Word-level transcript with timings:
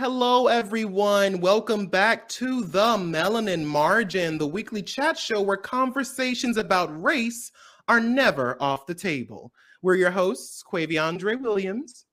Hello, 0.00 0.46
everyone. 0.46 1.42
Welcome 1.42 1.86
back 1.86 2.26
to 2.30 2.64
the 2.64 2.96
Melanin 2.96 3.66
Margin, 3.66 4.38
the 4.38 4.46
weekly 4.46 4.82
chat 4.82 5.18
show 5.18 5.42
where 5.42 5.58
conversations 5.58 6.56
about 6.56 7.02
race 7.02 7.52
are 7.86 8.00
never 8.00 8.56
off 8.62 8.86
the 8.86 8.94
table. 8.94 9.52
We're 9.82 9.96
your 9.96 10.10
hosts, 10.10 10.64
Quaviondre 10.64 11.38
Williams 11.38 12.06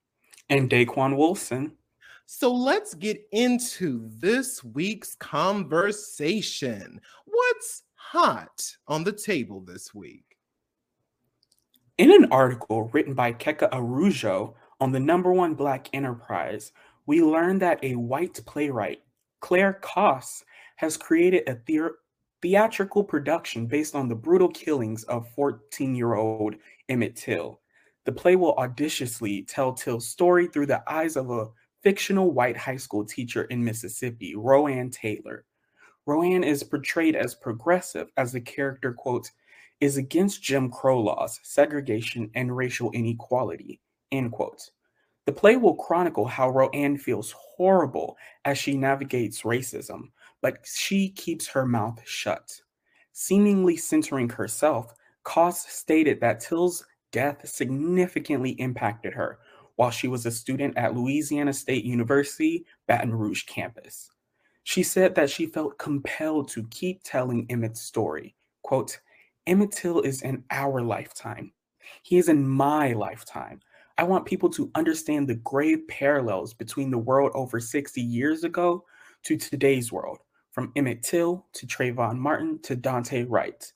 and 0.50 0.68
Daquon 0.68 1.16
Wilson. 1.16 1.72
So 2.26 2.52
let's 2.52 2.92
get 2.92 3.26
into 3.32 4.10
this 4.18 4.62
week's 4.62 5.14
conversation. 5.14 7.00
What's 7.24 7.84
hot 7.94 8.76
on 8.86 9.02
the 9.02 9.12
table 9.12 9.62
this 9.62 9.94
week? 9.94 10.36
In 11.96 12.12
an 12.12 12.28
article 12.30 12.90
written 12.92 13.14
by 13.14 13.32
Keka 13.32 13.70
Araújo 13.70 14.52
on 14.78 14.92
the 14.92 15.00
number 15.00 15.32
one 15.32 15.54
Black 15.54 15.88
enterprise, 15.92 16.72
we 17.08 17.22
learned 17.22 17.62
that 17.62 17.82
a 17.82 17.94
white 17.94 18.38
playwright, 18.44 19.00
Clare 19.40 19.72
Coss, 19.80 20.44
has 20.76 20.98
created 20.98 21.48
a 21.48 21.58
the- 21.66 21.96
theatrical 22.42 23.02
production 23.02 23.66
based 23.66 23.94
on 23.94 24.08
the 24.08 24.14
brutal 24.14 24.50
killings 24.50 25.04
of 25.04 25.26
14 25.30 25.94
year 25.94 26.14
old 26.14 26.54
Emmett 26.90 27.16
Till. 27.16 27.60
The 28.04 28.12
play 28.12 28.36
will 28.36 28.52
audaciously 28.56 29.42
tell 29.42 29.72
Till's 29.72 30.06
story 30.06 30.48
through 30.48 30.66
the 30.66 30.82
eyes 30.86 31.16
of 31.16 31.30
a 31.30 31.48
fictional 31.82 32.30
white 32.30 32.58
high 32.58 32.76
school 32.76 33.06
teacher 33.06 33.44
in 33.44 33.64
Mississippi, 33.64 34.34
Roanne 34.36 34.90
Taylor. 34.90 35.46
Roanne 36.06 36.44
is 36.44 36.62
portrayed 36.62 37.16
as 37.16 37.34
progressive 37.34 38.10
as 38.18 38.32
the 38.32 38.40
character, 38.40 38.92
quote, 38.92 39.30
is 39.80 39.96
against 39.96 40.42
Jim 40.42 40.70
Crow 40.70 41.00
laws, 41.00 41.40
segregation, 41.42 42.30
and 42.34 42.54
racial 42.54 42.90
inequality, 42.90 43.80
end 44.12 44.30
quote. 44.30 44.70
The 45.28 45.34
play 45.34 45.56
will 45.56 45.74
chronicle 45.74 46.24
how 46.24 46.48
Roanne 46.48 46.96
feels 46.96 47.32
horrible 47.32 48.16
as 48.46 48.56
she 48.56 48.78
navigates 48.78 49.42
racism, 49.42 50.04
but 50.40 50.60
she 50.64 51.10
keeps 51.10 51.46
her 51.48 51.66
mouth 51.66 52.00
shut. 52.06 52.62
Seemingly 53.12 53.76
centering 53.76 54.30
herself, 54.30 54.94
Coss 55.24 55.68
stated 55.68 56.18
that 56.22 56.40
Till's 56.40 56.82
death 57.12 57.46
significantly 57.46 58.52
impacted 58.52 59.12
her 59.12 59.38
while 59.76 59.90
she 59.90 60.08
was 60.08 60.24
a 60.24 60.30
student 60.30 60.78
at 60.78 60.96
Louisiana 60.96 61.52
State 61.52 61.84
University, 61.84 62.64
Baton 62.86 63.14
Rouge 63.14 63.44
campus. 63.44 64.10
She 64.62 64.82
said 64.82 65.14
that 65.16 65.28
she 65.28 65.44
felt 65.44 65.76
compelled 65.76 66.48
to 66.52 66.66
keep 66.70 67.02
telling 67.04 67.44
Emmett's 67.50 67.82
story. 67.82 68.34
Quote, 68.62 68.98
Emmett 69.46 69.72
Till 69.72 70.00
is 70.00 70.22
in 70.22 70.44
our 70.50 70.80
lifetime. 70.80 71.52
He 72.02 72.16
is 72.16 72.30
in 72.30 72.48
my 72.48 72.94
lifetime. 72.94 73.60
I 73.98 74.04
want 74.04 74.26
people 74.26 74.48
to 74.50 74.70
understand 74.76 75.26
the 75.26 75.34
grave 75.34 75.80
parallels 75.88 76.54
between 76.54 76.88
the 76.88 76.98
world 76.98 77.32
over 77.34 77.58
60 77.58 78.00
years 78.00 78.44
ago 78.44 78.84
to 79.24 79.36
today's 79.36 79.90
world, 79.90 80.18
from 80.52 80.70
Emmett 80.76 81.02
Till 81.02 81.44
to 81.54 81.66
Trayvon 81.66 82.16
Martin 82.16 82.60
to 82.62 82.76
Daunte 82.76 83.26
Wright. 83.28 83.72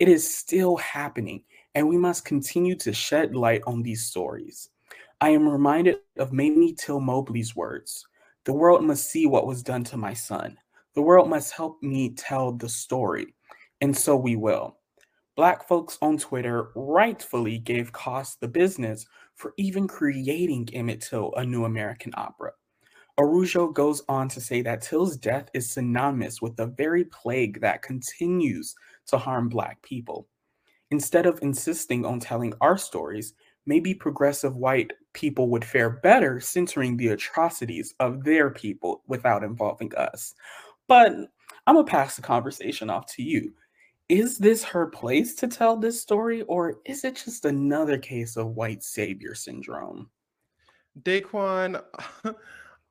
It 0.00 0.08
is 0.08 0.36
still 0.36 0.76
happening, 0.78 1.44
and 1.76 1.88
we 1.88 1.96
must 1.96 2.24
continue 2.24 2.74
to 2.74 2.92
shed 2.92 3.36
light 3.36 3.62
on 3.64 3.80
these 3.80 4.04
stories. 4.04 4.70
I 5.20 5.28
am 5.30 5.48
reminded 5.48 5.98
of 6.18 6.32
Mamie 6.32 6.74
Till 6.74 6.98
Mobley's 6.98 7.54
words 7.54 8.04
The 8.46 8.52
world 8.52 8.82
must 8.82 9.08
see 9.08 9.26
what 9.26 9.46
was 9.46 9.62
done 9.62 9.84
to 9.84 9.96
my 9.96 10.14
son. 10.14 10.58
The 10.94 11.02
world 11.02 11.30
must 11.30 11.54
help 11.54 11.80
me 11.80 12.10
tell 12.10 12.50
the 12.50 12.68
story, 12.68 13.36
and 13.80 13.96
so 13.96 14.16
we 14.16 14.34
will. 14.34 14.78
Black 15.36 15.66
folks 15.66 15.98
on 16.00 16.16
Twitter 16.16 16.70
rightfully 16.74 17.58
gave 17.58 17.92
Coss 17.92 18.36
the 18.36 18.48
business 18.48 19.06
for 19.34 19.52
even 19.56 19.88
creating 19.88 20.68
Emmett 20.72 21.00
Till, 21.00 21.32
a 21.36 21.44
new 21.44 21.64
American 21.64 22.12
opera. 22.16 22.52
Araújo 23.18 23.72
goes 23.72 24.02
on 24.08 24.28
to 24.28 24.40
say 24.40 24.60
that 24.62 24.82
Till's 24.82 25.16
death 25.16 25.48
is 25.54 25.70
synonymous 25.70 26.42
with 26.42 26.56
the 26.56 26.66
very 26.66 27.04
plague 27.04 27.60
that 27.60 27.82
continues 27.82 28.74
to 29.06 29.18
harm 29.18 29.48
Black 29.48 29.80
people. 29.82 30.26
Instead 30.90 31.26
of 31.26 31.38
insisting 31.42 32.04
on 32.04 32.18
telling 32.18 32.52
our 32.60 32.76
stories, 32.76 33.34
maybe 33.66 33.94
progressive 33.94 34.56
white 34.56 34.92
people 35.12 35.48
would 35.48 35.64
fare 35.64 35.90
better 35.90 36.40
censoring 36.40 36.96
the 36.96 37.08
atrocities 37.08 37.94
of 38.00 38.24
their 38.24 38.50
people 38.50 39.02
without 39.06 39.44
involving 39.44 39.94
us. 39.94 40.34
But 40.88 41.12
I'm 41.66 41.76
gonna 41.76 41.84
pass 41.84 42.16
the 42.16 42.22
conversation 42.22 42.90
off 42.90 43.06
to 43.14 43.22
you 43.22 43.54
is 44.08 44.38
this 44.38 44.62
her 44.64 44.86
place 44.86 45.34
to 45.36 45.48
tell 45.48 45.76
this 45.76 46.00
story, 46.00 46.42
or 46.42 46.78
is 46.84 47.04
it 47.04 47.16
just 47.16 47.44
another 47.44 47.98
case 47.98 48.36
of 48.36 48.54
white 48.54 48.82
savior 48.82 49.34
syndrome? 49.34 50.10
Daquon, 51.02 51.82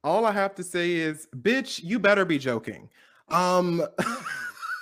all 0.03 0.25
I 0.25 0.31
have 0.31 0.55
to 0.55 0.63
say 0.63 0.93
is, 0.93 1.27
bitch, 1.35 1.81
you 1.83 1.99
better 1.99 2.25
be 2.25 2.37
joking. 2.37 2.89
Um, 3.29 3.83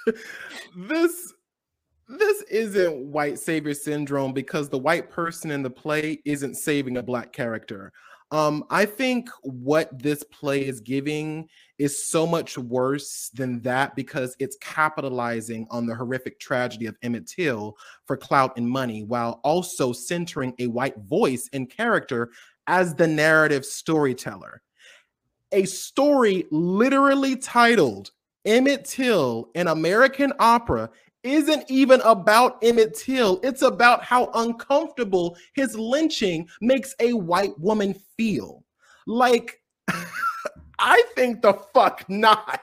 this 0.75 1.33
this 2.07 2.41
isn't 2.43 3.05
white 3.05 3.39
savior 3.39 3.73
syndrome 3.73 4.33
because 4.33 4.67
the 4.67 4.77
white 4.77 5.09
person 5.09 5.49
in 5.49 5.63
the 5.63 5.69
play 5.69 6.21
isn't 6.25 6.55
saving 6.55 6.97
a 6.97 7.03
black 7.03 7.31
character. 7.31 7.93
Um, 8.31 8.65
I 8.69 8.85
think 8.85 9.29
what 9.43 9.97
this 9.97 10.23
play 10.23 10.65
is 10.65 10.81
giving 10.81 11.47
is 11.81 12.07
so 12.07 12.27
much 12.27 12.59
worse 12.59 13.31
than 13.33 13.59
that 13.61 13.95
because 13.95 14.35
it's 14.37 14.55
capitalizing 14.61 15.65
on 15.71 15.87
the 15.87 15.95
horrific 15.95 16.39
tragedy 16.39 16.85
of 16.85 16.95
Emmett 17.01 17.25
Till 17.25 17.75
for 18.05 18.15
clout 18.15 18.55
and 18.55 18.69
money 18.69 19.03
while 19.03 19.41
also 19.43 19.91
centering 19.91 20.53
a 20.59 20.67
white 20.67 20.95
voice 20.99 21.49
and 21.53 21.67
character 21.71 22.29
as 22.67 22.93
the 22.93 23.07
narrative 23.07 23.65
storyteller. 23.65 24.61
A 25.53 25.65
story 25.65 26.45
literally 26.51 27.35
titled 27.35 28.11
Emmett 28.45 28.85
Till, 28.85 29.49
an 29.55 29.67
American 29.67 30.33
opera, 30.37 30.87
isn't 31.23 31.63
even 31.67 31.99
about 32.01 32.63
Emmett 32.63 32.95
Till. 32.95 33.39
It's 33.41 33.63
about 33.63 34.03
how 34.03 34.29
uncomfortable 34.35 35.35
his 35.53 35.75
lynching 35.75 36.47
makes 36.61 36.93
a 36.99 37.13
white 37.13 37.59
woman 37.59 37.95
feel. 38.17 38.63
Like, 39.07 39.60
I 40.81 41.03
think 41.15 41.41
the 41.41 41.53
fuck 41.73 42.09
not. 42.09 42.61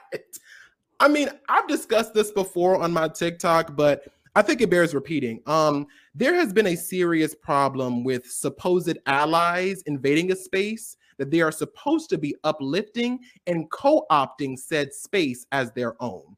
I 0.99 1.07
mean, 1.07 1.29
I've 1.47 1.67
discussed 1.67 2.13
this 2.13 2.31
before 2.31 2.81
on 2.81 2.91
my 2.91 3.07
TikTok, 3.07 3.75
but 3.75 4.03
I 4.35 4.41
think 4.41 4.61
it 4.61 4.69
bears 4.69 4.93
repeating. 4.93 5.41
Um, 5.47 5.87
there 6.13 6.35
has 6.35 6.53
been 6.53 6.67
a 6.67 6.75
serious 6.75 7.33
problem 7.33 8.03
with 8.03 8.29
supposed 8.29 8.97
allies 9.05 9.81
invading 9.83 10.31
a 10.31 10.35
space 10.35 10.97
that 11.17 11.31
they 11.31 11.41
are 11.41 11.51
supposed 11.51 12.09
to 12.11 12.17
be 12.17 12.35
uplifting 12.43 13.19
and 13.47 13.69
co 13.71 14.05
opting 14.11 14.59
said 14.59 14.93
space 14.93 15.45
as 15.51 15.71
their 15.71 15.95
own 16.01 16.35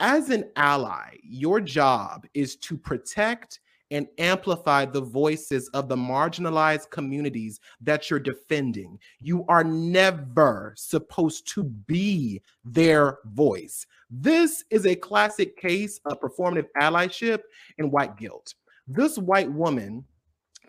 as 0.00 0.30
an 0.30 0.50
ally, 0.56 1.16
your 1.22 1.60
job 1.60 2.26
is 2.34 2.56
to 2.56 2.76
protect 2.76 3.60
and 3.94 4.08
amplify 4.18 4.84
the 4.84 5.00
voices 5.00 5.68
of 5.68 5.88
the 5.88 5.94
marginalized 5.94 6.90
communities 6.90 7.60
that 7.80 8.10
you're 8.10 8.18
defending. 8.18 8.98
You 9.20 9.44
are 9.48 9.62
never 9.62 10.74
supposed 10.76 11.46
to 11.54 11.62
be 11.62 12.42
their 12.64 13.18
voice. 13.26 13.86
This 14.10 14.64
is 14.70 14.84
a 14.84 14.96
classic 14.96 15.56
case 15.56 16.00
of 16.06 16.20
performative 16.20 16.66
allyship 16.76 17.42
and 17.78 17.92
white 17.92 18.16
guilt. 18.16 18.54
This 18.88 19.16
white 19.16 19.50
woman 19.50 20.04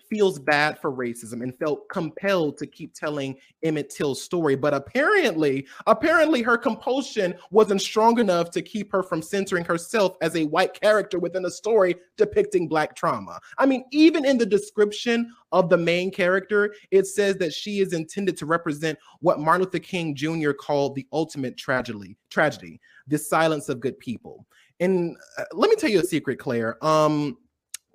feels 0.10 0.40
bad 0.40 0.80
for 0.80 0.92
racism 0.92 1.42
and 1.42 1.58
felt 1.58 1.88
compelled 1.90 2.58
to 2.58 2.68
keep 2.68 2.94
telling 2.94 3.38
Emmett 3.64 3.90
Till's 3.90 4.22
story. 4.22 4.56
But 4.56 4.74
apparently, 4.74 5.68
apparently 5.88 6.42
her 6.42 6.58
compulsion 6.58 7.36
wasn't 7.52 7.82
strong 7.82 8.20
enough 8.20 8.52
to 8.52 8.62
keep 8.62 8.92
her 8.92 9.04
from 9.04 9.22
centering 9.22 9.66
herself 9.66 10.16
as 10.22 10.36
a 10.36 10.46
white 10.46 10.74
character 10.74 11.20
within 11.20 11.46
a 11.46 11.52
story 11.52 11.96
depicting 12.18 12.68
black 12.68 12.96
trauma. 12.96 13.40
I 13.58 13.66
mean, 13.66 13.86
even 13.92 14.26
in 14.26 14.38
the 14.38 14.46
description 14.46 15.32
of 15.52 15.70
the 15.70 15.78
main 15.78 16.12
character, 16.12 16.74
it 16.92 17.08
says 17.08 17.38
that 17.38 17.54
she 17.54 17.80
is 17.80 17.94
intended 17.94 18.38
to 18.38 18.46
represent 18.46 18.98
what 19.20 19.40
Martin 19.40 19.66
Luther 19.66 19.80
King 19.80 20.16
Jr. 20.16 20.52
called 20.52 20.96
the 20.96 21.08
ultimate 21.12 21.58
tragedy, 21.58 22.18
tragedy, 22.30 22.80
the 23.08 23.18
silence 23.18 23.70
of 23.70 23.80
good 23.80 23.98
people. 24.00 24.46
And 24.80 25.16
uh, 25.38 25.46
let 25.54 25.70
me 25.70 25.76
tell 25.76 25.90
you 25.90 26.02
a 26.02 26.04
secret, 26.04 26.38
Clare. 26.40 26.84
Um, 26.84 27.38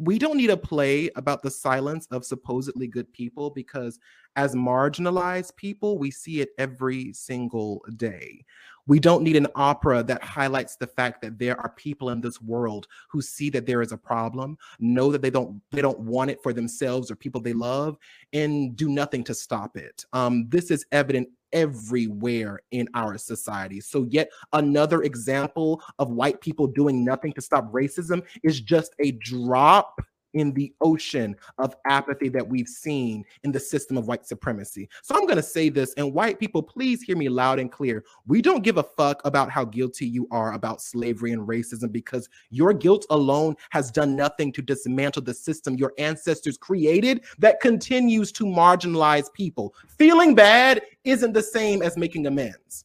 we 0.00 0.18
don't 0.18 0.36
need 0.36 0.50
a 0.50 0.56
play 0.56 1.10
about 1.16 1.42
the 1.42 1.50
silence 1.50 2.06
of 2.10 2.24
supposedly 2.24 2.86
good 2.86 3.12
people 3.12 3.50
because 3.50 3.98
as 4.36 4.54
marginalized 4.54 5.54
people 5.56 5.98
we 5.98 6.10
see 6.10 6.40
it 6.40 6.50
every 6.58 7.12
single 7.12 7.84
day. 7.96 8.44
We 8.86 8.98
don't 8.98 9.22
need 9.22 9.36
an 9.36 9.46
opera 9.54 10.02
that 10.04 10.22
highlights 10.24 10.76
the 10.76 10.86
fact 10.86 11.20
that 11.22 11.38
there 11.38 11.60
are 11.60 11.68
people 11.76 12.10
in 12.10 12.20
this 12.20 12.40
world 12.40 12.88
who 13.08 13.20
see 13.20 13.50
that 13.50 13.66
there 13.66 13.82
is 13.82 13.92
a 13.92 13.96
problem 13.96 14.56
know 14.78 15.12
that 15.12 15.22
they 15.22 15.30
don't 15.30 15.60
they 15.70 15.82
don't 15.82 16.00
want 16.00 16.30
it 16.30 16.42
for 16.42 16.52
themselves 16.52 17.10
or 17.10 17.16
people 17.16 17.40
they 17.40 17.52
love 17.52 17.98
and 18.32 18.74
do 18.76 18.88
nothing 18.88 19.22
to 19.24 19.34
stop 19.34 19.76
it. 19.76 20.04
Um, 20.12 20.48
this 20.48 20.70
is 20.70 20.86
evident 20.92 21.28
everywhere 21.52 22.60
in 22.70 22.88
our 22.94 23.18
society. 23.18 23.80
So, 23.80 24.06
yet 24.10 24.30
another 24.52 25.02
example 25.02 25.82
of 25.98 26.10
white 26.10 26.40
people 26.40 26.66
doing 26.66 27.04
nothing 27.04 27.32
to 27.34 27.40
stop 27.40 27.70
racism 27.72 28.22
is 28.42 28.60
just 28.60 28.94
a 29.00 29.12
drop 29.12 30.00
in 30.34 30.52
the 30.52 30.72
ocean 30.80 31.36
of 31.58 31.74
apathy 31.86 32.28
that 32.28 32.46
we've 32.46 32.68
seen 32.68 33.24
in 33.44 33.52
the 33.52 33.60
system 33.60 33.96
of 33.96 34.06
white 34.06 34.26
supremacy. 34.26 34.88
So 35.02 35.14
I'm 35.14 35.26
going 35.26 35.36
to 35.36 35.42
say 35.42 35.68
this, 35.68 35.92
and 35.94 36.12
white 36.12 36.38
people, 36.38 36.62
please 36.62 37.02
hear 37.02 37.16
me 37.16 37.28
loud 37.28 37.58
and 37.58 37.70
clear. 37.70 38.04
We 38.26 38.42
don't 38.42 38.62
give 38.62 38.78
a 38.78 38.82
fuck 38.82 39.20
about 39.24 39.50
how 39.50 39.64
guilty 39.64 40.06
you 40.06 40.26
are 40.30 40.52
about 40.52 40.80
slavery 40.82 41.32
and 41.32 41.46
racism 41.46 41.92
because 41.92 42.28
your 42.50 42.72
guilt 42.72 43.06
alone 43.10 43.56
has 43.70 43.90
done 43.90 44.16
nothing 44.16 44.52
to 44.52 44.62
dismantle 44.62 45.22
the 45.22 45.34
system 45.34 45.76
your 45.76 45.92
ancestors 45.98 46.56
created 46.56 47.24
that 47.38 47.60
continues 47.60 48.32
to 48.32 48.44
marginalize 48.44 49.32
people. 49.32 49.74
Feeling 49.88 50.34
bad 50.34 50.82
isn't 51.04 51.32
the 51.32 51.42
same 51.42 51.82
as 51.82 51.96
making 51.96 52.26
amends. 52.26 52.84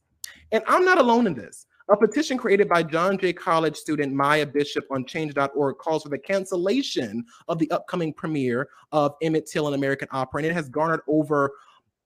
And 0.51 0.63
I'm 0.67 0.85
not 0.85 0.99
alone 0.99 1.27
in 1.27 1.33
this. 1.33 1.67
A 1.87 1.95
petition 1.95 2.35
created 2.35 2.67
by 2.67 2.81
John 2.81 3.15
Jay 3.15 3.31
College 3.31 3.75
student 3.75 4.11
Maya 4.11 4.47
Bishop 4.47 4.85
on 4.89 5.05
change.org 5.05 5.77
calls 5.77 6.01
for 6.01 6.09
the 6.09 6.17
cancellation 6.17 7.23
of 7.47 7.59
the 7.59 7.69
upcoming 7.69 8.11
premiere 8.11 8.69
of 8.91 9.13
Emmett 9.21 9.45
Till, 9.45 9.67
an 9.67 9.75
American 9.75 10.07
Opera, 10.09 10.39
and 10.39 10.47
it 10.47 10.53
has 10.53 10.67
garnered 10.67 11.01
over 11.07 11.51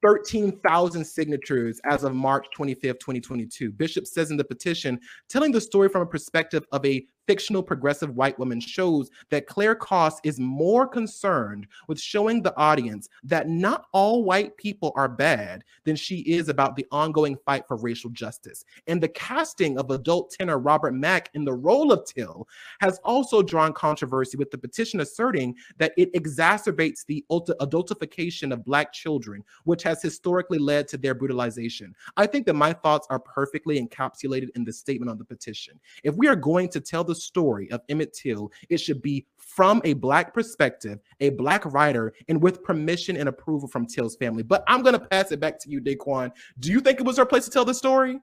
13,000 0.02 1.06
signatures 1.06 1.80
as 1.86 2.04
of 2.04 2.14
March 2.14 2.46
25th, 2.58 3.00
2022. 3.00 3.72
Bishop 3.72 4.06
says 4.06 4.32
in 4.32 4.38
the 4.38 4.44
petition, 4.44 5.00
telling 5.30 5.54
the 5.54 5.62
story 5.62 5.88
from 5.88 6.02
a 6.02 6.06
perspective 6.06 6.66
of 6.74 6.86
a 6.86 7.06
fictional 7.30 7.62
progressive 7.62 8.16
white 8.16 8.40
woman 8.40 8.60
shows 8.60 9.12
that 9.30 9.46
Clare 9.46 9.76
Coss 9.76 10.20
is 10.24 10.40
more 10.40 10.88
concerned 10.88 11.68
with 11.88 12.02
showing 12.02 12.42
the 12.42 12.58
audience 12.58 13.08
that 13.24 13.48
not 13.48 13.86
all 13.92 14.24
white 14.24 14.58
people 14.58 14.92
are 14.96 15.08
bad 15.08 15.64
than 15.84 15.96
she 15.96 16.22
is 16.22 16.50
about 16.50 16.76
the 16.76 16.88
ongoing 16.92 17.38
fight 17.46 17.68
for 17.68 17.78
racial 17.78 18.10
justice. 18.10 18.66
And 18.88 19.00
the 19.00 19.10
casting 19.10 19.78
of 19.78 19.92
adult 19.92 20.32
tenor 20.32 20.58
Robert 20.58 20.96
Mack 20.96 21.30
in 21.36 21.46
the 21.46 21.54
role 21.54 21.92
of 21.92 22.04
Till 22.04 22.48
has 22.82 23.00
also 23.04 23.44
drawn 23.44 23.74
controversy, 23.74 24.36
with 24.36 24.50
the 24.50 24.58
petition 24.58 25.00
asserting 25.00 25.54
that 25.78 25.94
it 25.98 26.12
exacerbates 26.14 27.06
the 27.06 27.24
adultification 27.30 28.52
of 28.52 28.66
Black 28.66 28.92
children, 28.92 29.44
which 29.66 29.84
has 29.84 30.02
historically 30.02 30.58
led 30.58 30.88
to 30.88 30.98
their 30.98 31.14
brutalization. 31.14 31.94
I 32.18 32.26
think 32.26 32.48
that 32.48 32.56
my 32.56 32.74
thoughts 32.74 33.06
are 33.12 33.20
perfectly 33.20 33.80
encapsulated 33.80 34.50
in 34.56 34.64
the 34.64 34.74
statement 34.74 35.12
on 35.12 35.20
the 35.20 35.26
petition. 35.26 35.80
If 36.04 36.16
we 36.16 36.28
are 36.28 36.36
going 36.36 36.70
to 36.70 36.80
tell 36.80 37.04
the 37.04 37.19
story 37.20 37.70
of 37.72 37.82
Emmett 37.90 38.14
Till, 38.14 38.52
it 38.70 38.78
should 38.78 39.02
be 39.02 39.26
from 39.38 39.82
a 39.84 39.94
Black 39.94 40.34
perspective, 40.34 41.00
a 41.20 41.30
Black 41.32 41.66
writer, 41.66 42.14
and 42.28 42.42
with 42.42 42.64
permission 42.64 43.18
and 43.18 43.30
approval 43.30 43.68
from 43.68 43.86
Till's 43.86 44.16
family. 44.16 44.44
But 44.44 44.64
I'm 44.68 44.82
going 44.82 44.94
to 44.94 45.06
pass 45.06 45.32
it 45.32 45.40
back 45.40 45.60
to 45.60 45.70
you, 45.70 45.82
Daquon. 45.82 46.32
Do 46.60 46.72
you 46.72 46.80
think 46.82 47.00
it 47.00 47.06
was 47.06 47.18
her 47.18 47.26
place 47.26 47.46
to 47.46 47.52
tell 47.52 47.66
the 47.66 47.74
story? 47.74 48.20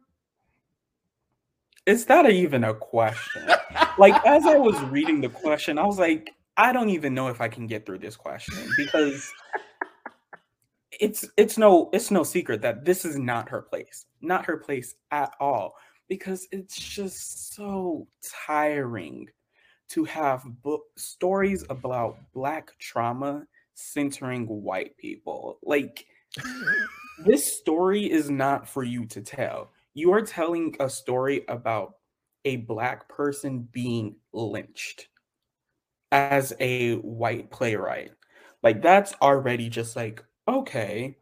Is 1.87 2.05
that 2.07 2.29
even 2.31 2.65
a 2.65 2.75
question? 2.75 3.49
like, 3.99 4.15
as 4.27 4.45
I 4.45 4.57
was 4.57 4.81
reading 4.85 5.21
the 5.21 5.29
question, 5.29 5.79
I 5.79 5.87
was 5.87 5.99
like, 5.99 6.31
I 6.57 6.73
don't 6.73 6.91
even 6.91 7.15
know 7.15 7.29
if 7.29 7.41
I 7.41 7.49
can 7.49 7.67
get 7.67 7.87
through 7.87 7.99
this 7.99 8.17
question 8.17 8.57
because 8.77 9.31
it's 11.01 11.29
it's 11.37 11.59
no 11.59 11.91
it's 11.93 12.11
no 12.11 12.23
secret 12.23 12.63
that 12.63 12.85
this 12.85 13.05
is 13.05 13.17
not 13.19 13.49
her 13.49 13.63
place 13.63 14.07
not 14.21 14.47
her 14.47 14.57
place 14.57 14.95
at 15.11 15.31
all 15.41 15.75
because 16.09 16.47
it's 16.53 16.79
just 16.79 17.55
so 17.55 18.07
tiring 18.47 19.29
to 19.89 20.05
have 20.05 20.45
book 20.63 20.85
stories 20.97 21.65
about 21.71 22.19
black 22.33 22.77
trauma 22.79 23.47
centering 23.75 24.47
white 24.47 24.97
people. 24.97 25.59
Like 25.63 26.07
this 27.25 27.59
story 27.59 28.11
is 28.11 28.31
not 28.31 28.69
for 28.69 28.83
you 28.83 29.07
to 29.07 29.21
tell. 29.21 29.71
You 29.95 30.13
are 30.13 30.23
telling 30.23 30.77
a 30.81 30.89
story 30.91 31.45
about 31.49 31.95
a 32.45 32.57
black 32.57 33.09
person 33.09 33.69
being 33.73 34.17
lynched 34.33 35.09
as 36.13 36.53
a 36.61 36.95
white 36.97 37.51
playwright. 37.51 38.13
Like 38.63 38.83
that's 38.83 39.15
already 39.23 39.69
just 39.69 39.97
like 39.97 40.25
okay, 40.49 41.17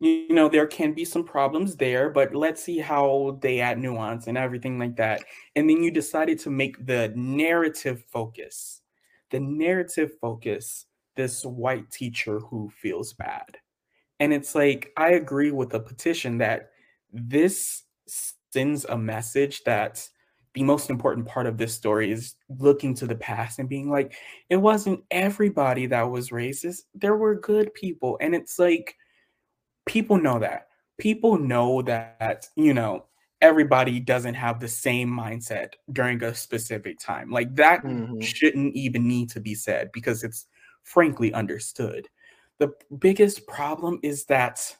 you 0.00 0.32
know 0.32 0.48
there 0.48 0.66
can 0.66 0.94
be 0.94 1.04
some 1.04 1.24
problems 1.24 1.76
there 1.76 2.08
but 2.10 2.34
let's 2.34 2.62
see 2.62 2.78
how 2.78 3.38
they 3.42 3.60
add 3.60 3.78
nuance 3.78 4.26
and 4.26 4.38
everything 4.38 4.78
like 4.78 4.96
that. 4.96 5.22
And 5.56 5.68
then 5.68 5.82
you 5.82 5.90
decided 5.90 6.38
to 6.40 6.50
make 6.50 6.84
the 6.86 7.12
narrative 7.14 8.04
focus 8.10 8.80
the 9.30 9.40
narrative 9.40 10.12
focus 10.20 10.86
this 11.16 11.44
white 11.44 11.90
teacher 11.90 12.40
who 12.40 12.68
feels 12.70 13.12
bad. 13.12 13.58
And 14.20 14.32
it's 14.32 14.54
like 14.54 14.92
i 14.96 15.10
agree 15.10 15.50
with 15.52 15.70
the 15.70 15.80
petition 15.80 16.38
that 16.38 16.70
this 17.12 17.84
sends 18.52 18.84
a 18.86 18.96
message 18.98 19.62
that 19.64 20.06
the 20.54 20.62
most 20.64 20.90
important 20.90 21.26
part 21.26 21.46
of 21.46 21.58
this 21.58 21.74
story 21.74 22.10
is 22.10 22.34
looking 22.58 22.94
to 22.94 23.06
the 23.06 23.14
past 23.14 23.58
and 23.58 23.68
being 23.68 23.88
like 23.88 24.14
it 24.48 24.56
wasn't 24.56 25.04
everybody 25.10 25.86
that 25.86 26.10
was 26.10 26.30
racist. 26.30 26.82
There 26.94 27.16
were 27.16 27.36
good 27.36 27.72
people. 27.74 28.18
And 28.20 28.34
it's 28.34 28.58
like 28.58 28.96
people 29.90 30.18
know 30.18 30.38
that. 30.38 30.68
People 30.98 31.36
know 31.36 31.82
that, 31.82 32.46
you 32.54 32.72
know, 32.72 33.06
everybody 33.40 33.98
doesn't 33.98 34.34
have 34.34 34.60
the 34.60 34.68
same 34.68 35.10
mindset 35.10 35.72
during 35.92 36.22
a 36.22 36.32
specific 36.32 37.00
time. 37.00 37.28
Like 37.28 37.56
that 37.56 37.82
mm-hmm. 37.82 38.20
shouldn't 38.20 38.76
even 38.76 39.08
need 39.08 39.30
to 39.30 39.40
be 39.40 39.54
said 39.56 39.90
because 39.92 40.22
it's 40.22 40.46
frankly 40.84 41.34
understood. 41.34 42.06
The 42.58 42.72
biggest 43.00 43.48
problem 43.48 43.98
is 44.04 44.26
that 44.26 44.76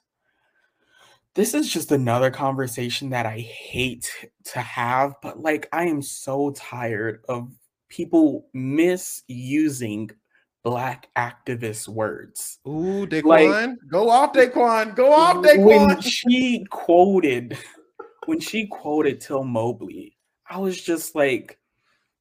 this 1.35 1.55
is 1.55 1.73
just 1.73 1.91
another 1.91 2.31
conversation 2.31 3.11
that 3.11 3.27
I 3.27 3.39
hate 3.39 4.29
to 4.53 4.61
have, 4.61 5.15
but 5.23 5.41
like 5.41 5.69
I 5.73 5.87
am 5.87 6.03
so 6.03 6.53
tired 6.53 7.25
of 7.29 7.51
people 7.89 8.47
misusing 8.55 10.11
black 10.63 11.09
activist 11.17 11.89
words. 11.89 12.59
Ooh, 12.67 13.07
Daquon, 13.07 13.25
like, 13.25 13.79
go 13.91 14.09
off, 14.09 14.33
Daquon, 14.33 14.95
go 14.95 15.13
off, 15.13 15.37
Daquon. 15.37 15.65
When 15.65 16.01
she 16.01 16.65
quoted, 16.71 17.57
when 18.27 18.41
she 18.41 18.67
quoted 18.67 19.21
Till 19.21 19.45
Mobley, 19.45 20.17
I 20.49 20.59
was 20.59 20.81
just 20.81 21.15
like, 21.15 21.59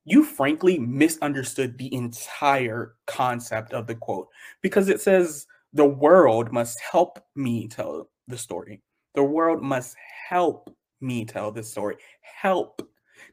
you 0.06 0.24
frankly 0.24 0.80
misunderstood 0.80 1.78
the 1.78 1.94
entire 1.94 2.96
concept 3.06 3.74
of 3.74 3.86
the 3.86 3.96
quote 3.96 4.28
because 4.62 4.90
it 4.90 5.02
says 5.02 5.46
the 5.74 5.86
world 5.86 6.52
must 6.52 6.80
help 6.80 7.20
me 7.36 7.68
tell 7.68 8.10
the 8.28 8.38
story. 8.38 8.82
The 9.16 9.24
world 9.24 9.62
must 9.62 9.96
help 10.30 10.74
me 11.02 11.26
tell 11.26 11.52
the 11.52 11.64
story. 11.64 11.98
Help, 12.22 12.82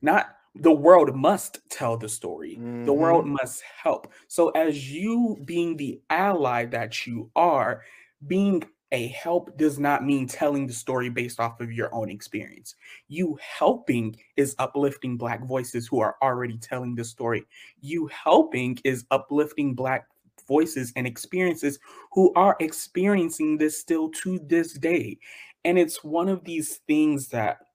not 0.02 0.36
the 0.60 0.72
world 0.72 1.14
must 1.14 1.58
tell 1.70 1.96
the 1.96 2.08
story. 2.08 2.56
Mm-hmm. 2.56 2.84
The 2.84 2.92
world 2.92 3.26
must 3.26 3.62
help. 3.82 4.12
So, 4.28 4.50
as 4.50 4.90
you 4.90 5.38
being 5.44 5.76
the 5.76 6.00
ally 6.10 6.66
that 6.66 7.06
you 7.06 7.30
are, 7.36 7.82
being 8.26 8.64
a 8.92 9.08
help 9.08 9.56
does 9.58 9.78
not 9.78 10.04
mean 10.04 10.26
telling 10.26 10.66
the 10.66 10.72
story 10.72 11.10
based 11.10 11.40
off 11.40 11.60
of 11.60 11.72
your 11.72 11.92
own 11.94 12.08
experience. 12.08 12.76
You 13.08 13.38
helping 13.40 14.16
is 14.36 14.54
uplifting 14.58 15.16
Black 15.16 15.44
voices 15.44 15.86
who 15.86 16.00
are 16.00 16.16
already 16.22 16.56
telling 16.58 16.94
the 16.94 17.04
story. 17.04 17.44
You 17.80 18.08
helping 18.08 18.78
is 18.84 19.04
uplifting 19.10 19.74
Black 19.74 20.06
voices 20.46 20.92
and 20.94 21.06
experiences 21.06 21.78
who 22.12 22.32
are 22.34 22.56
experiencing 22.60 23.58
this 23.58 23.78
still 23.80 24.08
to 24.10 24.38
this 24.46 24.74
day. 24.74 25.18
And 25.64 25.78
it's 25.78 26.04
one 26.04 26.28
of 26.28 26.44
these 26.44 26.76
things 26.86 27.28
that 27.28 27.65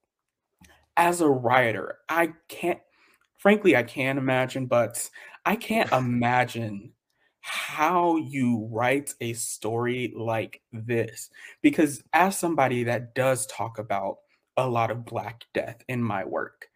as 1.02 1.20
a 1.20 1.28
writer, 1.28 1.98
I 2.08 2.34
can't, 2.48 2.80
frankly, 3.40 3.76
I 3.76 3.82
can't 3.82 4.20
imagine, 4.20 4.68
but 4.68 5.10
I 5.48 5.56
can't 5.56 5.92
imagine 5.94 6.94
how 7.40 8.18
you 8.18 8.70
write 8.72 9.16
a 9.20 9.34
story 9.34 10.14
like 10.16 10.62
this. 10.72 11.32
Because 11.64 12.04
as 12.14 12.38
somebody 12.38 12.84
that 12.84 13.16
does 13.16 13.48
talk 13.48 13.80
about 13.80 14.18
a 14.58 14.70
lot 14.70 14.92
of 14.92 15.04
Black 15.04 15.44
death 15.56 15.84
in 15.88 16.04
my 16.04 16.24
work, 16.24 16.68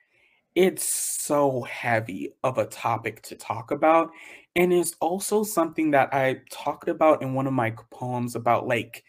it's 0.55 0.83
so 0.83 1.61
heavy 1.61 2.33
of 2.43 2.57
a 2.57 2.65
topic 2.65 3.21
to 3.23 3.35
talk 3.35 3.69
about. 3.69 4.09
And 4.55 4.73
it's 4.73 4.95
also 5.01 5.43
something 5.43 5.91
that 5.91 6.11
I 6.15 6.41
talked 6.49 6.89
about 6.89 7.21
in 7.21 7.35
one 7.35 7.45
of 7.45 7.53
my 7.53 7.75
poems 7.91 8.35
about 8.35 8.65
like 8.65 9.03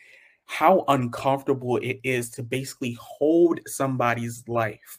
how 0.45 0.85
uncomfortable 0.89 1.79
it 1.79 2.01
is 2.05 2.29
to 2.31 2.43
basically 2.43 2.99
hold 3.01 3.61
somebody's 3.67 4.47
life 4.47 4.99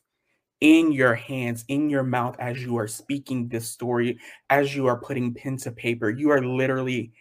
in 0.62 0.92
your 0.92 1.14
hands, 1.14 1.66
in 1.68 1.90
your 1.90 2.04
mouth, 2.04 2.36
as 2.40 2.64
you 2.64 2.78
are 2.78 2.88
speaking 2.88 3.48
this 3.48 3.70
story, 3.70 4.20
as 4.50 4.76
you 4.76 4.88
are 4.88 5.00
putting 5.00 5.34
pen 5.34 5.58
to 5.58 5.72
paper. 5.72 6.10
You 6.10 6.32
are 6.32 6.44
literally 6.44 7.12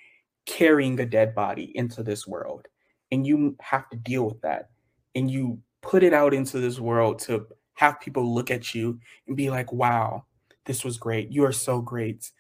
carrying 0.47 0.99
a 1.01 1.07
dead 1.07 1.35
body 1.35 1.73
into 1.75 2.03
this 2.03 2.27
world, 2.27 2.67
and 3.13 3.27
you 3.27 3.57
have 3.61 3.89
to 3.91 3.97
deal 3.97 4.25
with 4.25 4.41
that. 4.43 4.71
And 5.15 5.31
you 5.31 5.61
put 5.83 6.03
it 6.03 6.13
out 6.13 6.35
into 6.35 6.61
this 6.61 6.79
world 6.81 7.19
to 7.21 7.47
have 7.75 8.01
people 8.01 8.35
look 8.35 8.51
at 8.51 8.75
you 8.75 8.99
and 9.27 9.37
be 9.37 9.51
like, 9.51 9.73
wow, 9.73 10.25
this 10.65 10.85
was 10.85 10.99
great. 10.99 11.31
You 11.31 11.45
are 11.45 11.53
so 11.53 11.81
great. 11.81 12.31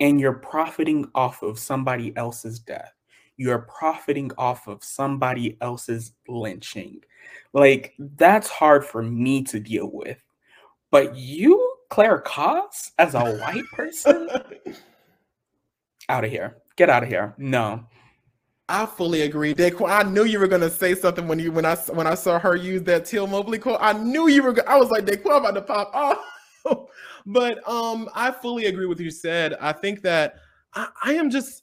And 0.00 0.20
you're 0.20 0.32
profiting 0.32 1.10
off 1.14 1.42
of 1.42 1.58
somebody 1.58 2.16
else's 2.16 2.58
death 2.58 2.92
you're 3.42 3.58
profiting 3.58 4.30
off 4.38 4.68
of 4.68 4.84
somebody 4.84 5.56
else's 5.60 6.12
lynching. 6.28 7.00
Like 7.52 7.94
that's 7.98 8.48
hard 8.48 8.84
for 8.84 9.02
me 9.02 9.42
to 9.44 9.58
deal 9.58 9.90
with. 9.92 10.18
But 10.90 11.16
you, 11.16 11.74
Clare 11.90 12.20
Coss, 12.20 12.92
as 12.98 13.14
a 13.14 13.36
white 13.36 13.64
person, 13.72 14.28
Out 16.08 16.24
of 16.24 16.30
here. 16.30 16.56
Get 16.76 16.90
out 16.90 17.02
of 17.02 17.08
here. 17.08 17.34
No. 17.36 17.86
I 18.68 18.86
fully 18.86 19.22
agree, 19.22 19.54
Daquon. 19.54 19.90
I 19.90 20.08
knew 20.08 20.24
you 20.24 20.38
were 20.38 20.46
gonna 20.46 20.70
say 20.70 20.94
something 20.94 21.26
when 21.26 21.38
you 21.38 21.52
when 21.52 21.64
I 21.64 21.74
when 21.76 22.06
I 22.06 22.14
saw 22.14 22.38
her 22.38 22.56
use 22.56 22.82
that 22.84 23.04
Till 23.04 23.26
Mobley 23.26 23.58
quote. 23.58 23.78
I 23.80 23.92
knew 23.92 24.28
you 24.28 24.42
were. 24.42 24.68
I 24.68 24.76
was 24.76 24.90
like, 24.90 25.04
Daquon 25.04 25.38
about 25.38 25.54
to 25.54 25.62
pop 25.62 25.90
off. 25.92 26.88
but 27.26 27.68
um, 27.68 28.08
I 28.14 28.30
fully 28.30 28.66
agree 28.66 28.86
with 28.86 29.00
you 29.00 29.10
said. 29.10 29.54
I 29.60 29.72
think 29.72 30.00
that 30.02 30.36
I, 30.74 30.88
I 31.04 31.14
am 31.14 31.28
just 31.28 31.61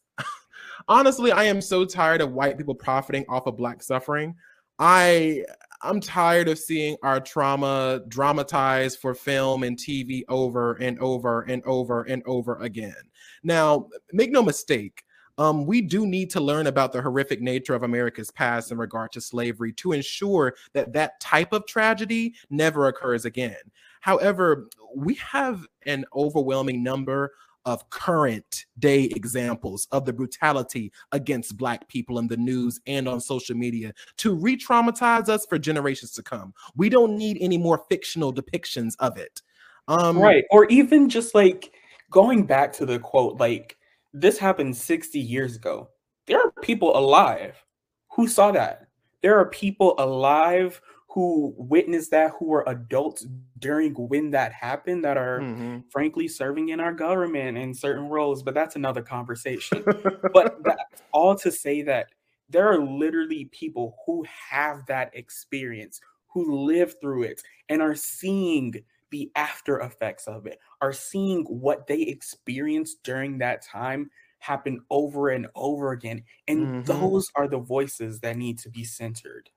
honestly, 0.89 1.31
I 1.31 1.46
am 1.46 1.62
so 1.62 1.86
tired 1.86 2.19
of 2.19 2.34
white 2.34 2.58
people 2.58 2.75
profiting 2.75 3.25
off 3.29 3.48
of 3.48 3.55
black 3.55 3.81
suffering. 3.81 4.36
I 4.79 5.46
I'm 5.81 6.01
tired 6.01 6.50
of 6.50 6.60
seeing 6.60 6.98
our 7.03 7.22
trauma 7.22 8.01
dramatized 8.10 9.00
for 9.00 9.13
film 9.13 9.63
and 9.63 9.77
TV 9.77 10.24
over 10.27 10.74
and 10.74 11.00
over 11.00 11.43
and 11.43 11.63
over 11.63 12.03
and 12.03 12.22
over 12.25 12.58
again. 12.58 12.96
Now, 13.43 13.88
make 14.12 14.31
no 14.31 14.43
mistake, 14.43 15.05
um, 15.38 15.65
we 15.65 15.79
do 15.81 16.05
need 16.05 16.29
to 16.31 16.41
learn 16.41 16.67
about 16.67 16.91
the 16.91 17.01
horrific 17.01 17.39
nature 17.39 17.74
of 17.74 17.84
America's 17.84 18.29
past 18.29 18.74
in 18.74 18.77
regard 18.77 19.13
to 19.13 19.22
slavery 19.22 19.72
to 19.74 19.93
ensure 19.93 20.53
that 20.74 20.91
that 20.91 21.17
type 21.22 21.53
of 21.53 21.65
tragedy 21.65 22.36
never 22.50 22.88
occurs 22.88 23.24
again. 23.24 23.55
However, 24.01 24.67
we 24.93 25.13
have 25.15 25.65
an 25.86 26.03
overwhelming 26.13 26.84
number 26.84 27.31
of 27.66 27.89
current 27.89 28.66
day 28.80 29.04
examples 29.04 29.88
of 29.92 30.06
the 30.06 30.13
brutality 30.13 30.92
against 31.12 31.58
Black 31.58 31.88
people 31.88 32.20
in 32.20 32.28
the 32.28 32.38
news 32.38 32.80
and 32.88 33.08
on 33.08 33.20
social 33.20 33.56
media 33.56 33.94
to 34.18 34.34
re 34.34 34.58
traumatize 34.58 35.30
us 35.30 35.46
for 35.46 35.60
generations 35.60 36.12
to 36.13 36.24
come. 36.24 36.54
We 36.75 36.89
don't 36.89 37.18
need 37.18 37.38
any 37.42 37.58
more 37.58 37.84
fictional 37.89 38.34
depictions 38.34 38.96
of 39.00 39.18
it. 39.18 39.42
Um, 39.88 40.18
right. 40.18 40.46
Or 40.51 40.66
even 40.66 41.10
just 41.10 41.34
like 41.36 41.72
going 42.12 42.46
back 42.46 42.74
to 42.74 42.86
the 42.86 43.00
quote, 43.00 43.39
like, 43.39 43.78
this 44.13 44.38
happened 44.38 44.75
60 44.75 45.20
years 45.20 45.56
ago. 45.56 45.89
There 46.25 46.39
are 46.39 46.51
people 46.62 46.98
alive 46.98 47.63
who 48.12 48.28
saw 48.28 48.51
that. 48.51 48.88
There 49.22 49.38
are 49.38 49.46
people 49.46 49.96
alive 49.98 50.82
who 51.10 51.54
witnessed 51.58 52.12
that, 52.12 52.34
who 52.38 52.46
were 52.46 52.63
adults 52.68 53.25
during 53.58 53.94
when 53.96 54.30
that 54.32 54.54
happened, 54.54 55.04
that 55.04 55.18
are 55.18 55.39
mm-hmm. 55.39 55.80
frankly 55.89 56.28
serving 56.28 56.70
in 56.70 56.80
our 56.80 56.94
government 56.94 57.58
in 57.58 57.74
certain 57.74 58.08
roles. 58.08 58.44
But 58.44 58.54
that's 58.54 58.75
another 58.75 59.01
conversation. 59.01 59.84
but 60.34 60.63
that's 60.63 61.01
all 61.12 61.36
to 61.38 61.51
say 61.51 61.82
that 61.84 62.10
there 62.50 62.68
are 62.68 62.80
literally 62.80 63.46
people 63.46 63.98
who 64.06 64.24
have 64.50 64.86
that 64.88 65.10
experience, 65.13 66.00
who 66.28 66.66
live 66.66 66.96
through 67.01 67.24
it, 67.24 67.42
and 67.70 67.82
are 67.82 67.96
seeing 67.96 68.75
the 69.12 69.32
after 69.36 69.80
effects 69.80 70.28
of 70.28 70.46
it, 70.46 70.60
are 70.82 70.94
seeing 70.94 71.44
what 71.46 71.88
they 71.88 72.01
experienced 72.01 73.01
during 73.04 73.39
that 73.39 73.63
time 73.63 74.12
happen 74.38 74.80
over 74.92 75.30
and 75.30 75.48
over 75.56 75.92
again. 75.92 76.24
And 76.48 76.68
mm-hmm. 76.68 76.82
those 76.84 77.32
are 77.36 77.48
the 77.48 77.60
voices 77.60 78.20
that 78.20 78.38
need 78.38 78.60
to 78.60 78.70
be 78.70 78.84
centered. 78.84 79.50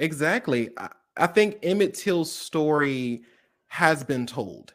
Exactly. 0.00 0.70
I, 0.76 0.88
I 1.16 1.26
think 1.28 1.58
Emmett 1.62 1.94
Till's 1.94 2.32
story 2.32 3.22
has 3.68 4.02
been 4.02 4.26
told. 4.26 4.74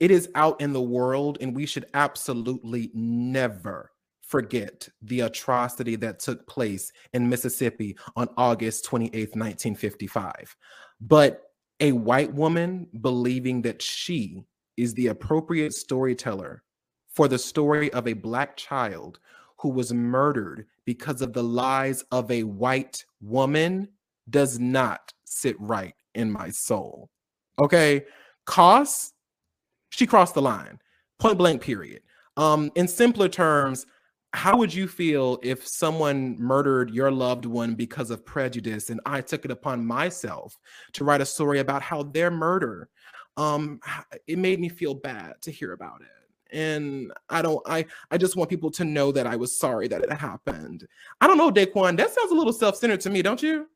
It 0.00 0.10
is 0.10 0.28
out 0.34 0.60
in 0.60 0.72
the 0.72 0.82
world, 0.82 1.38
and 1.40 1.54
we 1.56 1.64
should 1.64 1.86
absolutely 1.94 2.90
never 2.92 3.92
forget 4.20 4.88
the 5.02 5.20
atrocity 5.20 5.96
that 5.96 6.18
took 6.18 6.46
place 6.46 6.92
in 7.12 7.28
Mississippi 7.28 7.96
on 8.16 8.28
August 8.36 8.84
28th, 8.84 9.36
1955. 9.36 10.56
But 11.00 11.42
a 11.80 11.92
white 11.92 12.32
woman 12.34 12.88
believing 13.00 13.62
that 13.62 13.80
she 13.80 14.44
is 14.76 14.94
the 14.94 15.06
appropriate 15.06 15.72
storyteller 15.72 16.64
for 17.08 17.28
the 17.28 17.38
story 17.38 17.92
of 17.92 18.08
a 18.08 18.12
black 18.12 18.56
child 18.56 19.20
who 19.58 19.68
was 19.68 19.92
murdered 19.92 20.66
because 20.84 21.22
of 21.22 21.32
the 21.32 21.42
lies 21.42 22.02
of 22.10 22.30
a 22.30 22.42
white 22.42 23.04
woman 23.20 23.88
does 24.28 24.58
not 24.58 25.12
sit 25.24 25.56
right 25.60 25.94
in 26.14 26.30
my 26.30 26.50
soul. 26.50 27.08
Okay. 27.62 28.04
Coss, 28.46 29.12
she 29.90 30.06
crossed 30.06 30.34
the 30.34 30.42
line, 30.42 30.78
point 31.18 31.38
blank, 31.38 31.62
period. 31.62 32.02
Um, 32.36 32.70
in 32.74 32.88
simpler 32.88 33.28
terms, 33.28 33.86
how 34.34 34.56
would 34.56 34.74
you 34.74 34.88
feel 34.88 35.38
if 35.44 35.66
someone 35.66 36.36
murdered 36.40 36.90
your 36.90 37.10
loved 37.10 37.46
one 37.46 37.76
because 37.76 38.10
of 38.10 38.26
prejudice 38.26 38.90
and 38.90 39.00
I 39.06 39.20
took 39.20 39.44
it 39.44 39.52
upon 39.52 39.86
myself 39.86 40.58
to 40.94 41.04
write 41.04 41.20
a 41.20 41.26
story 41.26 41.60
about 41.60 41.82
how 41.82 42.02
their 42.02 42.32
murder 42.32 42.88
um 43.36 43.78
it 44.26 44.38
made 44.38 44.58
me 44.58 44.68
feel 44.68 44.94
bad 44.94 45.34
to 45.42 45.52
hear 45.52 45.72
about 45.72 46.00
it 46.00 46.56
and 46.56 47.12
I 47.30 47.42
don't 47.42 47.62
I 47.66 47.86
I 48.10 48.18
just 48.18 48.34
want 48.34 48.50
people 48.50 48.72
to 48.72 48.84
know 48.84 49.12
that 49.12 49.26
I 49.26 49.36
was 49.36 49.56
sorry 49.56 49.88
that 49.88 50.02
it 50.02 50.12
happened. 50.12 50.86
I 51.20 51.26
don't 51.26 51.38
know 51.38 51.50
Daquon, 51.50 51.96
that 51.96 52.12
sounds 52.12 52.32
a 52.32 52.34
little 52.34 52.52
self-centered 52.52 53.00
to 53.02 53.10
me, 53.10 53.22
don't 53.22 53.42
you? 53.42 53.68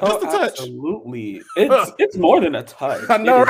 Just 0.00 0.24
oh. 0.24 0.44
Absolutely. 0.44 1.42
It's 1.56 1.92
it's 1.98 2.16
more 2.16 2.40
than 2.40 2.54
a 2.54 2.62
touch. 2.62 3.08
I 3.10 3.16
know. 3.16 3.46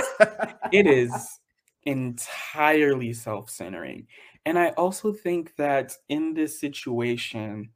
It 0.73 0.87
is, 0.87 1.11
it 1.13 1.15
is 1.15 1.41
entirely 1.85 3.13
self-centering. 3.13 4.07
And 4.47 4.59
I 4.59 4.69
also 4.71 5.13
think 5.13 5.57
that 5.57 5.93
in 6.09 6.35
this 6.35 6.59
situation, 6.59 7.71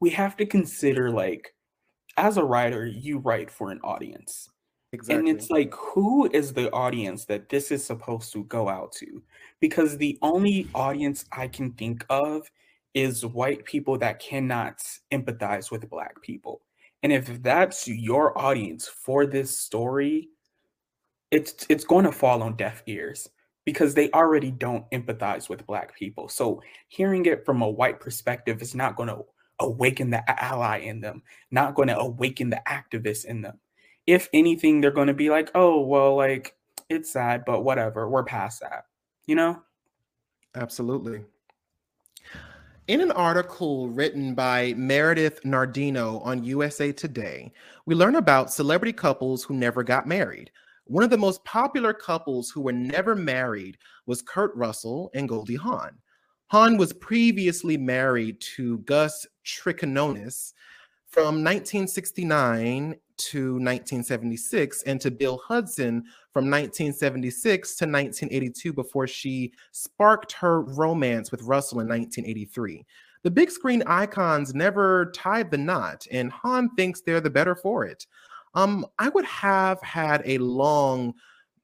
we 0.00 0.10
have 0.10 0.36
to 0.38 0.46
consider 0.46 1.10
like 1.10 1.54
as 2.16 2.36
a 2.36 2.44
writer, 2.44 2.86
you 2.86 3.18
write 3.18 3.50
for 3.50 3.70
an 3.70 3.80
audience. 3.82 4.50
Exactly. 4.92 5.18
And 5.18 5.28
it's 5.28 5.48
like, 5.48 5.72
who 5.74 6.28
is 6.32 6.52
the 6.52 6.70
audience 6.72 7.24
that 7.24 7.48
this 7.48 7.70
is 7.70 7.84
supposed 7.84 8.32
to 8.34 8.44
go 8.44 8.68
out 8.68 8.92
to? 8.92 9.22
Because 9.60 9.96
the 9.96 10.18
only 10.20 10.68
audience 10.74 11.24
I 11.32 11.48
can 11.48 11.72
think 11.72 12.04
of 12.10 12.50
is 12.92 13.24
white 13.24 13.64
people 13.64 13.96
that 13.98 14.18
cannot 14.18 14.82
empathize 15.10 15.70
with 15.70 15.88
black 15.88 16.20
people. 16.20 16.60
And 17.02 17.12
if 17.12 17.42
that's 17.42 17.88
your 17.88 18.38
audience 18.38 18.86
for 18.86 19.26
this 19.26 19.58
story, 19.58 20.28
it's 21.30 21.66
it's 21.68 21.84
going 21.84 22.04
to 22.04 22.12
fall 22.12 22.42
on 22.42 22.56
deaf 22.56 22.82
ears 22.86 23.28
because 23.64 23.94
they 23.94 24.10
already 24.10 24.50
don't 24.50 24.88
empathize 24.90 25.48
with 25.48 25.66
black 25.66 25.96
people. 25.96 26.28
So 26.28 26.62
hearing 26.88 27.26
it 27.26 27.44
from 27.44 27.62
a 27.62 27.70
white 27.70 28.00
perspective 28.00 28.60
is 28.62 28.74
not 28.74 28.96
going 28.96 29.08
to 29.08 29.24
awaken 29.60 30.10
the 30.10 30.22
ally 30.42 30.78
in 30.78 31.00
them, 31.00 31.22
not 31.50 31.74
going 31.74 31.88
to 31.88 31.98
awaken 31.98 32.50
the 32.50 32.62
activist 32.68 33.24
in 33.24 33.40
them. 33.42 33.58
If 34.06 34.28
anything, 34.32 34.80
they're 34.80 34.90
going 34.90 35.08
to 35.08 35.14
be 35.14 35.30
like, 35.30 35.50
"Oh, 35.54 35.80
well, 35.80 36.16
like 36.16 36.56
it's 36.88 37.12
sad, 37.12 37.44
but 37.46 37.62
whatever. 37.62 38.08
We're 38.08 38.24
past 38.24 38.60
that." 38.60 38.86
You 39.26 39.36
know? 39.36 39.62
Absolutely. 40.54 41.22
In 42.88 43.00
an 43.00 43.12
article 43.12 43.88
written 43.90 44.34
by 44.34 44.74
Meredith 44.76 45.44
Nardino 45.44 46.20
on 46.24 46.42
USA 46.42 46.90
Today, 46.90 47.52
we 47.86 47.94
learn 47.94 48.16
about 48.16 48.52
celebrity 48.52 48.92
couples 48.92 49.44
who 49.44 49.54
never 49.54 49.84
got 49.84 50.08
married. 50.08 50.50
One 50.86 51.04
of 51.04 51.10
the 51.10 51.16
most 51.16 51.44
popular 51.44 51.92
couples 51.92 52.50
who 52.50 52.60
were 52.60 52.72
never 52.72 53.14
married 53.14 53.78
was 54.06 54.20
Kurt 54.20 54.52
Russell 54.56 55.12
and 55.14 55.28
Goldie 55.28 55.54
Hawn. 55.54 55.92
Hawn 56.48 56.76
was 56.76 56.92
previously 56.92 57.76
married 57.76 58.40
to 58.56 58.78
Gus 58.78 59.28
Trikonis 59.44 60.52
from 61.06 61.44
1969 61.44 62.96
to 63.16 63.52
1976 63.52 64.82
and 64.82 65.00
to 65.00 65.12
Bill 65.12 65.40
Hudson 65.46 66.04
from 66.32 66.44
1976 66.44 67.76
to 67.76 67.84
1982 67.84 68.72
before 68.72 69.06
she 69.06 69.52
sparked 69.72 70.32
her 70.32 70.62
romance 70.62 71.30
with 71.30 71.42
Russell 71.42 71.80
in 71.80 71.88
1983. 71.88 72.84
The 73.22 73.30
big 73.30 73.50
screen 73.50 73.82
icons 73.86 74.54
never 74.54 75.12
tied 75.14 75.50
the 75.50 75.58
knot, 75.58 76.06
and 76.10 76.32
Hawn 76.32 76.70
thinks 76.74 77.00
they're 77.00 77.20
the 77.20 77.30
better 77.30 77.54
for 77.54 77.84
it. 77.84 78.06
Um, 78.54 78.86
I 78.98 79.08
would 79.10 79.24
have 79.24 79.80
had 79.82 80.22
a 80.24 80.38
long 80.38 81.14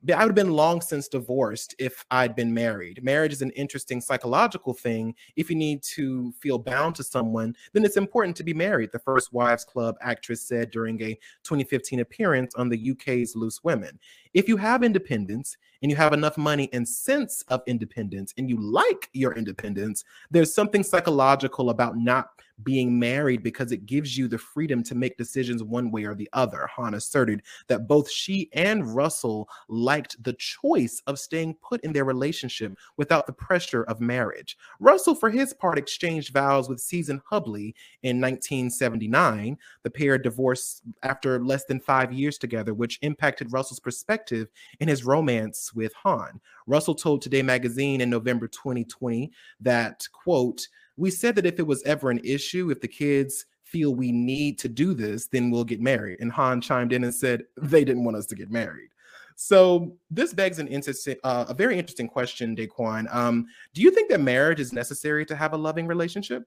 I 0.06 0.24
would 0.24 0.28
have 0.28 0.34
been 0.34 0.52
long 0.52 0.80
since 0.80 1.08
divorced 1.08 1.74
if 1.78 2.04
I'd 2.12 2.36
been 2.36 2.54
married. 2.54 3.02
Marriage 3.02 3.32
is 3.32 3.42
an 3.42 3.50
interesting 3.50 4.00
psychological 4.00 4.72
thing. 4.72 5.12
If 5.34 5.50
you 5.50 5.56
need 5.56 5.82
to 5.94 6.32
feel 6.40 6.56
bound 6.56 6.94
to 6.96 7.02
someone, 7.02 7.56
then 7.72 7.84
it's 7.84 7.96
important 7.96 8.36
to 8.36 8.44
be 8.44 8.54
married, 8.54 8.92
the 8.92 9.00
First 9.00 9.32
Wives 9.32 9.64
Club 9.64 9.96
actress 10.00 10.40
said 10.40 10.70
during 10.70 11.02
a 11.02 11.14
2015 11.42 11.98
appearance 11.98 12.54
on 12.54 12.68
the 12.68 12.92
UK's 12.92 13.34
Loose 13.34 13.64
Women. 13.64 13.98
If 14.34 14.46
you 14.46 14.56
have 14.56 14.84
independence 14.84 15.56
and 15.82 15.90
you 15.90 15.96
have 15.96 16.12
enough 16.12 16.38
money 16.38 16.68
and 16.72 16.88
sense 16.88 17.42
of 17.48 17.62
independence 17.66 18.32
and 18.38 18.48
you 18.48 18.56
like 18.60 19.10
your 19.14 19.32
independence, 19.34 20.04
there's 20.30 20.54
something 20.54 20.84
psychological 20.84 21.70
about 21.70 21.98
not 21.98 22.30
being 22.62 22.98
married 22.98 23.42
because 23.42 23.72
it 23.72 23.86
gives 23.86 24.16
you 24.16 24.28
the 24.28 24.38
freedom 24.38 24.82
to 24.82 24.94
make 24.94 25.16
decisions 25.16 25.62
one 25.62 25.90
way 25.90 26.04
or 26.04 26.14
the 26.14 26.28
other. 26.32 26.66
Hawn 26.66 26.94
asserted 26.94 27.42
that 27.68 27.86
both 27.86 28.10
she 28.10 28.48
and 28.52 28.94
Russell 28.94 29.48
liked 29.68 30.22
the 30.22 30.32
choice 30.34 31.02
of 31.06 31.18
staying 31.18 31.54
put 31.62 31.82
in 31.82 31.92
their 31.92 32.04
relationship 32.04 32.76
without 32.96 33.26
the 33.26 33.32
pressure 33.32 33.84
of 33.84 34.00
marriage. 34.00 34.56
Russell, 34.80 35.14
for 35.14 35.30
his 35.30 35.52
part, 35.54 35.78
exchanged 35.78 36.32
vows 36.32 36.68
with 36.68 36.80
Season 36.80 37.20
Hubley 37.30 37.74
in 38.02 38.20
1979. 38.20 39.56
The 39.82 39.90
pair 39.90 40.18
divorced 40.18 40.82
after 41.02 41.42
less 41.42 41.64
than 41.64 41.80
five 41.80 42.12
years 42.12 42.38
together, 42.38 42.74
which 42.74 42.98
impacted 43.02 43.52
Russell's 43.52 43.80
perspective 43.80 44.48
in 44.80 44.88
his 44.88 45.04
romance 45.04 45.72
with 45.74 45.92
Hawn. 45.94 46.40
Russell 46.66 46.94
told 46.94 47.22
Today 47.22 47.42
Magazine 47.42 48.00
in 48.00 48.10
November 48.10 48.46
2020 48.48 49.30
that, 49.60 50.06
quote, 50.12 50.68
we 50.98 51.10
said 51.10 51.36
that 51.36 51.46
if 51.46 51.58
it 51.58 51.66
was 51.66 51.82
ever 51.84 52.10
an 52.10 52.20
issue, 52.24 52.70
if 52.70 52.80
the 52.80 52.88
kids 52.88 53.46
feel 53.62 53.94
we 53.94 54.10
need 54.10 54.58
to 54.58 54.68
do 54.68 54.94
this, 54.94 55.28
then 55.28 55.50
we'll 55.50 55.64
get 55.64 55.80
married. 55.80 56.18
And 56.20 56.32
Hawn 56.32 56.60
chimed 56.60 56.92
in 56.92 57.04
and 57.04 57.14
said 57.14 57.44
they 57.56 57.84
didn't 57.84 58.04
want 58.04 58.16
us 58.16 58.26
to 58.26 58.34
get 58.34 58.50
married. 58.50 58.90
So 59.36 59.96
this 60.10 60.34
begs 60.34 60.58
an 60.58 60.66
interesting, 60.66 61.16
uh, 61.22 61.44
a 61.48 61.54
very 61.54 61.78
interesting 61.78 62.08
question, 62.08 62.56
Daquon. 62.56 63.14
Um, 63.14 63.46
do 63.72 63.82
you 63.82 63.92
think 63.92 64.10
that 64.10 64.20
marriage 64.20 64.58
is 64.58 64.72
necessary 64.72 65.24
to 65.26 65.36
have 65.36 65.52
a 65.52 65.56
loving 65.56 65.86
relationship? 65.86 66.42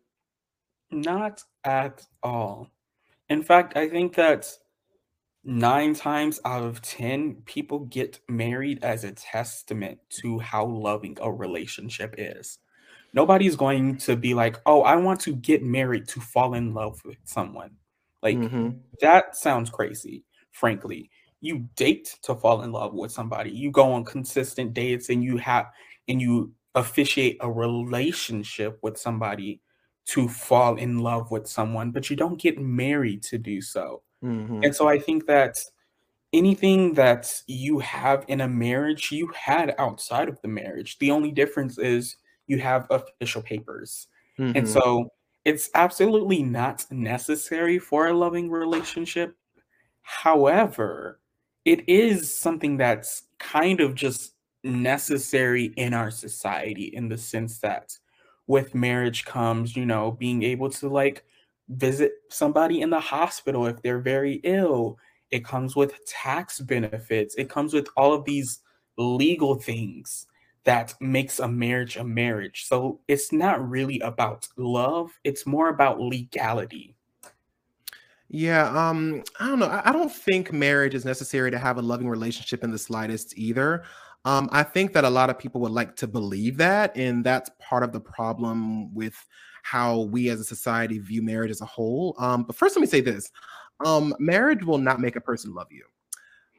Not 0.92 1.42
at 1.64 2.06
all. 2.22 2.68
In 3.30 3.44
fact, 3.44 3.78
I 3.78 3.88
think 3.88 4.16
that 4.16 4.52
nine 5.46 5.94
times 5.94 6.42
out 6.44 6.64
of 6.64 6.82
10, 6.82 7.44
people 7.46 7.80
get 7.80 8.20
married 8.28 8.84
as 8.84 9.06
a 9.06 9.14
testament 9.14 10.00
to 10.10 10.40
how 10.40 10.66
loving 10.66 11.18
a 11.22 11.32
relationship 11.32 12.16
is. 12.18 12.60
Nobody's 13.14 13.56
going 13.56 13.98
to 13.98 14.16
be 14.16 14.34
like, 14.34 14.58
oh, 14.66 14.84
I 14.84 14.96
want 14.96 15.20
to 15.22 15.36
get 15.36 15.64
married 15.64 16.08
to 16.10 16.22
fall 16.22 16.54
in 16.54 16.74
love 16.74 17.02
with 17.04 17.18
someone. 17.26 17.72
Like, 18.24 18.38
mm-hmm. 18.38 18.70
that 19.02 19.36
sounds 19.36 19.70
crazy, 19.70 20.24
frankly 20.52 21.10
you 21.42 21.68
date 21.76 22.18
to 22.22 22.36
fall 22.36 22.62
in 22.62 22.72
love 22.72 22.94
with 22.94 23.12
somebody. 23.12 23.50
You 23.50 23.72
go 23.72 23.92
on 23.94 24.06
consistent 24.06 24.74
dates 24.74 25.10
and 25.10 25.24
you 25.24 25.38
have 25.38 25.66
and 26.08 26.22
you 26.22 26.54
officiate 26.76 27.38
a 27.42 27.52
relationship 27.52 28.80
with 28.82 28.98
somebody 28.98 29.60
to 30.06 30.30
fall 30.30 30.78
in 30.78 31.00
love 31.00 31.32
with 31.32 31.48
someone, 31.48 31.92
but 31.92 32.10
you 32.10 32.16
don't 32.16 32.40
get 32.40 32.60
married 32.60 33.24
to 33.24 33.38
do 33.38 33.60
so. 33.62 34.04
Mm-hmm. 34.24 34.64
And 34.64 34.76
so 34.76 34.88
I 34.88 35.00
think 35.00 35.26
that 35.26 35.60
anything 36.32 36.94
that 36.94 37.32
you 37.48 37.80
have 37.80 38.24
in 38.28 38.42
a 38.42 38.48
marriage, 38.48 39.12
you 39.12 39.28
had 39.36 39.76
outside 39.78 40.30
of 40.30 40.40
the 40.42 40.48
marriage. 40.48 40.98
The 41.00 41.12
only 41.12 41.32
difference 41.32 41.78
is 41.78 42.18
you 42.52 42.60
have 42.60 42.86
official 42.90 43.42
papers. 43.42 44.08
Mm-hmm. 44.38 44.58
And 44.58 44.68
so 44.68 45.10
it's 45.46 45.70
absolutely 45.74 46.44
not 46.44 46.86
necessary 46.92 47.80
for 47.80 48.08
a 48.08 48.14
loving 48.14 48.52
relationship. 48.52 49.38
However, 50.02 51.22
it 51.64 51.88
is 51.88 52.36
something 52.36 52.76
that's 52.76 53.24
kind 53.40 53.80
of 53.80 53.96
just 53.96 54.34
necessary 54.66 55.74
in 55.78 55.94
our 55.94 56.12
society 56.12 56.92
in 56.94 57.08
the 57.08 57.18
sense 57.18 57.60
that 57.60 57.98
with 58.48 58.76
marriage 58.76 59.24
comes, 59.24 59.78
you 59.78 59.86
know, 59.86 60.12
being 60.12 60.44
able 60.44 60.70
to 60.72 60.90
like 60.90 61.24
visit 61.70 62.12
somebody 62.30 62.82
in 62.82 62.90
the 62.90 63.00
hospital 63.00 63.66
if 63.66 63.82
they're 63.82 64.00
very 64.00 64.42
ill. 64.44 64.98
It 65.30 65.46
comes 65.46 65.74
with 65.74 66.06
tax 66.06 66.60
benefits. 66.60 67.36
It 67.36 67.50
comes 67.50 67.74
with 67.74 67.88
all 67.96 68.12
of 68.14 68.26
these 68.26 68.60
legal 68.98 69.56
things 69.56 70.28
that 70.64 70.94
makes 71.02 71.40
a 71.40 71.48
marriage 71.48 71.98
a 71.98 72.04
marriage. 72.04 72.66
So 72.68 73.00
it's 73.08 73.32
not 73.32 73.68
really 73.68 74.00
about 74.00 74.48
love, 74.58 75.12
it's 75.24 75.46
more 75.46 75.70
about 75.70 76.00
legality. 76.00 76.96
Yeah, 78.34 78.70
um, 78.70 79.24
I 79.42 79.48
don't 79.48 79.60
know. 79.60 79.82
I, 79.84 79.92
don't 79.92 80.12
think 80.12 80.54
marriage 80.54 80.96
is 80.96 81.04
necessary 81.04 81.52
to 81.52 81.60
have 81.60 81.78
a 81.78 81.82
loving 81.82 82.08
relationship 82.08 82.64
in 82.64 82.72
the 82.72 82.78
slightest 82.78 83.38
either. 83.38 83.84
Um, 84.24 84.48
I 84.54 84.64
think 84.64 84.94
that 84.94 85.04
a 85.04 85.10
lot 85.10 85.30
of 85.30 85.38
people 85.38 85.60
would 85.62 85.74
like 85.74 85.98
to 85.98 86.08
believe 86.08 86.56
that, 86.56 86.96
and 86.96 87.26
that's 87.26 87.50
part 87.60 87.84
of 87.84 87.92
the 87.92 88.00
problem 88.00 88.94
with 88.94 89.16
how 89.64 90.04
we 90.04 90.30
as 90.30 90.40
a 90.40 90.46
society 90.46 90.98
view 90.98 91.22
marriage 91.22 91.52
as 91.52 91.60
a 91.60 91.66
whole. 91.66 92.16
Um, 92.20 92.44
but 92.44 92.56
first, 92.56 92.78
let 92.78 92.82
me 92.82 92.88
say 92.88 93.02
this: 93.02 93.30
um, 93.86 94.16
marriage 94.18 94.64
will 94.64 94.78
not 94.78 95.02
make 95.02 95.18
a 95.18 95.22
person 95.22 95.54
love 95.54 95.68
you. 95.70 95.84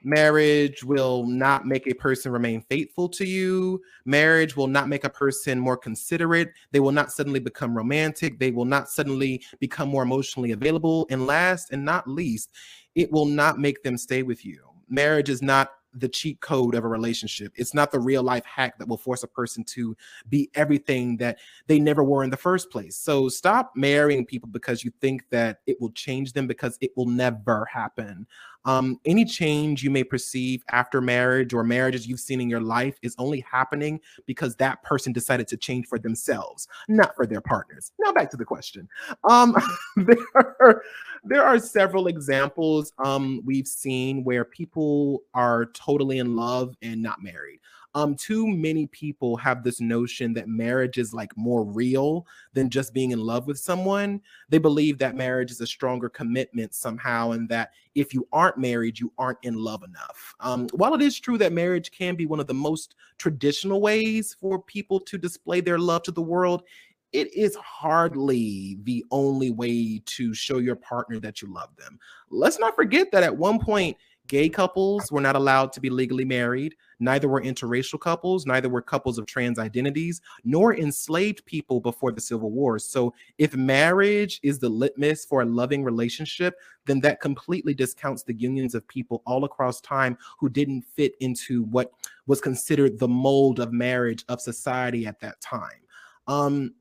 Marriage 0.04 0.82
will 0.84 1.24
not 1.24 1.66
make 1.66 1.86
a 1.86 1.94
person 1.94 2.32
remain 2.32 2.60
faithful 2.62 3.08
to 3.10 3.24
you. 3.24 3.80
Marriage 4.04 4.56
will 4.56 4.66
not 4.66 4.88
make 4.88 5.04
a 5.04 5.10
person 5.10 5.58
more 5.58 5.76
considerate. 5.76 6.52
They 6.72 6.80
will 6.80 6.92
not 6.92 7.12
suddenly 7.12 7.40
become 7.40 7.76
romantic. 7.76 8.38
They 8.38 8.50
will 8.50 8.64
not 8.64 8.88
suddenly 8.88 9.42
become 9.60 9.88
more 9.88 10.02
emotionally 10.02 10.52
available. 10.52 11.06
And 11.10 11.26
last 11.26 11.72
and 11.72 11.84
not 11.84 12.08
least, 12.08 12.50
it 12.94 13.10
will 13.12 13.26
not 13.26 13.58
make 13.58 13.82
them 13.82 13.96
stay 13.96 14.22
with 14.22 14.44
you. 14.44 14.68
Marriage 14.88 15.28
is 15.28 15.42
not 15.42 15.70
the 15.94 16.08
cheat 16.08 16.40
code 16.40 16.74
of 16.74 16.84
a 16.84 16.88
relationship. 16.88 17.52
It's 17.56 17.74
not 17.74 17.92
the 17.92 18.00
real 18.00 18.22
life 18.22 18.44
hack 18.44 18.78
that 18.78 18.88
will 18.88 18.96
force 18.96 19.22
a 19.22 19.28
person 19.28 19.62
to 19.64 19.96
be 20.28 20.50
everything 20.54 21.16
that 21.18 21.38
they 21.66 21.78
never 21.78 22.02
were 22.02 22.24
in 22.24 22.30
the 22.30 22.36
first 22.36 22.70
place. 22.70 22.96
So 22.96 23.28
stop 23.28 23.72
marrying 23.76 24.24
people 24.24 24.48
because 24.48 24.84
you 24.84 24.92
think 25.00 25.24
that 25.30 25.58
it 25.66 25.80
will 25.80 25.92
change 25.92 26.32
them 26.32 26.46
because 26.46 26.78
it 26.80 26.92
will 26.96 27.06
never 27.06 27.66
happen. 27.66 28.26
Um, 28.64 28.98
any 29.04 29.24
change 29.24 29.82
you 29.82 29.90
may 29.90 30.04
perceive 30.04 30.64
after 30.70 31.00
marriage 31.00 31.52
or 31.52 31.64
marriages 31.64 32.06
you've 32.06 32.20
seen 32.20 32.40
in 32.40 32.48
your 32.48 32.60
life 32.60 32.98
is 33.02 33.14
only 33.18 33.44
happening 33.50 34.00
because 34.26 34.56
that 34.56 34.82
person 34.82 35.12
decided 35.12 35.48
to 35.48 35.56
change 35.56 35.86
for 35.86 35.98
themselves, 35.98 36.68
not 36.88 37.14
for 37.16 37.26
their 37.26 37.40
partners. 37.40 37.92
Now 37.98 38.12
back 38.12 38.30
to 38.30 38.36
the 38.36 38.44
question. 38.44 38.88
Um, 39.28 39.56
there, 39.96 40.16
are, 40.60 40.82
there 41.24 41.44
are 41.44 41.58
several 41.58 42.06
examples 42.06 42.92
um, 43.04 43.42
we've 43.44 43.66
seen 43.66 44.24
where 44.24 44.44
people 44.44 45.22
are 45.34 45.66
totally 45.66 46.18
in 46.18 46.36
love 46.36 46.76
and 46.82 47.02
not 47.02 47.22
married 47.22 47.60
um 47.94 48.14
too 48.14 48.46
many 48.46 48.86
people 48.86 49.36
have 49.36 49.62
this 49.62 49.80
notion 49.80 50.32
that 50.34 50.48
marriage 50.48 50.98
is 50.98 51.12
like 51.12 51.36
more 51.36 51.64
real 51.64 52.26
than 52.52 52.70
just 52.70 52.94
being 52.94 53.10
in 53.10 53.20
love 53.20 53.46
with 53.46 53.58
someone. 53.58 54.20
They 54.48 54.58
believe 54.58 54.98
that 54.98 55.16
marriage 55.16 55.50
is 55.50 55.60
a 55.60 55.66
stronger 55.66 56.08
commitment 56.08 56.74
somehow 56.74 57.32
and 57.32 57.48
that 57.48 57.72
if 57.94 58.14
you 58.14 58.26
aren't 58.32 58.58
married 58.58 58.98
you 58.98 59.12
aren't 59.18 59.38
in 59.42 59.54
love 59.54 59.82
enough. 59.82 60.34
Um, 60.40 60.68
while 60.72 60.94
it 60.94 61.02
is 61.02 61.18
true 61.18 61.38
that 61.38 61.52
marriage 61.52 61.90
can 61.90 62.14
be 62.16 62.26
one 62.26 62.40
of 62.40 62.46
the 62.46 62.54
most 62.54 62.94
traditional 63.18 63.80
ways 63.80 64.36
for 64.40 64.60
people 64.62 65.00
to 65.00 65.18
display 65.18 65.60
their 65.60 65.78
love 65.78 66.02
to 66.04 66.12
the 66.12 66.22
world 66.22 66.64
it 67.12 67.32
is 67.34 67.54
hardly 67.56 68.78
the 68.84 69.04
only 69.10 69.50
way 69.50 70.00
to 70.06 70.32
show 70.32 70.58
your 70.58 70.76
partner 70.76 71.20
that 71.20 71.42
you 71.42 71.52
love 71.52 71.68
them. 71.76 71.98
Let's 72.30 72.58
not 72.58 72.74
forget 72.74 73.12
that 73.12 73.22
at 73.22 73.36
one 73.36 73.58
point, 73.58 73.96
Gay 74.32 74.48
couples 74.48 75.12
were 75.12 75.20
not 75.20 75.36
allowed 75.36 75.74
to 75.74 75.80
be 75.80 75.90
legally 75.90 76.24
married. 76.24 76.74
Neither 77.00 77.28
were 77.28 77.42
interracial 77.42 78.00
couples, 78.00 78.46
neither 78.46 78.70
were 78.70 78.80
couples 78.80 79.18
of 79.18 79.26
trans 79.26 79.58
identities, 79.58 80.22
nor 80.42 80.74
enslaved 80.74 81.44
people 81.44 81.80
before 81.80 82.12
the 82.12 82.20
Civil 82.22 82.50
War. 82.50 82.78
So, 82.78 83.12
if 83.36 83.54
marriage 83.54 84.40
is 84.42 84.58
the 84.58 84.70
litmus 84.70 85.26
for 85.26 85.42
a 85.42 85.44
loving 85.44 85.84
relationship, 85.84 86.54
then 86.86 86.98
that 87.00 87.20
completely 87.20 87.74
discounts 87.74 88.22
the 88.22 88.32
unions 88.32 88.74
of 88.74 88.88
people 88.88 89.22
all 89.26 89.44
across 89.44 89.82
time 89.82 90.16
who 90.40 90.48
didn't 90.48 90.80
fit 90.80 91.12
into 91.20 91.64
what 91.64 91.92
was 92.26 92.40
considered 92.40 92.98
the 92.98 93.08
mold 93.08 93.60
of 93.60 93.70
marriage 93.70 94.24
of 94.30 94.40
society 94.40 95.06
at 95.06 95.20
that 95.20 95.42
time. 95.42 95.82
Um, 96.26 96.72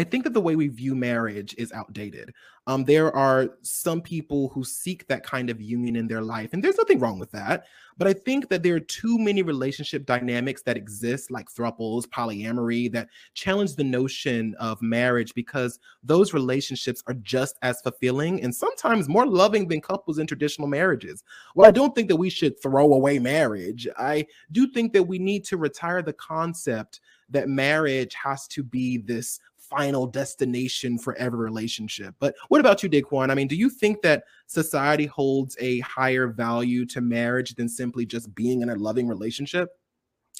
I 0.00 0.04
think 0.04 0.24
that 0.24 0.32
the 0.32 0.40
way 0.40 0.56
we 0.56 0.68
view 0.68 0.94
marriage 0.94 1.54
is 1.58 1.72
outdated. 1.72 2.32
Um, 2.66 2.84
there 2.84 3.14
are 3.14 3.50
some 3.60 4.00
people 4.00 4.48
who 4.48 4.64
seek 4.64 5.06
that 5.08 5.22
kind 5.24 5.50
of 5.50 5.60
union 5.60 5.94
in 5.94 6.08
their 6.08 6.22
life, 6.22 6.54
and 6.54 6.64
there's 6.64 6.78
nothing 6.78 6.98
wrong 6.98 7.18
with 7.18 7.30
that. 7.32 7.66
But 7.98 8.08
I 8.08 8.14
think 8.14 8.48
that 8.48 8.62
there 8.62 8.76
are 8.76 8.80
too 8.80 9.18
many 9.18 9.42
relationship 9.42 10.06
dynamics 10.06 10.62
that 10.62 10.78
exist, 10.78 11.30
like 11.30 11.50
thruples, 11.50 12.06
polyamory, 12.06 12.90
that 12.92 13.10
challenge 13.34 13.76
the 13.76 13.84
notion 13.84 14.54
of 14.58 14.80
marriage 14.80 15.34
because 15.34 15.78
those 16.02 16.32
relationships 16.32 17.02
are 17.06 17.14
just 17.14 17.58
as 17.60 17.82
fulfilling 17.82 18.42
and 18.42 18.54
sometimes 18.54 19.06
more 19.06 19.26
loving 19.26 19.68
than 19.68 19.82
couples 19.82 20.18
in 20.18 20.26
traditional 20.26 20.66
marriages. 20.66 21.24
Well, 21.54 21.68
I 21.68 21.72
don't 21.72 21.94
think 21.94 22.08
that 22.08 22.16
we 22.16 22.30
should 22.30 22.58
throw 22.62 22.94
away 22.94 23.18
marriage. 23.18 23.86
I 23.98 24.26
do 24.50 24.66
think 24.66 24.94
that 24.94 25.02
we 25.02 25.18
need 25.18 25.44
to 25.44 25.58
retire 25.58 26.00
the 26.00 26.14
concept 26.14 27.00
that 27.30 27.48
marriage 27.48 28.14
has 28.14 28.46
to 28.48 28.62
be 28.62 28.98
this 28.98 29.40
final 29.70 30.06
destination 30.06 30.98
for 30.98 31.14
every 31.16 31.38
relationship. 31.38 32.14
But 32.18 32.34
what 32.48 32.60
about 32.60 32.82
you, 32.82 32.90
Daquon? 32.90 33.30
I 33.30 33.34
mean, 33.34 33.48
do 33.48 33.56
you 33.56 33.70
think 33.70 34.02
that 34.02 34.24
society 34.46 35.06
holds 35.06 35.56
a 35.60 35.78
higher 35.80 36.26
value 36.26 36.84
to 36.86 37.00
marriage 37.00 37.54
than 37.54 37.68
simply 37.68 38.04
just 38.04 38.34
being 38.34 38.62
in 38.62 38.68
a 38.68 38.74
loving 38.74 39.08
relationship? 39.08 39.70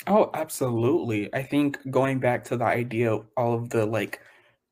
Oh, 0.06 0.30
absolutely. 0.34 1.32
I 1.34 1.42
think 1.42 1.78
going 1.90 2.20
back 2.20 2.44
to 2.44 2.56
the 2.56 2.64
idea 2.64 3.12
of 3.12 3.26
all 3.36 3.54
of 3.54 3.70
the 3.70 3.86
like 3.86 4.20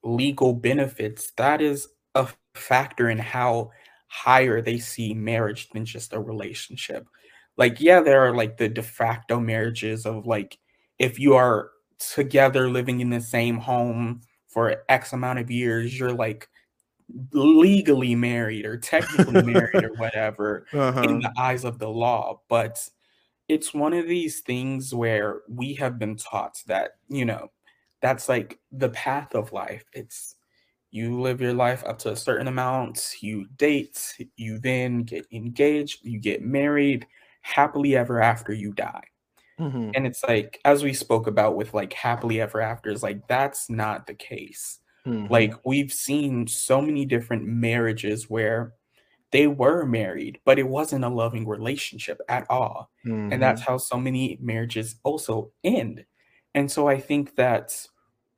legal 0.03 0.53
benefits, 0.53 1.33
that 1.37 1.61
is 1.61 1.89
a 2.15 2.29
factor 2.55 3.09
in 3.09 3.19
how 3.19 3.71
higher 4.09 4.61
they 4.61 4.79
see 4.79 5.15
marriage 5.15 5.69
than 5.71 5.85
just 5.85 6.13
a 6.13 6.21
relationship. 6.21 7.07
Like, 7.57 7.81
yeah, 7.81 8.01
there 8.01 8.27
are 8.27 8.35
like 8.35 8.57
the 8.57 8.69
de 8.69 8.83
facto 8.83 9.39
marriages 9.39 10.07
of 10.07 10.27
like 10.27 10.59
if 10.99 11.19
you 11.19 11.35
are 11.35 11.71
together 11.99 12.71
living 12.71 13.01
in 13.01 13.11
the 13.11 13.21
same 13.21 13.59
home 13.59 14.23
for 14.49 14.83
X 14.89 15.13
amount 15.13 15.39
of 15.39 15.51
years, 15.51 15.99
you're 15.99 16.13
like 16.13 16.49
legally 17.33 18.15
married 18.15 18.67
or 18.67 18.77
technically 18.77 19.43
married 19.43 19.85
or 19.85 19.95
whatever 19.97 20.67
uh-huh. 20.73 21.03
in 21.03 21.21
the 21.21 21.33
eyes 21.39 21.65
of 21.65 21.79
the 21.79 21.89
law. 21.89 22.41
But 22.49 22.87
it's 23.49 23.73
one 23.73 23.93
of 23.93 24.07
these 24.07 24.41
things 24.41 24.95
where 24.95 25.41
we 25.49 25.75
have 25.75 25.99
been 25.99 26.17
taught 26.17 26.63
that, 26.67 26.93
you 27.09 27.25
know, 27.25 27.51
that's 28.03 28.29
like 28.29 28.59
the 28.73 28.91
path 28.91 29.35
of 29.35 29.53
life. 29.53 29.85
It's 29.93 30.37
you 30.91 31.21
live 31.21 31.41
your 31.41 31.55
life 31.55 31.85
up 31.85 31.99
to 32.01 32.13
a 32.13 32.17
certain 32.17 32.49
amount, 32.49 33.17
you 33.21 33.47
date, 33.57 34.15
you 34.37 34.59
then 34.59 35.03
get 35.03 35.27
engaged, 35.33 36.05
you 36.05 36.19
get 36.19 36.43
married, 36.43 37.07
happily 37.43 37.97
ever 37.97 38.23
after 38.23 38.53
you 38.53 38.73
die. 38.73 39.05
Mm-hmm. 39.59 39.91
And 39.95 40.07
it's 40.07 40.23
like, 40.23 40.61
as 40.65 40.83
we 40.83 40.93
spoke 40.93 41.27
about 41.27 41.57
with 41.57 41.75
like 41.75 41.93
happily 41.93 42.41
ever 42.41 42.61
afters, 42.61 43.03
like 43.03 43.27
that's 43.29 43.69
not 43.69 44.07
the 44.07 44.15
case. 44.15 44.79
Mm-hmm. 45.07 45.33
Like 45.33 45.55
we've 45.65 45.93
seen 45.93 46.47
so 46.47 46.81
many 46.81 47.05
different 47.05 47.45
marriages 47.47 48.31
where 48.31 48.75
they 49.31 49.47
were 49.47 49.85
married, 49.85 50.41
but 50.45 50.59
it 50.59 50.69
wasn't 50.69 51.05
a 51.05 51.09
loving 51.09 51.47
relationship 51.47 52.21
at 52.29 52.47
all. 52.49 52.91
Mm-hmm. 53.07 53.33
And 53.33 53.43
that's 53.43 53.63
how 53.63 53.79
so 53.79 53.99
many 53.99 54.39
marriages 54.41 54.97
also 55.05 55.53
end. 55.65 56.05
And 56.55 56.71
so 56.71 56.89
I 56.89 56.99
think 56.99 57.37
that 57.37 57.87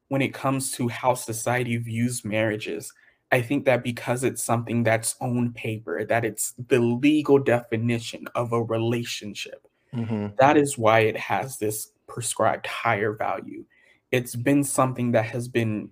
when 0.08 0.22
it 0.22 0.34
comes 0.34 0.72
to 0.72 0.88
how 0.88 1.14
society 1.14 1.76
views 1.76 2.24
marriages, 2.24 2.92
I 3.32 3.42
think 3.42 3.64
that 3.66 3.84
because 3.84 4.24
it's 4.24 4.42
something 4.42 4.82
that's 4.82 5.14
on 5.20 5.52
paper, 5.52 6.04
that 6.04 6.24
it's 6.24 6.52
the 6.68 6.80
legal 6.80 7.38
definition 7.38 8.26
of 8.34 8.52
a 8.52 8.60
relationship, 8.60 9.68
mm-hmm. 9.94 10.28
that 10.38 10.56
is 10.56 10.78
why 10.78 11.00
it 11.00 11.16
has 11.16 11.58
this 11.58 11.92
prescribed 12.06 12.66
higher 12.66 13.12
value. 13.12 13.64
It's 14.10 14.34
been 14.34 14.64
something 14.64 15.12
that 15.12 15.26
has 15.26 15.48
been 15.48 15.90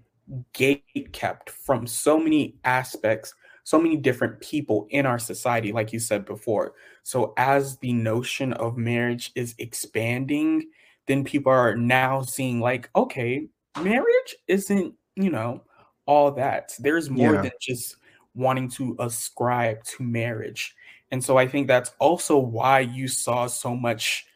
gate 0.52 1.12
kept 1.12 1.50
from 1.50 1.87
so 1.87 2.18
many 2.18 2.56
aspects, 2.64 3.34
so 3.64 3.80
many 3.80 3.96
different 3.96 4.40
people 4.40 4.87
in 4.90 5.06
our 5.06 5.18
society, 5.18 5.72
like 5.72 5.92
you 5.92 6.00
said 6.00 6.24
before. 6.24 6.74
So, 7.02 7.34
as 7.37 7.78
the 7.78 7.92
notion 7.92 8.52
of 8.54 8.76
marriage 8.76 9.30
is 9.34 9.54
expanding, 9.58 10.68
then 11.06 11.24
people 11.24 11.52
are 11.52 11.76
now 11.76 12.22
seeing, 12.22 12.61
like, 12.61 12.90
okay, 12.96 13.48
marriage 13.80 14.37
isn't, 14.46 14.94
you 15.16 15.30
know, 15.30 15.62
all 16.06 16.30
that. 16.32 16.72
There's 16.78 17.11
more 17.11 17.34
yeah. 17.34 17.42
than 17.42 17.52
just 17.61 17.96
wanting 18.34 18.68
to 18.70 18.96
ascribe 18.98 19.84
to 19.84 20.02
marriage. 20.02 20.74
And 21.11 21.23
so 21.23 21.37
I 21.37 21.47
think 21.47 21.66
that's 21.66 21.92
also 21.99 22.38
why 22.38 22.81
you 22.81 23.09
saw 23.09 23.47
so 23.47 23.75
much 23.75 24.27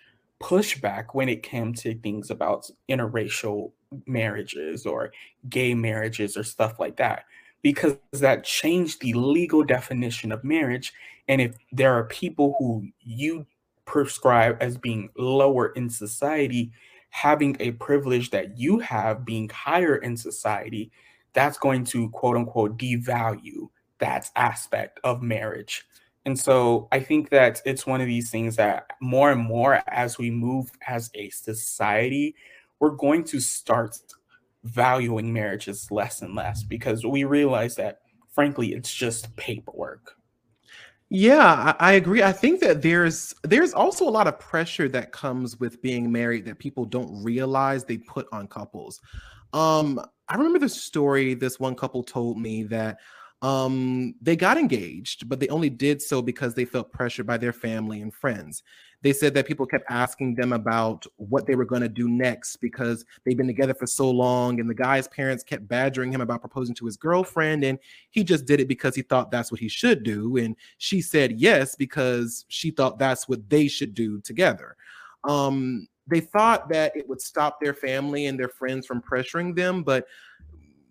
pushback 0.43 1.07
when 1.13 1.29
it 1.29 1.43
came 1.43 1.73
to 1.75 1.95
things 1.95 2.31
about 2.31 2.69
interracial 2.89 3.73
marriages 4.07 4.87
or 4.87 5.13
gay 5.49 5.75
marriages 5.75 6.37
or 6.37 6.43
stuff 6.43 6.81
like 6.81 6.97
that 6.97 7.25
because 7.63 7.97
that 8.13 8.43
changed 8.43 9.01
the 9.01 9.13
legal 9.13 9.63
definition 9.63 10.33
of 10.33 10.43
marriage 10.43 10.93
and 11.29 11.41
if 11.41 11.55
there 11.71 11.93
are 11.95 12.05
people 12.05 12.57
who 12.59 12.89
you 13.01 13.47
prescribe 13.85 14.57
as 14.61 14.77
being 14.77 15.11
lower 15.17 15.69
in 15.69 15.89
society 15.89 16.73
having 17.13 17.55
a 17.61 17.73
privilege 17.73 18.31
that 18.31 18.59
you 18.59 18.79
have 18.79 19.25
being 19.25 19.49
higher 19.51 19.97
in 19.97 20.17
society, 20.17 20.91
that's 21.35 21.59
going 21.59 21.85
to 21.85 22.09
quote 22.09 22.37
unquote 22.37 22.79
devalue 22.79 23.69
that 23.99 24.29
aspect 24.35 24.99
of 25.05 25.23
marriage. 25.23 25.87
And 26.25 26.39
so 26.39 26.89
I 26.93 27.01
think 27.01 27.31
that 27.31 27.61
it's 27.65 27.87
one 27.87 28.01
of 28.01 28.07
these 28.07 28.31
things 28.31 28.57
that 28.57 28.87
more 29.01 29.33
and 29.33 29.41
more 29.41 29.83
as 29.89 30.19
we 30.19 30.31
move 30.31 30.71
as 30.87 31.11
a 31.15 31.31
society, 31.31 32.35
we're 32.79 32.91
going 32.91 33.25
to 33.25 33.41
start 33.41 33.99
valuing 34.65 35.33
marriages 35.33 35.91
less 35.91 36.23
and 36.23 36.35
less 36.35 36.63
because 36.63 37.05
we 37.05 37.25
realize 37.25 37.75
that 37.77 38.03
frankly 38.31 38.73
it's 38.73 38.93
just 38.93 39.35
paperwork. 39.37 40.17
Yeah, 41.15 41.75
I, 41.79 41.93
agree. 41.93 42.23
I 42.23 42.33
think 42.33 42.61
that 42.61 42.81
there's 42.81 43.35
there's 43.43 43.75
also 43.75 44.09
a 44.09 44.11
lot 44.11 44.27
of 44.27 44.39
pressure 44.39 44.89
that 44.89 45.13
comes 45.13 45.61
with 45.61 45.83
being 45.83 46.11
married 46.11 46.47
that 46.47 46.59
people 46.59 46.87
don't 46.87 47.23
realize 47.23 47.85
they 47.85 47.99
put 47.99 48.27
on 48.33 48.49
couples. 48.49 48.99
Um, 49.53 50.01
I 50.29 50.37
remember 50.37 50.59
the 50.59 50.71
story 50.71 51.35
this 51.35 51.61
one 51.61 51.75
couple 51.75 52.03
told 52.03 52.41
me 52.41 52.63
that 52.63 52.99
um, 53.43 54.15
they 54.23 54.37
got 54.37 54.57
engaged, 54.57 55.29
but 55.29 55.41
they 55.41 55.49
only 55.49 55.69
did 55.69 56.01
so 56.01 56.23
because 56.23 56.55
they 56.55 56.65
felt 56.65 56.93
pressured 56.93 57.27
by 57.27 57.37
their 57.37 57.53
family 57.53 58.01
and 58.01 58.15
friends. 58.15 58.63
They 59.03 59.13
said 59.13 59.35
that 59.35 59.49
people 59.49 59.67
kept 59.67 59.85
asking 59.91 60.37
them 60.37 60.53
about 60.53 61.05
what 61.17 61.45
they 61.45 61.57
were 61.57 61.65
going 61.65 61.83
to 61.83 61.89
do 61.89 62.09
next 62.09 62.59
because 62.59 63.05
they've 63.25 63.37
been 63.37 63.49
together 63.49 63.75
for 63.75 63.87
so 63.87 64.09
long. 64.09 64.61
And 64.61 64.71
the 64.71 64.75
guy's 64.75 65.09
parents 65.09 65.43
kept 65.43 65.67
badgering 65.67 66.13
him 66.13 66.21
about 66.21 66.41
proposing 66.41 66.77
to 66.77 66.87
his 66.87 66.97
girlfriend. 66.97 67.65
And 67.65 67.81
he 68.11 68.23
just 68.23 68.47
did 68.47 68.61
it 68.61 68.69
because 68.69 68.95
he 68.95 69.03
thought 69.03 69.33
that's 69.33 69.51
what 69.51 69.61
he 69.61 69.69
should 69.69 70.05
do. 70.05 70.37
And 70.37 70.55
she 70.79 71.03
said 71.03 71.41
yes 71.41 71.75
because 71.75 72.45
she 72.47 72.71
thought 72.71 73.01
that's 73.01 73.29
what 73.29 73.51
they 73.51 73.67
should 73.67 73.93
do 73.93 74.21
together. 74.21 74.77
Um, 75.25 75.89
they 76.07 76.21
thought 76.21 76.69
that 76.69 76.97
it 76.97 77.09
would 77.09 77.21
stop 77.21 77.61
their 77.61 77.75
family 77.75 78.27
and 78.27 78.39
their 78.39 78.49
friends 78.49 78.87
from 78.87 79.03
pressuring 79.03 79.57
them, 79.57 79.83
but 79.83 80.07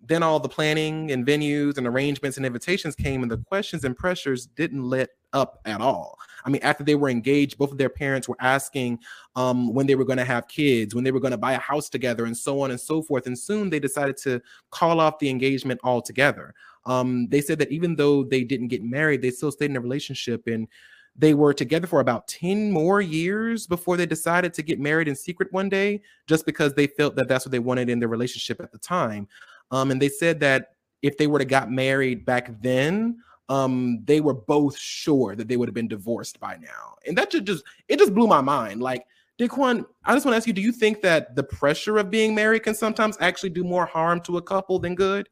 then 0.04 0.22
all 0.22 0.40
the 0.40 0.48
planning 0.48 1.12
and 1.12 1.24
venues 1.24 1.78
and 1.78 1.86
arrangements 1.86 2.36
and 2.36 2.44
invitations 2.44 2.94
came, 2.94 3.22
and 3.22 3.30
the 3.30 3.38
questions 3.38 3.84
and 3.84 3.96
pressures 3.96 4.46
didn't 4.46 4.82
let 4.82 5.10
up 5.32 5.60
at 5.64 5.80
all. 5.80 6.18
I 6.44 6.50
mean, 6.50 6.62
after 6.62 6.82
they 6.82 6.96
were 6.96 7.08
engaged, 7.08 7.56
both 7.56 7.70
of 7.70 7.78
their 7.78 7.88
parents 7.88 8.28
were 8.28 8.36
asking 8.40 8.98
um, 9.36 9.72
when 9.72 9.86
they 9.86 9.94
were 9.94 10.04
going 10.04 10.18
to 10.18 10.24
have 10.24 10.48
kids, 10.48 10.94
when 10.94 11.04
they 11.04 11.12
were 11.12 11.20
going 11.20 11.30
to 11.30 11.38
buy 11.38 11.52
a 11.52 11.58
house 11.58 11.88
together, 11.88 12.24
and 12.24 12.36
so 12.36 12.60
on 12.60 12.70
and 12.70 12.80
so 12.80 13.00
forth. 13.00 13.26
And 13.26 13.38
soon 13.38 13.70
they 13.70 13.78
decided 13.78 14.16
to 14.18 14.42
call 14.70 15.00
off 15.00 15.18
the 15.18 15.30
engagement 15.30 15.80
altogether. 15.84 16.54
Um, 16.84 17.28
they 17.28 17.40
said 17.40 17.58
that 17.60 17.70
even 17.70 17.94
though 17.94 18.24
they 18.24 18.42
didn't 18.42 18.68
get 18.68 18.82
married, 18.82 19.22
they 19.22 19.30
still 19.30 19.52
stayed 19.52 19.70
in 19.70 19.76
a 19.76 19.80
relationship 19.80 20.46
and 20.48 20.66
they 21.14 21.34
were 21.34 21.52
together 21.52 21.86
for 21.86 22.00
about 22.00 22.26
10 22.26 22.72
more 22.72 23.00
years 23.00 23.66
before 23.66 23.96
they 23.96 24.06
decided 24.06 24.54
to 24.54 24.62
get 24.62 24.80
married 24.80 25.08
in 25.08 25.14
secret 25.14 25.52
one 25.52 25.68
day, 25.68 26.00
just 26.26 26.46
because 26.46 26.72
they 26.72 26.86
felt 26.86 27.16
that 27.16 27.28
that's 27.28 27.44
what 27.44 27.52
they 27.52 27.58
wanted 27.58 27.90
in 27.90 27.98
their 27.98 28.08
relationship 28.08 28.60
at 28.60 28.72
the 28.72 28.78
time. 28.78 29.28
Um, 29.72 29.90
and 29.90 30.00
they 30.00 30.08
said 30.08 30.38
that 30.40 30.68
if 31.02 31.16
they 31.16 31.26
were 31.26 31.38
to 31.38 31.44
got 31.44 31.70
married 31.70 32.24
back 32.24 32.60
then, 32.62 33.18
um, 33.48 34.02
they 34.04 34.20
were 34.20 34.34
both 34.34 34.78
sure 34.78 35.34
that 35.34 35.48
they 35.48 35.56
would 35.56 35.68
have 35.68 35.74
been 35.74 35.88
divorced 35.88 36.38
by 36.38 36.56
now. 36.56 36.94
And 37.06 37.18
that 37.18 37.30
just 37.30 37.44
just 37.44 37.64
it 37.88 37.98
just 37.98 38.14
blew 38.14 38.26
my 38.26 38.40
mind. 38.40 38.80
Like, 38.80 39.04
Daquon, 39.38 39.84
I 40.04 40.14
just 40.14 40.24
want 40.24 40.34
to 40.34 40.36
ask 40.36 40.46
you, 40.46 40.52
do 40.52 40.62
you 40.62 40.72
think 40.72 41.02
that 41.02 41.34
the 41.34 41.42
pressure 41.42 41.98
of 41.98 42.10
being 42.10 42.34
married 42.34 42.62
can 42.62 42.74
sometimes 42.74 43.16
actually 43.20 43.50
do 43.50 43.64
more 43.64 43.86
harm 43.86 44.20
to 44.22 44.36
a 44.36 44.42
couple 44.42 44.78
than 44.78 44.94
good? 44.94 45.28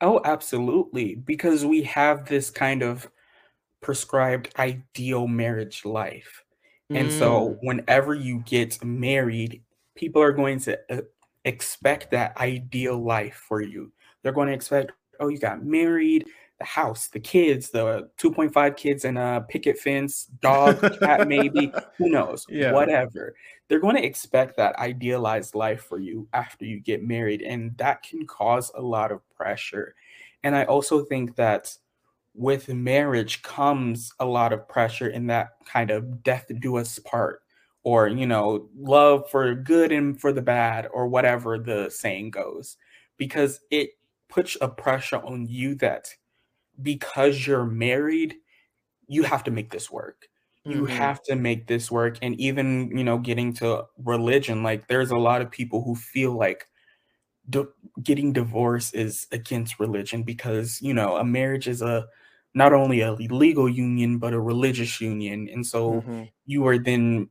Oh, 0.00 0.20
absolutely. 0.24 1.14
Because 1.14 1.64
we 1.64 1.82
have 1.84 2.26
this 2.26 2.50
kind 2.50 2.82
of 2.82 3.10
prescribed 3.80 4.52
ideal 4.58 5.26
marriage 5.26 5.84
life. 5.84 6.44
And 6.90 7.08
mm. 7.08 7.18
so 7.18 7.56
whenever 7.62 8.14
you 8.14 8.42
get 8.46 8.82
married, 8.84 9.62
people 9.94 10.20
are 10.20 10.32
going 10.32 10.58
to 10.60 10.78
uh, 10.90 11.02
expect 11.44 12.10
that 12.10 12.36
ideal 12.36 13.02
life 13.02 13.44
for 13.48 13.62
you. 13.62 13.92
They're 14.22 14.32
going 14.32 14.48
to 14.48 14.54
expect, 14.54 14.92
oh, 15.18 15.28
you 15.28 15.38
got 15.38 15.64
married, 15.64 16.26
the 16.58 16.64
house, 16.66 17.08
the 17.08 17.20
kids, 17.20 17.70
the 17.70 18.08
2.5 18.18 18.76
kids 18.76 19.04
and 19.06 19.18
a 19.18 19.44
picket 19.48 19.78
fence, 19.78 20.26
dog, 20.42 20.80
cat, 21.00 21.26
maybe, 21.28 21.72
who 21.96 22.10
knows, 22.10 22.46
yeah. 22.48 22.72
whatever. 22.72 23.34
They're 23.66 23.80
going 23.80 23.96
to 23.96 24.04
expect 24.04 24.56
that 24.58 24.76
idealized 24.76 25.54
life 25.54 25.82
for 25.84 25.98
you 25.98 26.28
after 26.34 26.66
you 26.66 26.80
get 26.80 27.02
married. 27.02 27.40
And 27.40 27.76
that 27.78 28.02
can 28.02 28.26
cause 28.26 28.70
a 28.74 28.82
lot 28.82 29.10
of 29.10 29.20
pressure. 29.34 29.94
And 30.42 30.54
I 30.54 30.64
also 30.64 31.04
think 31.04 31.34
that 31.36 31.74
with 32.34 32.68
marriage 32.68 33.42
comes 33.42 34.12
a 34.20 34.24
lot 34.24 34.52
of 34.52 34.68
pressure 34.68 35.08
in 35.08 35.26
that 35.28 35.52
kind 35.64 35.90
of 35.90 36.22
death 36.22 36.46
do 36.60 36.76
us 36.76 36.98
part 37.00 37.42
or 37.82 38.08
you 38.08 38.26
know 38.26 38.68
love 38.76 39.28
for 39.30 39.54
good 39.54 39.92
and 39.92 40.20
for 40.20 40.32
the 40.32 40.42
bad 40.42 40.88
or 40.92 41.08
whatever 41.08 41.58
the 41.58 41.90
saying 41.90 42.30
goes 42.30 42.76
because 43.16 43.60
it 43.70 43.90
puts 44.28 44.56
a 44.60 44.68
pressure 44.68 45.16
on 45.16 45.46
you 45.48 45.74
that 45.74 46.08
because 46.82 47.46
you're 47.46 47.64
married 47.64 48.36
you 49.06 49.22
have 49.22 49.44
to 49.44 49.50
make 49.50 49.70
this 49.70 49.90
work 49.90 50.28
you 50.64 50.82
mm-hmm. 50.82 50.94
have 50.94 51.22
to 51.22 51.34
make 51.34 51.66
this 51.66 51.90
work 51.90 52.18
and 52.22 52.38
even 52.38 52.96
you 52.96 53.04
know 53.04 53.18
getting 53.18 53.52
to 53.52 53.82
religion 54.04 54.62
like 54.62 54.86
there's 54.86 55.10
a 55.10 55.16
lot 55.16 55.40
of 55.40 55.50
people 55.50 55.82
who 55.82 55.94
feel 55.94 56.32
like 56.32 56.66
di- 57.48 57.64
getting 58.02 58.32
divorced 58.32 58.94
is 58.94 59.26
against 59.32 59.80
religion 59.80 60.22
because 60.22 60.80
you 60.82 60.92
know 60.92 61.16
a 61.16 61.24
marriage 61.24 61.66
is 61.66 61.80
a 61.80 62.06
not 62.52 62.72
only 62.72 63.00
a 63.00 63.12
legal 63.12 63.68
union 63.68 64.18
but 64.18 64.34
a 64.34 64.40
religious 64.40 65.00
union 65.00 65.48
and 65.50 65.66
so 65.66 65.94
mm-hmm. 65.94 66.24
you 66.46 66.66
are 66.66 66.78
then 66.78 67.28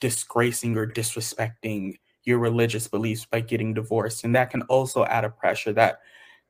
disgracing 0.00 0.76
or 0.76 0.86
disrespecting 0.86 1.98
your 2.24 2.38
religious 2.38 2.86
beliefs 2.86 3.24
by 3.24 3.40
getting 3.40 3.74
divorced. 3.74 4.24
And 4.24 4.34
that 4.34 4.50
can 4.50 4.62
also 4.62 5.04
add 5.04 5.24
a 5.24 5.30
pressure 5.30 5.72
that 5.72 6.00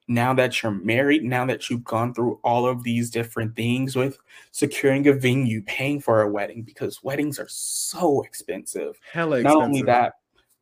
now 0.09 0.35
that 0.35 0.61
you're 0.61 0.73
married, 0.73 1.23
now 1.23 1.47
that 1.47 1.71
you've 1.71 1.85
gone 1.85 2.12
through 2.12 2.40
all 2.43 2.66
of 2.66 2.83
these 2.83 3.11
different 3.11 3.55
things 3.55 3.95
with 3.95 4.19
securing 4.51 5.07
a 5.07 5.12
venue, 5.12 5.62
paying 5.62 6.01
for 6.01 6.23
a 6.23 6.31
wedding, 6.31 6.62
because 6.62 7.03
weddings 7.05 7.38
are 7.38 7.47
so 7.49 8.23
expensive. 8.23 8.99
Hella 9.12 9.37
expensive. 9.37 9.59
Not 9.59 9.64
only 9.64 9.83
that, 9.83 10.14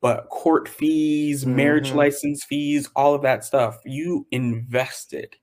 but 0.02 0.28
court 0.28 0.68
fees, 0.68 1.44
mm-hmm. 1.44 1.56
marriage 1.56 1.92
license 1.92 2.44
fees, 2.44 2.90
all 2.94 3.14
of 3.14 3.22
that 3.22 3.44
stuff. 3.44 3.78
You 3.86 4.26
invested 4.30 5.36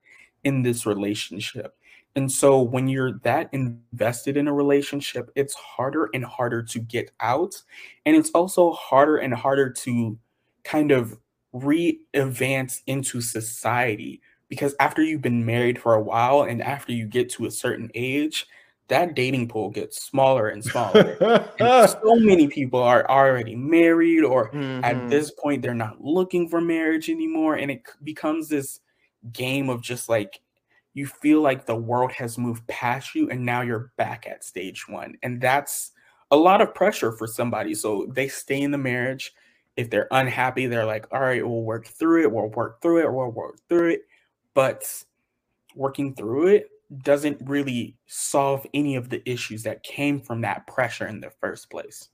in 0.44 0.62
this 0.62 0.86
relationship. 0.86 1.76
And 2.16 2.32
so 2.32 2.62
when 2.62 2.88
you're 2.88 3.20
that 3.24 3.50
invested 3.52 4.38
in 4.38 4.48
a 4.48 4.54
relationship, 4.54 5.30
it's 5.36 5.54
harder 5.54 6.10
and 6.14 6.24
harder 6.24 6.64
to 6.64 6.80
get 6.80 7.12
out. 7.20 7.62
And 8.06 8.16
it's 8.16 8.32
also 8.32 8.72
harder 8.72 9.18
and 9.18 9.34
harder 9.34 9.70
to 9.70 10.18
kind 10.64 10.92
of 10.92 11.18
re-advance 11.52 12.82
into 12.88 13.22
society 13.22 14.22
because 14.50 14.76
after 14.80 15.02
you've 15.02 15.22
been 15.22 15.46
married 15.46 15.80
for 15.80 15.96
a 15.96 16.02
while 16.02 16.44
and 16.44 16.62
after 16.62 16.92
you 16.92 17.06
get 17.06 17.30
to 17.32 17.46
a 17.46 17.52
certain 17.52 17.90
age, 17.96 18.48
that 18.88 19.16
dating 19.16 19.48
pool 19.48 19.70
gets 19.70 20.04
smaller 20.04 20.50
and 20.50 20.64
smaller. 20.64 21.18
and 21.60 21.90
so 21.90 22.16
many 22.16 22.48
people 22.48 22.82
are 22.82 23.10
already 23.10 23.56
married, 23.56 24.24
or 24.24 24.52
mm-hmm. 24.52 24.84
at 24.84 25.10
this 25.10 25.32
point, 25.32 25.62
they're 25.62 25.74
not 25.74 26.02
looking 26.02 26.48
for 26.48 26.62
marriage 26.62 27.10
anymore. 27.10 27.56
And 27.56 27.72
it 27.72 27.82
becomes 28.04 28.48
this 28.48 28.80
game 29.34 29.70
of 29.70 29.82
just 29.82 30.08
like 30.08 30.40
you 30.96 31.06
feel 31.06 31.42
like 31.42 31.66
the 31.66 31.76
world 31.76 32.12
has 32.14 32.38
moved 32.38 32.66
past 32.68 33.14
you, 33.14 33.30
and 33.30 33.46
now 33.46 33.62
you're 33.62 33.92
back 33.98 34.26
at 34.26 34.44
stage 34.44 34.88
one. 34.88 35.16
And 35.22 35.40
that's 35.40 35.92
a 36.32 36.36
lot 36.36 36.62
of 36.62 36.74
pressure 36.74 37.12
for 37.12 37.28
somebody. 37.28 37.76
So 37.76 38.08
they 38.12 38.30
stay 38.30 38.62
in 38.62 38.72
the 38.72 38.78
marriage. 38.78 39.34
If 39.76 39.90
they're 39.90 40.08
unhappy, 40.10 40.68
they're 40.68 40.86
like, 40.86 41.06
all 41.12 41.20
right, 41.20 41.46
we'll 41.46 41.64
work 41.64 41.86
through 41.86 42.24
it, 42.24 42.32
we'll 42.32 42.48
work 42.48 42.82
through 42.82 43.02
it, 43.02 43.14
we'll 43.14 43.30
work 43.30 43.60
through 43.68 43.90
it. 43.90 44.02
But 44.54 44.86
working 45.76 46.16
through 46.16 46.48
it 46.48 46.70
doesn't 47.04 47.42
really 47.44 47.98
solve 48.06 48.66
any 48.74 48.96
of 48.96 49.10
the 49.10 49.28
issues 49.30 49.64
that 49.64 49.84
came 49.84 50.22
from 50.22 50.40
that 50.42 50.66
pressure 50.66 51.08
in 51.08 51.20
the 51.20 51.32
first 51.42 51.70
place. 51.70 52.08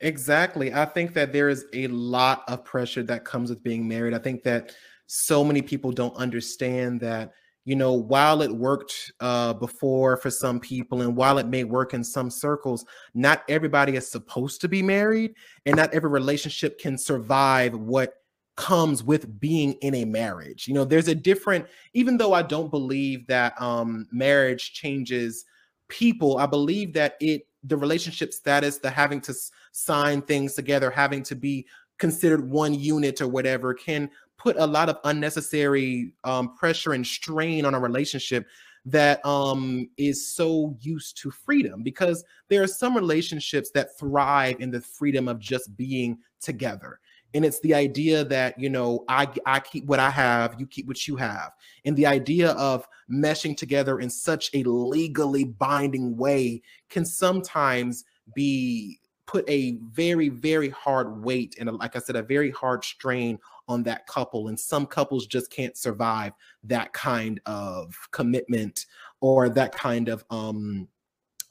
Exactly. 0.00 0.72
I 0.72 0.84
think 0.84 1.14
that 1.14 1.32
there 1.32 1.48
is 1.48 1.66
a 1.72 1.88
lot 1.88 2.44
of 2.46 2.64
pressure 2.64 3.02
that 3.04 3.24
comes 3.24 3.50
with 3.50 3.62
being 3.62 3.88
married. 3.88 4.14
I 4.14 4.18
think 4.18 4.44
that 4.44 4.76
so 5.06 5.42
many 5.42 5.62
people 5.62 5.90
don't 5.90 6.14
understand 6.14 7.00
that, 7.00 7.32
you 7.64 7.76
know, 7.76 7.92
while 7.94 8.42
it 8.42 8.50
worked 8.50 9.12
uh, 9.20 9.54
before 9.54 10.16
for 10.16 10.30
some 10.30 10.60
people 10.60 11.02
and 11.02 11.16
while 11.16 11.38
it 11.38 11.46
may 11.46 11.64
work 11.64 11.94
in 11.94 12.04
some 12.04 12.30
circles, 12.30 12.84
not 13.14 13.42
everybody 13.48 13.96
is 13.96 14.10
supposed 14.10 14.60
to 14.60 14.68
be 14.68 14.82
married 14.82 15.34
and 15.64 15.76
not 15.76 15.92
every 15.94 16.10
relationship 16.10 16.78
can 16.78 16.98
survive 16.98 17.74
what 17.74 18.14
comes 18.56 19.02
with 19.02 19.40
being 19.40 19.72
in 19.80 19.94
a 19.94 20.04
marriage. 20.04 20.68
You 20.68 20.74
know, 20.74 20.84
there's 20.84 21.08
a 21.08 21.14
different, 21.14 21.66
even 21.94 22.16
though 22.16 22.34
I 22.34 22.42
don't 22.42 22.70
believe 22.70 23.26
that 23.26 23.60
um, 23.60 24.06
marriage 24.12 24.74
changes 24.74 25.44
people, 25.88 26.38
I 26.38 26.46
believe 26.46 26.92
that 26.94 27.16
it, 27.20 27.46
the 27.64 27.76
relationship 27.76 28.32
status, 28.32 28.78
the 28.78 28.90
having 28.90 29.20
to 29.22 29.34
sign 29.72 30.22
things 30.22 30.54
together, 30.54 30.90
having 30.90 31.22
to 31.24 31.34
be 31.34 31.66
considered 31.98 32.48
one 32.48 32.74
unit 32.74 33.20
or 33.20 33.28
whatever, 33.28 33.72
can 33.72 34.10
put 34.36 34.56
a 34.58 34.66
lot 34.66 34.88
of 34.88 34.98
unnecessary 35.04 36.12
um, 36.24 36.54
pressure 36.56 36.92
and 36.92 37.06
strain 37.06 37.64
on 37.64 37.74
a 37.74 37.80
relationship 37.80 38.46
that 38.86 39.24
um, 39.24 39.88
is 39.96 40.28
so 40.34 40.76
used 40.80 41.16
to 41.22 41.30
freedom 41.30 41.82
because 41.82 42.24
there 42.48 42.62
are 42.62 42.66
some 42.66 42.94
relationships 42.94 43.70
that 43.70 43.98
thrive 43.98 44.56
in 44.60 44.70
the 44.70 44.80
freedom 44.80 45.28
of 45.28 45.38
just 45.38 45.74
being 45.76 46.18
together. 46.40 47.00
And 47.32 47.44
it's 47.44 47.60
the 47.60 47.74
idea 47.74 48.24
that 48.24 48.56
you 48.60 48.70
know 48.70 49.04
i 49.08 49.26
i 49.44 49.58
keep 49.58 49.86
what 49.86 49.98
i 49.98 50.08
have 50.08 50.54
you 50.58 50.66
keep 50.66 50.86
what 50.86 51.08
you 51.08 51.16
have. 51.16 51.50
And 51.84 51.96
the 51.96 52.06
idea 52.06 52.52
of 52.52 52.86
meshing 53.10 53.56
together 53.56 53.98
in 53.98 54.08
such 54.08 54.50
a 54.54 54.62
legally 54.62 55.44
binding 55.44 56.16
way 56.16 56.62
can 56.90 57.04
sometimes 57.04 58.04
be 58.36 59.00
put 59.26 59.48
a 59.48 59.78
very 59.90 60.28
very 60.28 60.68
hard 60.68 61.24
weight 61.24 61.56
and 61.58 61.70
like 61.78 61.96
i 61.96 61.98
said 61.98 62.14
a 62.14 62.22
very 62.22 62.50
hard 62.50 62.84
strain 62.84 63.38
on 63.68 63.82
that 63.82 64.06
couple 64.06 64.48
and 64.48 64.58
some 64.58 64.86
couples 64.86 65.26
just 65.26 65.50
can't 65.50 65.76
survive 65.76 66.32
that 66.62 66.92
kind 66.92 67.40
of 67.46 67.96
commitment 68.10 68.86
or 69.20 69.48
that 69.48 69.72
kind 69.72 70.08
of 70.08 70.24
um 70.30 70.86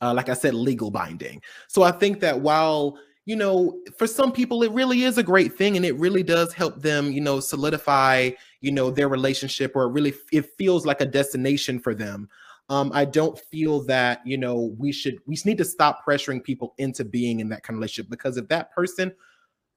uh, 0.01 0.13
like 0.13 0.29
i 0.29 0.33
said 0.33 0.53
legal 0.53 0.91
binding 0.91 1.41
so 1.67 1.83
i 1.83 1.91
think 1.91 2.19
that 2.19 2.39
while 2.39 2.97
you 3.25 3.35
know, 3.37 3.79
for 3.97 4.05
some 4.05 4.31
people, 4.31 4.63
it 4.63 4.71
really 4.71 5.03
is 5.03 5.17
a 5.17 5.23
great 5.23 5.57
thing 5.57 5.77
and 5.77 5.85
it 5.85 5.97
really 5.97 6.23
does 6.23 6.53
help 6.53 6.81
them, 6.81 7.11
you 7.11 7.21
know, 7.21 7.39
solidify, 7.39 8.31
you 8.59 8.71
know, 8.71 8.91
their 8.91 9.07
relationship 9.07 9.75
or 9.75 9.83
it 9.83 9.91
really 9.91 10.13
it 10.31 10.49
feels 10.57 10.85
like 10.85 10.99
a 10.99 11.05
destination 11.05 11.79
for 11.79 11.95
them. 11.95 12.29
Um, 12.69 12.91
I 12.93 13.05
don't 13.05 13.39
feel 13.39 13.81
that, 13.85 14.25
you 14.25 14.37
know, 14.37 14.75
we 14.77 14.91
should 14.91 15.19
we 15.25 15.37
need 15.45 15.57
to 15.59 15.65
stop 15.65 16.05
pressuring 16.05 16.43
people 16.43 16.73
into 16.77 17.05
being 17.05 17.39
in 17.39 17.49
that 17.49 17.63
kind 17.63 17.75
of 17.75 17.79
relationship 17.79 18.09
because 18.09 18.35
if 18.35 18.47
that 18.49 18.73
person, 18.73 19.13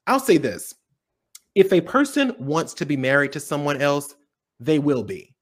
I'll 0.09 0.21
say 0.21 0.39
this, 0.39 0.75
if 1.57 1.73
a 1.73 1.81
person 1.81 2.37
wants 2.39 2.75
to 2.75 2.87
be 2.87 2.97
married 2.97 3.33
to 3.33 3.41
someone 3.41 3.81
else, 3.81 4.15
they 4.61 4.79
will 4.79 5.03
be. 5.03 5.35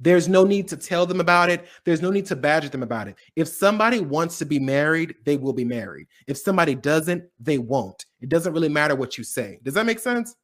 There's 0.00 0.28
no 0.28 0.42
need 0.42 0.66
to 0.68 0.76
tell 0.76 1.06
them 1.06 1.20
about 1.20 1.48
it. 1.48 1.66
There's 1.84 2.02
no 2.02 2.10
need 2.10 2.26
to 2.26 2.36
badger 2.36 2.68
them 2.68 2.82
about 2.82 3.06
it. 3.06 3.14
If 3.36 3.46
somebody 3.46 4.00
wants 4.00 4.38
to 4.38 4.44
be 4.44 4.58
married, 4.58 5.14
they 5.24 5.36
will 5.36 5.52
be 5.52 5.64
married. 5.64 6.08
If 6.26 6.36
somebody 6.36 6.74
doesn't, 6.74 7.22
they 7.38 7.58
won't. 7.58 8.04
It 8.20 8.28
doesn't 8.28 8.52
really 8.52 8.68
matter 8.68 8.96
what 8.96 9.16
you 9.16 9.22
say. 9.22 9.60
Does 9.62 9.74
that 9.74 9.86
make 9.86 10.00
sense? 10.00 10.34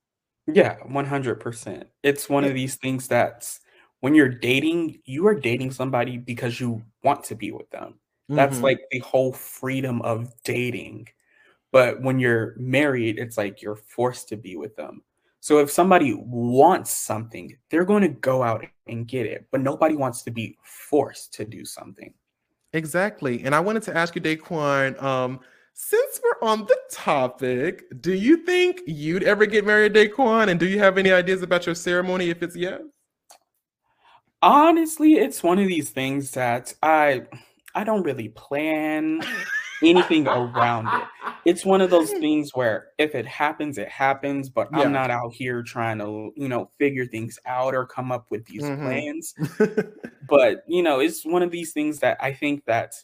Yeah, 0.47 0.77
100%. 0.89 1.85
It's 2.05 2.29
one 2.29 2.45
of 2.45 2.55
these 2.55 2.77
things 2.77 3.09
that's 3.09 3.59
when 3.99 4.15
you're 4.15 4.29
dating, 4.29 5.01
you 5.05 5.27
are 5.27 5.35
dating 5.35 5.73
somebody 5.73 6.17
because 6.17 6.61
you 6.61 6.81
want 7.03 7.25
to 7.25 7.35
be 7.35 7.51
with 7.51 7.69
them. 7.71 7.99
That's 8.29 8.57
mm-hmm. 8.57 8.65
like 8.65 8.81
the 8.93 9.01
whole 9.01 9.33
freedom 9.33 10.01
of 10.03 10.33
dating. 10.45 11.09
But 11.71 12.01
when 12.03 12.19
you're 12.19 12.55
married, 12.57 13.19
it's 13.19 13.37
like 13.37 13.63
you're 13.63 13.77
forced 13.77 14.29
to 14.29 14.37
be 14.37 14.57
with 14.57 14.75
them. 14.77 15.03
So 15.41 15.59
if 15.59 15.71
somebody 15.71 16.15
wants 16.15 16.91
something, 16.91 17.57
they're 17.71 17.85
going 17.85 18.03
to 18.03 18.09
go 18.09 18.43
out 18.43 18.65
and 18.87 19.07
get 19.07 19.27
it, 19.27 19.47
but 19.51 19.61
nobody 19.61 19.95
wants 19.95 20.23
to 20.23 20.31
be 20.31 20.57
forced 20.63 21.33
to 21.35 21.45
do 21.45 21.65
something. 21.65 22.13
Exactly. 22.73 23.45
And 23.45 23.55
I 23.55 23.61
wanted 23.61 23.83
to 23.85 23.97
ask 23.97 24.15
you, 24.15 24.21
Daquon, 24.21 25.01
um, 25.03 25.41
since 25.75 26.21
we're 26.23 26.49
on 26.49 26.67
the 26.67 26.77
topic, 26.91 27.85
do 28.01 28.13
you 28.13 28.39
think 28.39 28.81
you'd 28.87 29.23
ever 29.23 29.47
get 29.47 29.65
married, 29.65 29.95
Daquon? 29.95 30.49
And 30.49 30.59
do 30.59 30.67
you 30.67 30.81
have 30.81 30.99
any 30.99 31.13
ideas 31.13 31.43
about 31.43 31.67
your 31.67 31.75
ceremony 31.75 32.31
if 32.31 32.43
it's 32.43 32.57
yes? 32.57 32.81
Honestly, 34.43 35.15
it's 35.15 35.43
one 35.43 35.59
of 35.59 35.69
these 35.69 35.91
things 35.91 36.33
that 36.33 36.75
I 36.83 37.23
I 37.75 37.85
don't 37.85 38.03
really 38.03 38.29
plan 38.31 39.21
anything 39.83 40.27
around 40.27 40.88
it. 40.88 41.09
It's 41.45 41.64
one 41.64 41.81
of 41.81 41.91
those 41.91 42.11
things 42.21 42.51
where 42.55 42.88
if 42.99 43.14
it 43.14 43.27
happens, 43.27 43.79
it 43.79 43.88
happens, 43.88 44.49
but 44.49 44.69
yeah. 44.73 44.81
I'm 44.81 44.93
not 44.93 45.11
out 45.11 45.33
here 45.33 45.62
trying 45.62 45.99
to, 45.99 46.33
you 46.37 46.49
know, 46.49 46.71
figure 46.79 47.07
things 47.07 47.38
out 47.47 47.75
or 47.75 47.87
come 47.87 48.12
up 48.12 48.27
with 48.31 48.47
these 48.47 48.62
mm-hmm. 48.62 48.85
plans. 48.85 49.35
but, 50.29 50.64
you 50.67 50.83
know, 50.83 51.01
it's 51.01 51.25
one 51.25 51.43
of 51.43 51.51
these 51.51 51.73
things 51.73 52.01
that 52.01 52.19
I 52.21 52.33
think 52.33 52.64
that 52.67 52.95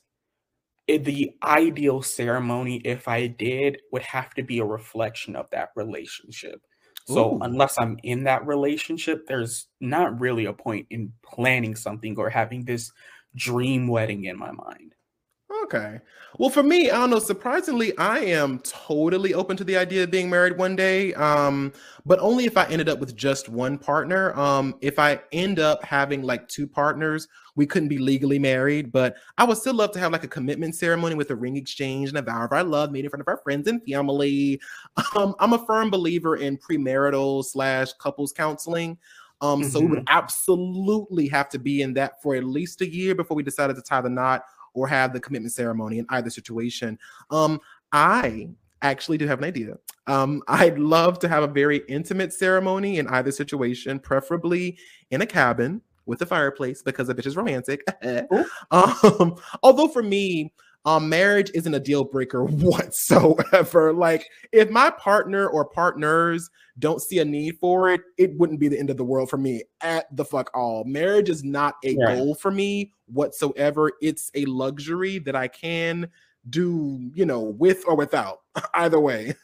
it, 0.87 1.04
the 1.04 1.32
ideal 1.42 2.02
ceremony, 2.02 2.76
if 2.84 3.08
I 3.08 3.26
did, 3.26 3.78
would 3.92 4.02
have 4.02 4.34
to 4.34 4.42
be 4.42 4.58
a 4.58 4.64
reflection 4.64 5.37
of 5.37 5.48
that 5.50 5.70
relationship. 5.76 6.60
So 7.06 7.34
Ooh. 7.34 7.38
unless 7.42 7.78
I'm 7.78 7.98
in 8.02 8.24
that 8.24 8.46
relationship, 8.46 9.26
there's 9.26 9.66
not 9.80 10.20
really 10.20 10.46
a 10.46 10.52
point 10.52 10.87
in 10.90 11.12
planning 11.22 11.74
something 11.74 12.18
or 12.18 12.30
having 12.30 12.64
this 12.64 12.92
dream 13.37 13.88
wedding 13.88 14.24
in 14.24 14.38
my 14.38 14.52
mind. 14.52 14.94
Okay. 15.62 16.00
Well, 16.36 16.50
for 16.50 16.62
me, 16.62 16.90
I 16.90 16.96
don't 16.96 17.10
know. 17.10 17.18
Surprisingly, 17.18 17.96
I 17.96 18.18
am 18.18 18.58
totally 18.60 19.34
open 19.34 19.56
to 19.56 19.64
the 19.64 19.76
idea 19.76 20.02
of 20.02 20.10
being 20.10 20.28
married 20.28 20.58
one 20.58 20.74
day, 20.74 21.14
um, 21.14 21.72
but 22.04 22.18
only 22.18 22.44
if 22.44 22.56
I 22.56 22.64
ended 22.66 22.88
up 22.88 22.98
with 22.98 23.14
just 23.14 23.48
one 23.48 23.78
partner. 23.78 24.38
Um, 24.38 24.74
if 24.80 24.98
I 24.98 25.20
end 25.32 25.60
up 25.60 25.84
having 25.84 26.22
like 26.22 26.48
two 26.48 26.66
partners, 26.66 27.28
we 27.54 27.66
couldn't 27.66 27.88
be 27.88 27.98
legally 27.98 28.38
married, 28.38 28.90
but 28.90 29.16
I 29.38 29.44
would 29.44 29.58
still 29.58 29.74
love 29.74 29.92
to 29.92 30.00
have 30.00 30.12
like 30.12 30.24
a 30.24 30.28
commitment 30.28 30.74
ceremony 30.74 31.14
with 31.14 31.30
a 31.30 31.36
ring 31.36 31.56
exchange 31.56 32.08
and 32.08 32.18
a 32.18 32.22
vow 32.22 32.44
of 32.44 32.52
our 32.52 32.64
love 32.64 32.90
made 32.90 33.04
in 33.04 33.10
front 33.10 33.20
of 33.20 33.28
our 33.28 33.38
friends 33.38 33.68
and 33.68 33.82
family. 33.84 34.60
Um, 35.16 35.34
I'm 35.38 35.52
a 35.52 35.64
firm 35.64 35.90
believer 35.90 36.36
in 36.36 36.58
premarital 36.58 37.44
slash 37.44 37.92
couples 37.94 38.32
counseling. 38.32 38.98
Um, 39.40 39.60
mm-hmm. 39.60 39.68
So 39.68 39.80
we 39.80 39.86
would 39.86 40.04
absolutely 40.08 41.28
have 41.28 41.48
to 41.50 41.58
be 41.58 41.82
in 41.82 41.94
that 41.94 42.20
for 42.22 42.34
at 42.34 42.44
least 42.44 42.80
a 42.80 42.88
year 42.88 43.14
before 43.14 43.36
we 43.36 43.42
decided 43.42 43.76
to 43.76 43.82
tie 43.82 44.00
the 44.00 44.08
knot 44.08 44.44
or 44.74 44.87
have 44.87 45.12
the 45.12 45.20
commitment 45.20 45.52
ceremony 45.52 45.98
in 45.98 46.06
either 46.10 46.30
situation. 46.30 46.98
Um, 47.30 47.60
I 47.92 48.50
actually 48.82 49.16
do 49.16 49.26
have 49.26 49.38
an 49.38 49.44
idea. 49.44 49.78
Um, 50.06 50.42
I'd 50.46 50.78
love 50.78 51.18
to 51.20 51.28
have 51.28 51.42
a 51.42 51.48
very 51.48 51.82
intimate 51.88 52.32
ceremony 52.32 52.98
in 52.98 53.08
either 53.08 53.32
situation, 53.32 53.98
preferably 53.98 54.78
in 55.10 55.22
a 55.22 55.26
cabin 55.26 55.80
with 56.06 56.20
a 56.20 56.26
fireplace 56.26 56.82
because 56.82 57.08
a 57.08 57.14
bitch 57.14 57.26
is 57.26 57.37
romantic. 57.37 57.82
um, 58.70 59.37
although 59.62 59.88
for 59.88 60.02
me, 60.02 60.52
um, 60.84 61.08
marriage 61.08 61.50
isn't 61.54 61.74
a 61.74 61.80
deal 61.80 62.04
breaker 62.04 62.44
whatsoever. 62.44 63.92
Like, 63.92 64.28
if 64.52 64.70
my 64.70 64.90
partner 64.90 65.48
or 65.48 65.64
partners 65.64 66.50
don't 66.78 67.00
see 67.00 67.20
a 67.20 67.24
need 67.24 67.58
for 67.58 67.90
it, 67.90 68.02
it 68.18 68.36
wouldn't 68.36 68.60
be 68.60 68.68
the 68.68 68.78
end 68.78 68.90
of 68.90 68.96
the 68.96 69.04
world 69.04 69.30
for 69.30 69.38
me 69.38 69.62
at 69.80 70.14
the 70.16 70.24
fuck 70.24 70.50
all. 70.54 70.84
Marriage 70.84 71.28
is 71.28 71.44
not 71.44 71.76
a 71.84 71.92
yeah. 71.92 72.16
goal 72.16 72.34
for 72.34 72.50
me 72.50 72.92
whatsoever. 73.06 73.92
It's 74.02 74.30
a 74.34 74.44
luxury 74.46 75.18
that 75.20 75.36
I 75.36 75.48
can 75.48 76.08
do, 76.50 77.10
you 77.14 77.24
know, 77.24 77.40
with 77.40 77.84
or 77.86 77.96
without, 77.96 78.40
either 78.74 79.00
way. 79.00 79.34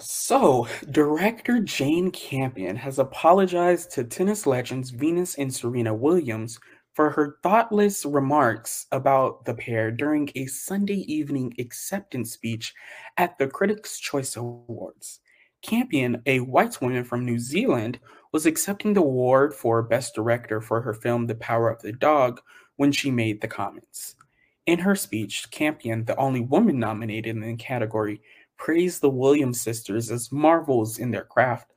So, 0.00 0.68
director 0.90 1.58
Jane 1.60 2.12
Campion 2.12 2.76
has 2.76 3.00
apologized 3.00 3.90
to 3.92 4.04
tennis 4.04 4.46
legends 4.46 4.90
Venus 4.90 5.34
and 5.36 5.52
Serena 5.52 5.92
Williams 5.92 6.60
for 6.98 7.10
her 7.10 7.38
thoughtless 7.44 8.04
remarks 8.04 8.88
about 8.90 9.44
the 9.44 9.54
pair 9.54 9.88
during 9.88 10.28
a 10.34 10.46
Sunday 10.46 11.04
evening 11.06 11.54
acceptance 11.56 12.32
speech 12.32 12.74
at 13.16 13.38
the 13.38 13.46
Critics' 13.46 14.00
Choice 14.00 14.34
Awards. 14.34 15.20
Campion, 15.62 16.20
a 16.26 16.40
white 16.40 16.80
woman 16.82 17.04
from 17.04 17.24
New 17.24 17.38
Zealand, 17.38 18.00
was 18.32 18.46
accepting 18.46 18.94
the 18.94 19.00
award 19.00 19.54
for 19.54 19.80
Best 19.80 20.16
Director 20.16 20.60
for 20.60 20.80
her 20.80 20.92
film 20.92 21.28
The 21.28 21.36
Power 21.36 21.70
of 21.70 21.80
the 21.82 21.92
Dog 21.92 22.40
when 22.74 22.90
she 22.90 23.12
made 23.12 23.40
the 23.40 23.46
comments. 23.46 24.16
In 24.66 24.80
her 24.80 24.96
speech, 24.96 25.52
Campion, 25.52 26.04
the 26.04 26.16
only 26.16 26.40
woman 26.40 26.80
nominated 26.80 27.36
in 27.36 27.42
the 27.42 27.54
category, 27.54 28.20
praised 28.56 29.02
the 29.02 29.08
Williams 29.08 29.60
sisters 29.60 30.10
as 30.10 30.32
marvels 30.32 30.98
in 30.98 31.12
their 31.12 31.26
craft, 31.26 31.70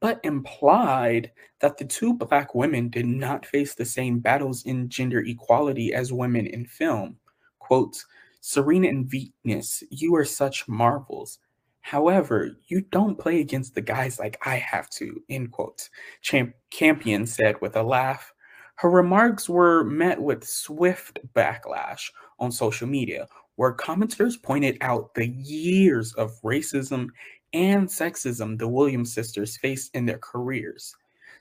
but 0.00 0.20
implied 0.24 1.30
that 1.60 1.76
the 1.76 1.84
two 1.84 2.14
black 2.14 2.54
women 2.54 2.88
did 2.88 3.06
not 3.06 3.46
face 3.46 3.74
the 3.74 3.84
same 3.84 4.18
battles 4.18 4.64
in 4.64 4.88
gender 4.88 5.20
equality 5.20 5.92
as 5.92 6.12
women 6.12 6.46
in 6.46 6.64
film. 6.64 7.16
Quote, 7.58 8.04
Serena 8.40 8.88
and 8.88 9.10
Venus, 9.44 9.82
you 9.90 10.14
are 10.14 10.24
such 10.24 10.68
marvels. 10.68 11.38
However, 11.80 12.50
you 12.68 12.82
don't 12.82 13.18
play 13.18 13.40
against 13.40 13.74
the 13.74 13.80
guys 13.80 14.18
like 14.18 14.38
I 14.46 14.56
have 14.56 14.88
to, 14.90 15.22
end 15.28 15.52
quote, 15.52 15.88
Champ- 16.22 16.54
Campion 16.70 17.26
said 17.26 17.60
with 17.60 17.76
a 17.76 17.82
laugh. 17.82 18.32
Her 18.76 18.90
remarks 18.90 19.48
were 19.48 19.82
met 19.84 20.20
with 20.22 20.46
swift 20.46 21.18
backlash 21.34 22.10
on 22.38 22.52
social 22.52 22.86
media, 22.86 23.26
where 23.56 23.74
commenters 23.74 24.40
pointed 24.40 24.78
out 24.82 25.14
the 25.14 25.28
years 25.28 26.12
of 26.14 26.40
racism 26.42 27.08
and 27.52 27.88
sexism 27.88 28.58
the 28.58 28.68
Williams 28.68 29.12
sisters 29.12 29.56
faced 29.56 29.94
in 29.94 30.06
their 30.06 30.18
careers. 30.18 30.94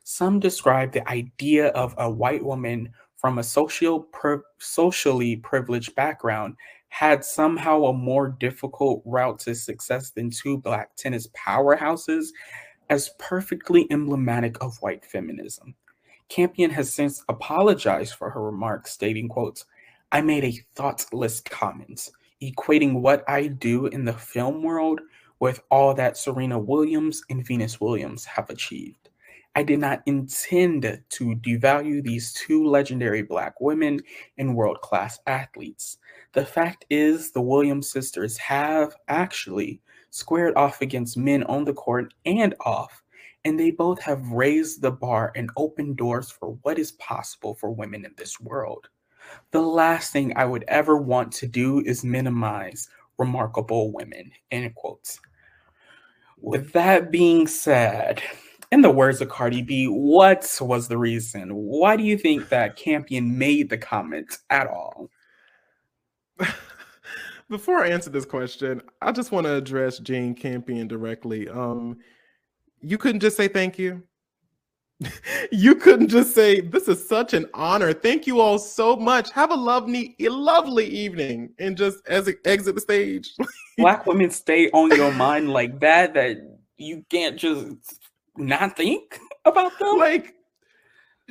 Some 0.04 0.40
describe 0.40 0.92
the 0.92 1.08
idea 1.10 1.68
of 1.70 1.94
a 1.98 2.10
white 2.10 2.44
woman 2.44 2.90
from 3.18 3.40
a 3.40 3.44
social 3.44 4.02
pri- 4.02 4.38
socially 4.58 5.36
privileged 5.38 5.96
background 5.96 6.56
had 6.90 7.26
somehow 7.26 7.84
a 7.86 7.94
more 7.94 8.30
difficult 8.30 9.02
route 9.06 9.40
to 9.40 9.54
success 9.54 10.12
than 10.12 10.30
two 10.30 10.58
black 10.58 10.96
tennis 10.96 11.28
powerhouses 11.28 12.28
as 12.90 13.12
perfectly 13.20 13.86
emblematic 13.92 14.62
of 14.64 14.78
white 14.82 15.04
feminism. 15.04 15.76
Campion 16.30 16.70
has 16.72 16.94
since 16.94 17.24
apologized 17.30 18.16
for 18.16 18.30
her 18.30 18.44
remarks, 18.44 18.92
stating, 18.92 19.28
quotes, 19.28 19.66
I 20.12 20.22
made 20.22 20.46
a 20.46 20.60
thoughtless 20.76 21.42
comment, 21.42 22.10
equating 22.42 23.02
what 23.02 23.24
I 23.28 23.48
do 23.48 23.88
in 23.88 24.06
the 24.06 24.14
film 24.14 24.64
world 24.64 25.02
with 25.40 25.62
all 25.70 25.94
that 25.94 26.18
Serena 26.18 26.58
Williams 26.60 27.22
and 27.30 27.46
Venus 27.46 27.80
Williams 27.80 28.26
have 28.26 28.50
achieved. 28.50 29.10
I 29.56 29.64
did 29.64 29.80
not 29.80 30.04
intend 30.06 30.84
to 31.10 31.36
devalue 31.36 32.04
these 32.04 32.32
two 32.34 32.64
legendary 32.66 33.24
Black 33.24 33.60
women 33.60 34.02
and 34.38 34.56
world 34.56 34.82
class 34.82 35.20
athletes. 35.26 35.98
The 36.34 36.46
fact 36.46 36.86
is, 36.92 37.32
the 37.32 37.42
Williams 37.42 37.90
sisters 37.90 38.38
have 38.38 38.96
actually 39.08 39.82
squared 40.12 40.56
off 40.56 40.82
against 40.82 41.18
men 41.18 41.44
on 41.46 41.66
the 41.66 41.74
court 41.74 42.14
and 42.26 42.54
off, 42.62 43.04
and 43.46 43.60
they 43.60 43.72
both 43.72 44.00
have 44.02 44.32
raised 44.32 44.82
the 44.82 44.92
bar 44.92 45.32
and 45.36 45.50
opened 45.58 45.98
doors 45.98 46.30
for 46.30 46.58
what 46.62 46.78
is 46.78 46.92
possible 46.92 47.56
for 47.56 47.72
women 47.72 48.06
in 48.06 48.14
this 48.16 48.40
world. 48.40 48.90
The 49.52 49.62
last 49.62 50.14
thing 50.14 50.34
I 50.36 50.46
would 50.46 50.66
ever 50.68 50.98
want 50.98 51.32
to 51.34 51.48
do 51.48 51.82
is 51.82 52.04
minimize 52.04 52.90
remarkable 53.18 53.92
women. 53.92 54.32
End 54.52 54.74
quotes. 54.76 55.20
With 56.40 56.72
that 56.74 57.12
being 57.12 57.48
said, 57.48 58.22
in 58.72 58.82
the 58.82 58.92
words 58.92 59.22
of 59.22 59.30
Cardi 59.30 59.62
B, 59.62 59.86
what 59.86 60.50
was 60.62 60.88
the 60.88 60.98
reason? 60.98 61.50
Why 61.56 61.96
do 61.96 62.04
you 62.04 62.18
think 62.18 62.50
that 62.50 62.76
Campion 62.76 63.38
made 63.38 63.70
the 63.70 63.78
comment 63.78 64.38
at 64.50 64.68
all? 64.68 65.10
Before 67.50 67.78
I 67.84 67.90
answer 67.90 68.10
this 68.10 68.26
question, 68.26 68.82
I 69.02 69.14
just 69.14 69.32
want 69.32 69.46
to 69.48 69.56
address 69.56 70.00
Jane 70.00 70.36
Campion 70.36 70.88
directly. 70.88 71.48
Um, 71.48 71.98
you 72.82 72.98
couldn't 72.98 73.22
just 73.22 73.38
say 73.38 73.48
thank 73.48 73.80
you. 73.80 74.04
you 75.52 75.76
couldn't 75.76 76.08
just 76.08 76.34
say 76.34 76.60
this 76.60 76.88
is 76.88 77.08
such 77.08 77.34
an 77.34 77.46
honor. 77.54 77.94
Thank 77.94 78.26
you 78.28 78.40
all 78.40 78.58
so 78.58 78.96
much. 78.96 79.32
Have 79.32 79.52
a 79.52 79.56
lovely, 79.56 80.16
lovely 80.20 80.86
evening, 80.86 81.52
and 81.60 81.78
just 81.78 82.06
as 82.08 82.28
it 82.28 82.40
exit 82.46 82.76
the 82.76 82.82
stage. 82.82 83.32
Black 83.78 84.06
women 84.06 84.32
stay 84.32 84.70
on 84.72 84.96
your 84.96 85.12
mind 85.12 85.50
like 85.50 85.80
that 85.82 86.16
that 86.16 86.38
you 86.78 87.06
can't 87.10 87.38
just 87.38 88.00
not 88.38 88.76
think 88.76 89.20
about 89.46 89.78
them. 89.78 89.98
Like 89.98 90.34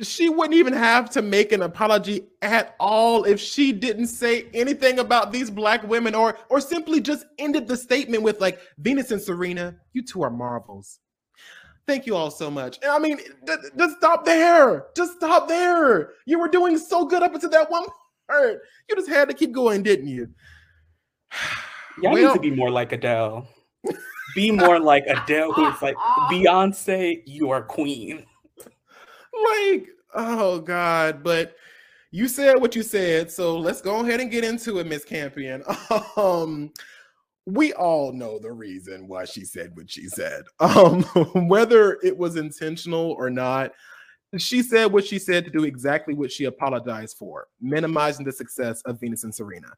she 0.01 0.29
wouldn't 0.29 0.53
even 0.53 0.73
have 0.73 1.09
to 1.09 1.21
make 1.21 1.51
an 1.51 1.63
apology 1.63 2.27
at 2.41 2.75
all 2.79 3.23
if 3.23 3.39
she 3.39 3.73
didn't 3.73 4.07
say 4.07 4.47
anything 4.53 4.99
about 4.99 5.31
these 5.31 5.49
black 5.49 5.83
women 5.87 6.15
or 6.15 6.37
or 6.49 6.61
simply 6.61 7.01
just 7.01 7.25
ended 7.37 7.67
the 7.67 7.75
statement 7.75 8.23
with 8.23 8.39
like 8.39 8.59
Venus 8.77 9.11
and 9.11 9.21
Serena, 9.21 9.75
you 9.93 10.03
two 10.03 10.21
are 10.21 10.29
marvels. 10.29 10.99
Thank 11.87 12.05
you 12.05 12.15
all 12.15 12.29
so 12.29 12.51
much. 12.51 12.79
And 12.83 12.91
I 12.91 12.99
mean, 12.99 13.17
just 13.77 13.97
stop 13.97 14.25
there. 14.25 14.87
Just 14.95 15.13
stop 15.13 15.47
there. 15.47 16.11
You 16.25 16.37
were 16.37 16.49
doing 16.49 16.77
so 16.77 17.05
good 17.05 17.23
up 17.23 17.33
until 17.33 17.49
that 17.51 17.71
one 17.71 17.85
part. 18.29 18.61
You 18.89 18.95
just 18.95 19.07
had 19.07 19.29
to 19.29 19.33
keep 19.33 19.53
going, 19.53 19.83
didn't 19.83 20.07
you? 20.07 20.27
Y'all 22.01 22.13
well, 22.13 22.27
need 22.27 22.33
to 22.33 22.39
be 22.41 22.55
more 22.55 22.69
like 22.69 22.91
Adele. 22.91 23.47
be 24.35 24.51
more 24.51 24.79
like 24.79 25.05
Adele, 25.07 25.53
who's 25.53 25.81
like 25.81 25.95
Beyonce, 26.29 27.23
you 27.25 27.49
are 27.49 27.63
queen. 27.63 28.25
Like, 28.57 29.87
oh 30.13 30.59
God, 30.59 31.23
but 31.23 31.55
you 32.11 32.27
said 32.27 32.55
what 32.55 32.75
you 32.75 32.83
said, 32.83 33.31
so 33.31 33.57
let's 33.57 33.81
go 33.81 34.01
ahead 34.01 34.19
and 34.19 34.29
get 34.29 34.43
into 34.43 34.79
it, 34.79 34.87
Miss 34.87 35.05
Campion. 35.05 35.63
Um, 36.17 36.71
we 37.47 37.71
all 37.73 38.11
know 38.11 38.37
the 38.37 38.51
reason 38.51 39.07
why 39.07 39.23
she 39.23 39.45
said 39.45 39.71
what 39.75 39.89
she 39.89 40.07
said. 40.07 40.43
Um, 40.59 41.03
whether 41.47 41.97
it 42.03 42.15
was 42.15 42.35
intentional 42.35 43.11
or 43.17 43.29
not, 43.29 43.71
she 44.37 44.61
said 44.61 44.91
what 44.91 45.05
she 45.05 45.17
said 45.17 45.45
to 45.45 45.51
do 45.51 45.63
exactly 45.63 46.13
what 46.13 46.31
she 46.31 46.43
apologized 46.43 47.15
for, 47.17 47.47
minimizing 47.61 48.25
the 48.25 48.33
success 48.33 48.81
of 48.81 48.99
Venus 48.99 49.23
and 49.23 49.33
Serena. 49.33 49.69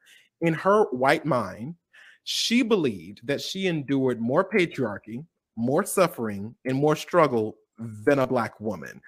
In 0.41 0.53
her 0.55 0.85
white 0.85 1.25
mind, 1.25 1.75
she 2.23 2.63
believed 2.63 3.21
that 3.27 3.39
she 3.39 3.67
endured 3.67 4.19
more 4.19 4.49
patriarchy, 4.49 5.23
more 5.55 5.85
suffering, 5.85 6.55
and 6.65 6.75
more 6.75 6.95
struggle 6.95 7.55
than 7.77 8.19
a 8.19 8.27
black 8.27 8.59
woman. 8.59 8.99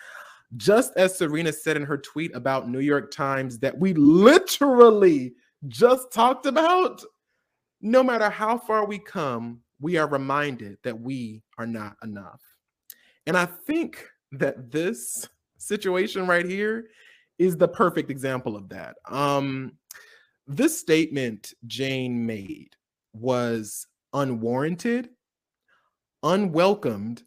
Just 0.58 0.94
as 0.98 1.18
Serena 1.18 1.52
said 1.52 1.78
in 1.78 1.84
her 1.84 1.98
tweet 1.98 2.36
about 2.36 2.70
New 2.70 2.80
York 2.80 3.10
Times 3.10 3.58
that 3.60 3.78
we 3.78 3.94
literally 3.96 5.34
just 5.68 6.12
talked 6.12 6.46
about, 6.46 7.02
no 7.82 8.04
matter 8.04 8.30
how 8.30 8.58
far 8.58 8.86
we 8.86 9.00
come, 9.00 9.62
we 9.80 9.98
are 9.98 10.08
reminded 10.08 10.78
that 10.84 11.00
we 11.00 11.44
are 11.58 11.68
not 11.68 11.98
enough. 12.04 12.42
And 13.26 13.38
I 13.38 13.46
think 13.46 14.06
that 14.32 14.72
this 14.72 15.28
situation 15.58 16.28
right 16.28 16.46
here 16.46 16.88
is 17.40 17.58
the 17.58 17.68
perfect 17.68 18.12
example 18.12 18.56
of 18.56 18.70
that. 18.70 18.96
Um, 19.10 19.74
this 20.48 20.80
statement 20.80 21.54
Jane 21.66 22.26
made 22.26 22.76
was 23.14 23.88
unwarranted, 24.14 25.10
unwelcomed, 26.24 27.24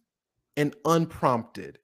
and 0.57 0.75
unprompted. 0.85 1.79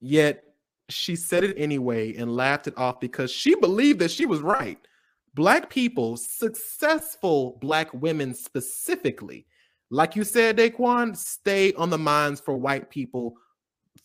Yet 0.00 0.44
she 0.88 1.16
said 1.16 1.44
it 1.44 1.56
anyway 1.56 2.14
and 2.16 2.34
laughed 2.36 2.66
it 2.66 2.76
off 2.76 3.00
because 3.00 3.30
she 3.30 3.54
believed 3.54 4.00
that 4.00 4.10
she 4.10 4.26
was 4.26 4.40
right. 4.40 4.78
Black 5.34 5.70
people, 5.70 6.16
successful 6.16 7.58
Black 7.60 7.92
women 7.94 8.34
specifically, 8.34 9.46
like 9.90 10.14
you 10.14 10.24
said, 10.24 10.56
Daquon, 10.56 11.16
stay 11.16 11.72
on 11.74 11.90
the 11.90 11.98
minds 11.98 12.40
for 12.40 12.56
white 12.56 12.90
people 12.90 13.36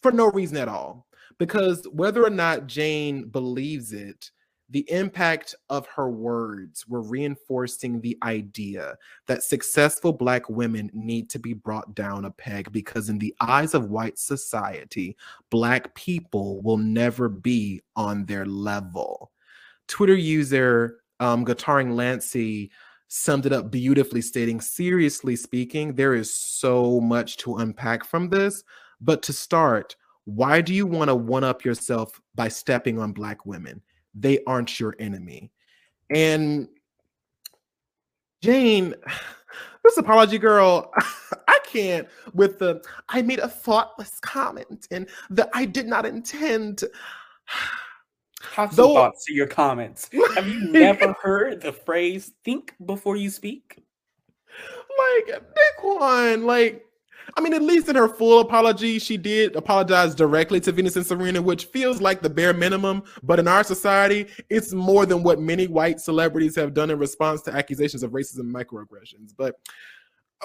for 0.01 0.11
no 0.11 0.31
reason 0.31 0.57
at 0.57 0.67
all. 0.67 1.07
Because 1.37 1.87
whether 1.91 2.23
or 2.23 2.29
not 2.29 2.67
Jane 2.67 3.27
believes 3.27 3.91
it, 3.91 4.31
the 4.69 4.89
impact 4.89 5.53
of 5.69 5.85
her 5.87 6.09
words 6.09 6.87
were 6.87 7.01
reinforcing 7.03 8.01
the 8.01 8.17
idea 8.23 8.95
that 9.27 9.43
successful 9.43 10.11
Black 10.11 10.49
women 10.49 10.89
need 10.93 11.29
to 11.29 11.39
be 11.39 11.53
brought 11.53 11.93
down 11.93 12.25
a 12.25 12.31
peg 12.31 12.71
because, 12.71 13.09
in 13.09 13.19
the 13.19 13.35
eyes 13.41 13.75
of 13.75 13.91
white 13.91 14.17
society, 14.17 15.15
Black 15.51 15.93
people 15.93 16.61
will 16.61 16.77
never 16.77 17.29
be 17.29 17.81
on 17.95 18.25
their 18.25 18.45
level. 18.45 19.31
Twitter 19.87 20.15
user 20.15 20.97
um, 21.19 21.45
Guitaring 21.45 21.95
Lancy 21.95 22.71
summed 23.07 23.45
it 23.45 23.53
up 23.53 23.71
beautifully, 23.71 24.21
stating, 24.21 24.59
Seriously 24.61 25.35
speaking, 25.35 25.95
there 25.95 26.13
is 26.13 26.33
so 26.33 26.99
much 26.99 27.37
to 27.37 27.57
unpack 27.57 28.05
from 28.05 28.29
this. 28.29 28.63
But 29.01 29.21
to 29.23 29.33
start, 29.33 29.95
why 30.25 30.61
do 30.61 30.73
you 30.73 30.87
want 30.87 31.09
to 31.09 31.15
one 31.15 31.43
up 31.43 31.63
yourself 31.63 32.19
by 32.33 32.47
stepping 32.47 32.99
on 32.99 33.11
Black 33.13 33.45
women? 33.45 33.81
they 34.15 34.39
aren't 34.47 34.79
your 34.79 34.95
enemy. 34.97 35.51
And 36.09 36.67
Jane, 38.41 38.95
this 39.83 39.97
apology 39.97 40.37
girl, 40.37 40.91
I 41.47 41.59
can't 41.65 42.07
with 42.33 42.59
the 42.59 42.83
I 43.09 43.21
made 43.21 43.39
a 43.39 43.47
thoughtless 43.47 44.19
comment 44.21 44.87
and 44.89 45.07
the 45.29 45.49
I 45.53 45.65
did 45.65 45.85
not 45.85 46.05
intend. 46.05 46.83
Have 48.53 48.73
some 48.73 48.87
Though, 48.87 48.93
thoughts 48.93 49.25
to 49.25 49.33
your 49.33 49.47
comments. 49.47 50.09
Have 50.35 50.47
you 50.47 50.71
never 50.71 51.13
heard 51.13 51.61
the 51.61 51.71
phrase 51.71 52.33
"think 52.43 52.73
before 52.85 53.15
you 53.15 53.29
speak"? 53.29 53.83
Like 54.97 55.41
Daquon, 55.55 56.45
like 56.45 56.85
I 57.37 57.41
mean, 57.41 57.53
at 57.53 57.61
least 57.61 57.89
in 57.89 57.95
her 57.95 58.07
full 58.07 58.39
apology, 58.39 58.97
she 58.97 59.17
did 59.17 59.55
apologize 59.55 60.15
directly 60.15 60.59
to 60.61 60.71
Venus 60.71 60.95
and 60.95 61.05
Serena, 61.05 61.41
which 61.41 61.65
feels 61.65 61.99
like 62.01 62.21
the 62.21 62.29
bare 62.29 62.53
minimum. 62.53 63.03
But 63.23 63.39
in 63.39 63.47
our 63.47 63.63
society, 63.63 64.27
it's 64.49 64.71
more 64.71 65.05
than 65.05 65.21
what 65.21 65.41
many 65.41 65.67
white 65.67 65.99
celebrities 65.99 66.55
have 66.55 66.73
done 66.73 66.91
in 66.91 66.97
response 66.97 67.41
to 67.43 67.53
accusations 67.53 68.03
of 68.03 68.11
racism 68.11 68.41
and 68.41 68.55
microaggressions. 68.55 69.33
But 69.35 69.55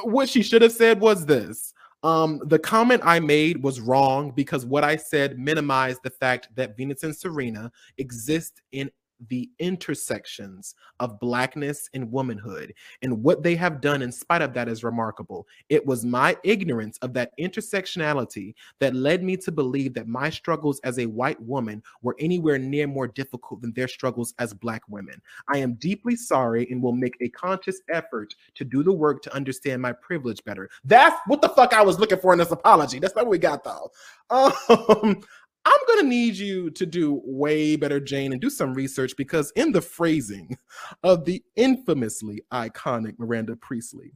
what 0.03 0.29
she 0.29 0.43
should 0.43 0.63
have 0.63 0.73
said 0.73 1.01
was 1.01 1.25
this 1.27 1.75
um, 2.03 2.41
the 2.47 2.59
comment 2.59 3.03
I 3.05 3.21
made 3.21 3.63
was 3.63 3.81
wrong 3.81 4.31
because 4.31 4.65
what 4.65 4.85
I 4.85 4.97
said 4.97 5.39
minimized 5.39 6.01
the 6.03 6.11
fact 6.11 6.49
that 6.55 6.77
Venus 6.77 7.03
and 7.03 7.15
Serena 7.15 7.71
exist 7.99 8.63
in 8.73 8.91
the 9.29 9.51
intersections 9.59 10.75
of 10.99 11.21
blackness 11.21 11.89
and 11.95 12.11
womanhood. 12.11 12.75
And 13.03 13.23
what 13.23 13.43
they 13.43 13.55
have 13.57 13.81
done 13.81 14.03
in 14.03 14.13
spite 14.13 14.43
of 14.43 14.55
that 14.55 14.69
is 14.69 14.85
remarkable. 14.85 15.47
It 15.69 15.85
was 15.85 16.05
my 16.05 16.37
ignorance 16.45 16.99
of 16.99 17.13
that 17.15 17.33
intersectionality 17.39 18.55
that 18.79 18.95
led 18.95 19.23
me 19.23 19.37
to 19.39 19.53
believe 19.53 19.95
that 19.95 20.09
my 20.09 20.31
struggles 20.31 20.81
as 20.81 20.99
a 20.99 21.07
white 21.07 21.41
woman 21.43 21.83
were 22.03 22.17
anywhere 22.19 22.59
near 22.59 22.87
more 22.87 23.09
difficult 23.09 23.61
than 23.61 23.73
their 23.73 23.89
struggles 23.89 24.35
as 24.39 24.55
black 24.55 24.83
women. 24.89 25.21
I 25.53 25.59
am 25.59 25.75
deeply 25.75 26.17
sorry 26.17 26.67
and 26.71 26.83
will 26.83 26.93
make 26.93 27.17
a 27.21 27.29
conscious 27.29 27.81
effort 27.91 28.35
to 28.55 28.65
do 28.65 28.83
the 28.83 28.93
work 28.93 29.23
to 29.23 29.35
understand 29.35 29.83
my 29.83 29.93
privilege 29.93 30.45
better. 30.45 30.71
That's 30.85 31.17
what 31.27 31.43
the 31.43 31.49
fuck 31.49 31.73
i 31.75 31.83
was 31.83 31.99
looking 31.99 32.19
for 32.19 32.33
in 32.33 32.39
this 32.39 32.51
apology. 32.51 32.99
That's 32.99 33.15
not 33.15 33.27
what 33.27 33.31
we 33.31 33.39
got 33.39 33.65
though. 33.65 33.91
Um 34.31 35.25
I'm 35.65 35.81
going 35.87 36.01
to 36.01 36.09
need 36.09 36.37
you 36.37 36.71
to 36.71 36.87
do 36.87 37.21
way 37.25 37.77
better, 37.77 38.01
Jane, 38.01 38.33
and 38.33 38.41
do 38.41 38.49
some 38.49 38.73
research 38.73 39.13
because, 39.17 39.53
in 39.57 39.73
the 39.73 39.83
phrasing 39.83 40.57
of 41.03 41.25
the 41.25 41.43
infamously 41.57 42.43
iconic 42.53 43.19
Miranda 43.19 43.57
Priestly, 43.57 44.13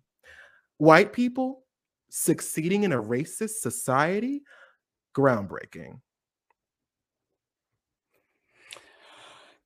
white 0.79 1.13
people 1.13 1.65
succeeding 2.09 2.85
in 2.85 2.93
a 2.93 3.03
racist 3.03 3.61
society, 3.61 4.43
groundbreaking. 5.15 6.01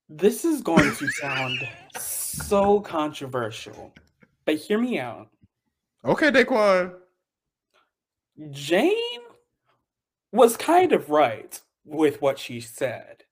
This 0.08 0.44
is 0.44 0.62
going 0.62 0.94
to 0.96 1.08
sound 1.08 1.68
so 1.98 2.80
controversial, 2.80 3.92
but 4.46 4.56
hear 4.56 4.78
me 4.78 4.98
out. 4.98 5.28
Okay, 6.04 6.30
Daquon. 6.30 6.94
Jane 8.50 8.94
was 10.32 10.56
kind 10.56 10.92
of 10.92 11.10
right 11.10 11.60
with 11.88 12.20
what 12.20 12.38
she 12.38 12.60
said, 12.60 13.24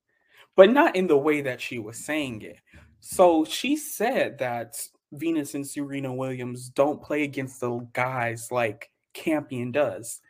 but 0.56 0.70
not 0.70 0.96
in 0.96 1.06
the 1.06 1.16
way 1.16 1.40
that 1.42 1.60
she 1.60 1.78
was 1.78 1.98
saying 1.98 2.42
it. 2.42 2.58
So 3.00 3.44
she 3.44 3.76
said 3.76 4.38
that 4.38 4.80
Venus 5.12 5.54
and 5.54 5.66
Serena 5.66 6.12
Williams 6.12 6.68
don't 6.68 7.02
play 7.02 7.22
against 7.22 7.60
the 7.60 7.78
guys 7.92 8.50
like 8.50 8.90
Campion 9.14 9.72
does. 9.72 10.20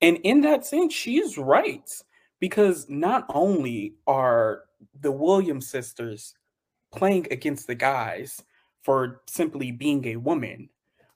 And 0.00 0.18
in 0.18 0.40
that 0.42 0.64
sense, 0.64 0.94
she's 0.94 1.38
right 1.38 1.90
because 2.40 2.88
not 2.88 3.26
only 3.28 3.94
are 4.06 4.62
the 5.00 5.12
Williams 5.12 5.68
sisters 5.68 6.34
playing 6.92 7.26
against 7.30 7.66
the 7.66 7.74
guys 7.74 8.42
for 8.82 9.22
simply 9.28 9.72
being 9.72 10.06
a 10.06 10.16
woman, 10.16 10.68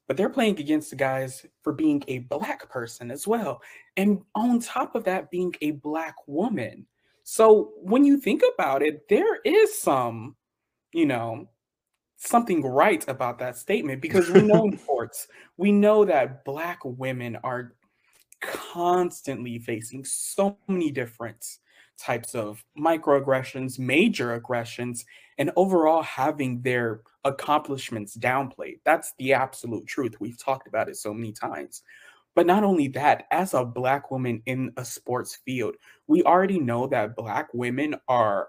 but 0.09 0.17
they're 0.17 0.31
playing 0.31 0.59
against 0.59 0.91
the 0.91 0.97
guys 0.97 1.47
for 1.63 1.73
being 1.73 2.03
a 2.09 2.21
black 2.21 2.69
person 2.71 3.11
as 3.11 3.29
well. 3.29 3.61
And 3.97 4.23
on 4.35 4.59
top 4.59 4.95
of 4.95 5.05
that, 5.05 5.31
being 5.31 5.55
a 5.61 5.73
black 5.73 6.17
woman. 6.27 6.87
So 7.23 7.73
when 7.77 8.05
you 8.05 8.19
think 8.19 8.43
about 8.55 8.83
it, 8.83 9.07
there 9.11 9.37
is 9.45 9.79
some, 9.79 10.35
you 10.93 11.05
know, 11.05 11.51
something 12.17 12.63
right 12.65 13.07
about 13.07 13.39
that 13.39 13.59
statement 13.59 14.01
because 14.01 14.31
we 14.31 14.41
know 14.41 14.65
in 14.65 14.79
sports, 14.83 15.29
we 15.59 15.71
know 15.71 16.07
that 16.07 16.43
black 16.45 16.81
women 16.85 17.37
are 17.45 17.75
constantly 18.41 19.59
facing 19.59 20.07
so 20.07 20.57
many 20.69 20.91
different 20.91 21.59
types 21.99 22.35
of 22.35 22.65
microaggressions, 22.79 23.79
major 23.79 24.35
aggressions, 24.35 25.05
and 25.39 25.53
overall 25.57 26.03
having 26.03 26.61
their 26.63 27.03
accomplishments 27.25 28.17
downplayed. 28.17 28.81
That's 28.85 29.15
the 29.19 29.33
absolute 29.33 29.87
truth. 29.87 30.17
We've 30.21 30.39
talked 30.39 30.67
about 30.69 30.89
it 30.89 30.97
so 30.97 31.15
many 31.15 31.33
times. 31.33 31.83
But 32.35 32.47
not 32.47 32.65
only 32.65 32.89
that, 32.89 33.25
as 33.31 33.55
a 33.55 33.65
Black 33.65 34.11
woman 34.11 34.43
in 34.47 34.73
a 34.77 34.85
sports 34.85 35.39
field, 35.45 35.77
we 36.07 36.23
already 36.23 36.61
know 36.61 36.87
that 36.89 37.17
Black 37.17 37.53
women 37.53 37.97
are 38.09 38.49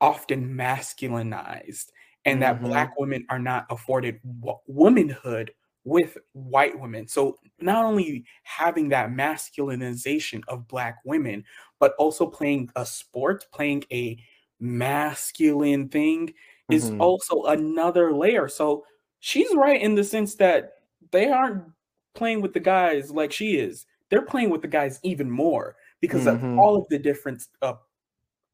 often 0.00 0.54
masculinized 0.54 1.90
and 2.24 2.40
mm-hmm. 2.40 2.40
that 2.40 2.62
Black 2.62 2.98
women 2.98 3.26
are 3.28 3.38
not 3.38 3.66
afforded 3.70 4.20
womanhood 4.66 5.52
with 5.84 6.18
white 6.32 6.78
women. 6.78 7.08
So 7.08 7.38
not 7.60 7.84
only 7.84 8.24
having 8.42 8.90
that 8.90 9.10
masculinization 9.10 10.42
of 10.48 10.68
black 10.68 10.98
women, 11.04 11.44
but 11.78 11.94
also 11.98 12.26
playing 12.26 12.70
a 12.76 12.84
sport, 12.84 13.46
playing 13.52 13.84
a 13.92 14.22
masculine 14.60 15.88
thing 15.88 16.28
mm-hmm. 16.28 16.72
is 16.72 16.92
also 16.98 17.44
another 17.44 18.12
layer. 18.12 18.48
So 18.48 18.84
she's 19.20 19.54
right 19.54 19.80
in 19.80 19.94
the 19.94 20.04
sense 20.04 20.36
that 20.36 20.74
they 21.10 21.28
aren't 21.28 21.64
playing 22.14 22.42
with 22.42 22.52
the 22.52 22.60
guys 22.60 23.10
like 23.10 23.32
she 23.32 23.56
is. 23.56 23.86
They're 24.10 24.22
playing 24.22 24.50
with 24.50 24.62
the 24.62 24.68
guys 24.68 25.00
even 25.02 25.30
more 25.30 25.76
because 26.00 26.24
mm-hmm. 26.24 26.52
of 26.52 26.58
all 26.58 26.76
of 26.76 26.86
the 26.88 26.98
different 26.98 27.42
uh, 27.62 27.74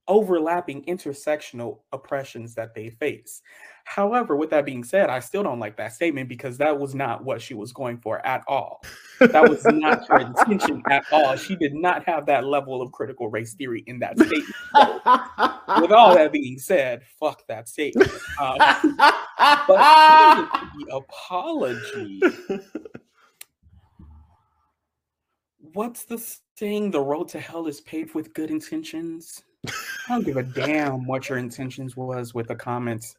overlapping 0.08 0.84
intersectional 0.84 1.80
oppressions 1.92 2.54
that 2.54 2.74
they 2.74 2.90
face. 2.90 3.42
However, 3.84 4.34
with 4.34 4.50
that 4.50 4.64
being 4.64 4.82
said, 4.82 5.10
I 5.10 5.20
still 5.20 5.44
don't 5.44 5.60
like 5.60 5.76
that 5.76 5.92
statement 5.92 6.28
because 6.28 6.58
that 6.58 6.76
was 6.76 6.94
not 6.94 7.24
what 7.24 7.40
she 7.40 7.54
was 7.54 7.72
going 7.72 7.98
for 7.98 8.24
at 8.26 8.42
all. 8.48 8.82
That 9.20 9.48
was 9.48 9.64
not 9.64 10.06
her 10.08 10.18
intention 10.18 10.82
at 10.90 11.04
all. 11.12 11.36
She 11.36 11.54
did 11.54 11.72
not 11.72 12.04
have 12.04 12.26
that 12.26 12.44
level 12.44 12.82
of 12.82 12.90
critical 12.92 13.28
race 13.28 13.54
theory 13.54 13.84
in 13.86 14.00
that 14.00 14.18
statement. 14.18 14.54
So, 14.74 15.80
with 15.80 15.92
all 15.92 16.14
that 16.14 16.32
being 16.32 16.58
said, 16.58 17.02
fuck 17.18 17.46
that 17.46 17.68
statement. 17.68 18.10
Um, 18.40 18.56
but 19.38 19.68
the 19.68 20.96
apology. 20.96 22.20
What's 25.72 26.04
the 26.04 26.18
saying? 26.56 26.90
The 26.90 27.00
road 27.00 27.28
to 27.28 27.40
hell 27.40 27.66
is 27.66 27.80
paved 27.82 28.14
with 28.14 28.34
good 28.34 28.50
intentions. 28.50 29.42
I 29.68 30.14
don't 30.14 30.24
give 30.24 30.36
a 30.36 30.42
damn 30.42 31.06
what 31.06 31.28
your 31.28 31.38
intentions 31.38 31.96
was 31.96 32.34
with 32.34 32.48
the 32.48 32.54
comments. 32.54 33.16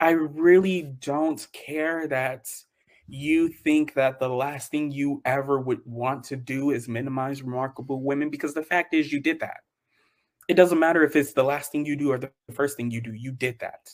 I 0.00 0.10
really 0.10 0.82
don't 1.00 1.46
care 1.52 2.08
that 2.08 2.48
you 3.06 3.48
think 3.48 3.94
that 3.94 4.18
the 4.18 4.28
last 4.28 4.70
thing 4.70 4.90
you 4.90 5.20
ever 5.24 5.60
would 5.60 5.80
want 5.84 6.24
to 6.24 6.36
do 6.36 6.70
is 6.70 6.88
minimize 6.88 7.42
remarkable 7.42 8.02
women 8.02 8.30
because 8.30 8.54
the 8.54 8.62
fact 8.62 8.94
is 8.94 9.12
you 9.12 9.20
did 9.20 9.40
that. 9.40 9.60
It 10.48 10.54
doesn't 10.54 10.78
matter 10.78 11.04
if 11.04 11.14
it's 11.14 11.32
the 11.32 11.42
last 11.42 11.72
thing 11.72 11.86
you 11.86 11.96
do 11.96 12.10
or 12.10 12.18
the 12.18 12.30
first 12.52 12.76
thing 12.76 12.90
you 12.90 13.00
do, 13.00 13.12
you 13.12 13.32
did 13.32 13.58
that. 13.60 13.90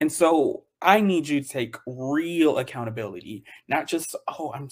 And 0.00 0.10
so 0.10 0.64
I 0.80 1.00
need 1.00 1.28
you 1.28 1.40
to 1.40 1.48
take 1.48 1.76
real 1.86 2.58
accountability, 2.58 3.44
not 3.68 3.86
just, 3.86 4.14
oh, 4.28 4.52
I'm 4.54 4.68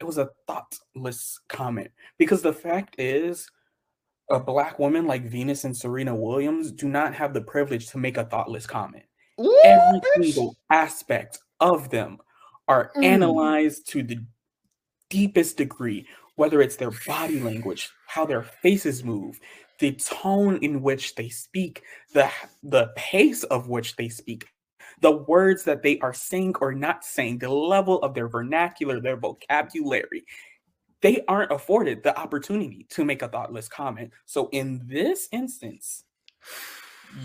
it 0.00 0.04
was 0.04 0.18
a 0.18 0.30
thoughtless 0.46 1.40
comment. 1.48 1.90
Because 2.18 2.42
the 2.42 2.52
fact 2.52 2.96
is, 2.98 3.48
a 4.30 4.40
black 4.40 4.78
woman 4.78 5.06
like 5.06 5.24
Venus 5.24 5.64
and 5.64 5.76
Serena 5.76 6.14
Williams 6.14 6.72
do 6.72 6.88
not 6.88 7.14
have 7.14 7.34
the 7.34 7.42
privilege 7.42 7.88
to 7.88 7.98
make 7.98 8.16
a 8.16 8.24
thoughtless 8.24 8.66
comment. 8.66 9.04
Ooh, 9.40 9.60
Every 9.64 10.00
bitch. 10.00 10.24
single 10.24 10.56
aspect 10.70 11.38
of 11.60 11.90
them 11.90 12.18
are 12.68 12.92
mm. 12.96 13.04
analyzed 13.04 13.88
to 13.90 14.02
the 14.02 14.18
deepest 15.10 15.56
degree, 15.56 16.06
whether 16.36 16.62
it's 16.62 16.76
their 16.76 16.92
body 17.06 17.40
language, 17.40 17.90
how 18.06 18.24
their 18.24 18.42
faces 18.42 19.04
move, 19.04 19.38
the 19.78 19.92
tone 19.92 20.58
in 20.62 20.82
which 20.82 21.14
they 21.14 21.28
speak, 21.28 21.82
the 22.14 22.30
the 22.62 22.88
pace 22.96 23.42
of 23.44 23.68
which 23.68 23.96
they 23.96 24.08
speak, 24.08 24.46
the 25.00 25.10
words 25.10 25.64
that 25.64 25.82
they 25.82 25.98
are 25.98 26.14
saying 26.14 26.54
or 26.60 26.72
not 26.72 27.04
saying, 27.04 27.38
the 27.38 27.50
level 27.50 27.98
of 28.02 28.14
their 28.14 28.28
vernacular, 28.28 29.00
their 29.00 29.16
vocabulary 29.16 30.24
they 31.02 31.24
aren't 31.28 31.52
afforded 31.52 32.02
the 32.02 32.16
opportunity 32.18 32.86
to 32.90 33.04
make 33.04 33.22
a 33.22 33.28
thoughtless 33.28 33.68
comment. 33.68 34.12
So 34.24 34.48
in 34.52 34.80
this 34.86 35.28
instance, 35.32 36.04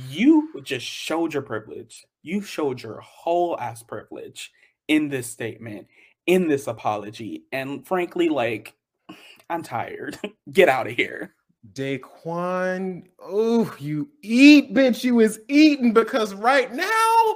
you 0.10 0.50
just 0.64 0.86
showed 0.86 1.34
your 1.34 1.44
privilege. 1.44 2.06
You 2.24 2.42
showed 2.42 2.82
your 2.82 3.00
whole 3.00 3.58
ass 3.60 3.84
privilege 3.84 4.52
in 4.88 5.10
this 5.10 5.28
statement, 5.28 5.88
in 6.26 6.48
this 6.48 6.68
apology. 6.68 7.44
And 7.52 7.88
frankly, 7.88 8.30
like, 8.30 8.74
I'm 9.50 9.64
tired. 9.64 10.18
Get 10.52 10.70
out 10.70 10.88
of 10.88 10.94
here. 10.94 11.36
Daquon, 11.74 13.04
oh, 13.20 13.76
you 13.80 14.10
eat, 14.24 14.74
bitch. 14.74 15.04
You 15.04 15.20
is 15.20 15.42
eating 15.48 15.94
because 15.94 16.34
right 16.34 16.74
now, 16.74 17.36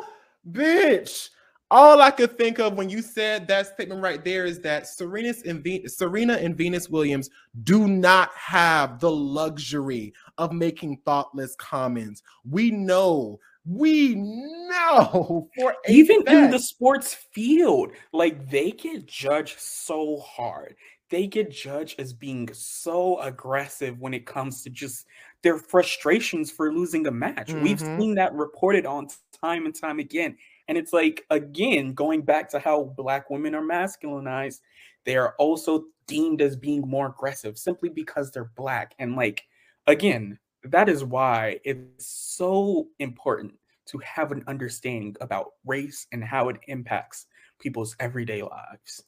bitch, 0.49 1.29
all 1.71 2.01
I 2.01 2.11
could 2.11 2.37
think 2.37 2.59
of 2.59 2.73
when 2.73 2.89
you 2.89 3.01
said 3.01 3.47
that 3.47 3.65
statement 3.65 4.03
right 4.03 4.23
there 4.23 4.45
is 4.45 4.59
that 4.59 4.87
Serena 4.87 5.33
and, 5.45 5.89
Serena 5.89 6.33
and 6.33 6.55
Venus 6.55 6.89
Williams 6.89 7.29
do 7.63 7.87
not 7.87 8.29
have 8.35 8.99
the 8.99 9.09
luxury 9.09 10.13
of 10.37 10.51
making 10.51 10.97
thoughtless 11.05 11.55
comments. 11.55 12.23
We 12.43 12.71
know, 12.71 13.39
we 13.65 14.15
know 14.15 15.47
for 15.57 15.75
even 15.87 16.23
fact. 16.23 16.35
in 16.35 16.51
the 16.51 16.59
sports 16.59 17.13
field, 17.13 17.93
like 18.11 18.49
they 18.49 18.71
get 18.71 19.07
judged 19.07 19.57
so 19.57 20.17
hard. 20.17 20.75
They 21.09 21.25
get 21.25 21.51
judged 21.51 22.01
as 22.01 22.11
being 22.11 22.49
so 22.53 23.19
aggressive 23.21 23.99
when 23.99 24.13
it 24.13 24.25
comes 24.25 24.61
to 24.63 24.69
just 24.69 25.05
their 25.41 25.57
frustrations 25.57 26.51
for 26.51 26.73
losing 26.73 27.07
a 27.07 27.11
match. 27.11 27.47
Mm-hmm. 27.47 27.63
We've 27.63 27.79
seen 27.79 28.15
that 28.15 28.33
reported 28.33 28.85
on 28.85 29.07
time 29.41 29.65
and 29.65 29.75
time 29.75 29.99
again. 29.99 30.37
And 30.67 30.77
it's 30.77 30.93
like, 30.93 31.25
again, 31.29 31.93
going 31.93 32.21
back 32.21 32.49
to 32.51 32.59
how 32.59 32.93
Black 32.95 33.29
women 33.29 33.55
are 33.55 33.61
masculinized, 33.61 34.61
they 35.05 35.17
are 35.17 35.35
also 35.37 35.85
deemed 36.07 36.41
as 36.41 36.55
being 36.55 36.81
more 36.81 37.07
aggressive 37.07 37.57
simply 37.57 37.89
because 37.89 38.31
they're 38.31 38.51
Black. 38.55 38.93
And 38.99 39.15
like, 39.15 39.43
again, 39.87 40.37
that 40.63 40.89
is 40.89 41.03
why 41.03 41.59
it's 41.63 42.05
so 42.05 42.87
important 42.99 43.53
to 43.87 43.97
have 43.99 44.31
an 44.31 44.43
understanding 44.47 45.15
about 45.21 45.53
race 45.65 46.07
and 46.11 46.23
how 46.23 46.49
it 46.49 46.57
impacts 46.67 47.25
people's 47.59 47.95
everyday 47.99 48.43
lives. 48.43 49.03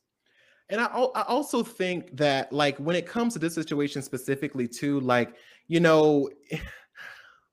And 0.70 0.82
I, 0.82 0.86
I 0.86 1.24
also 1.24 1.62
think 1.62 2.16
that, 2.18 2.52
like, 2.52 2.78
when 2.78 2.96
it 2.96 3.06
comes 3.06 3.34
to 3.34 3.40
this 3.40 3.54
situation 3.54 4.02
specifically, 4.02 4.68
too, 4.68 5.00
like, 5.02 5.36
you 5.68 5.80
know, 5.80 6.30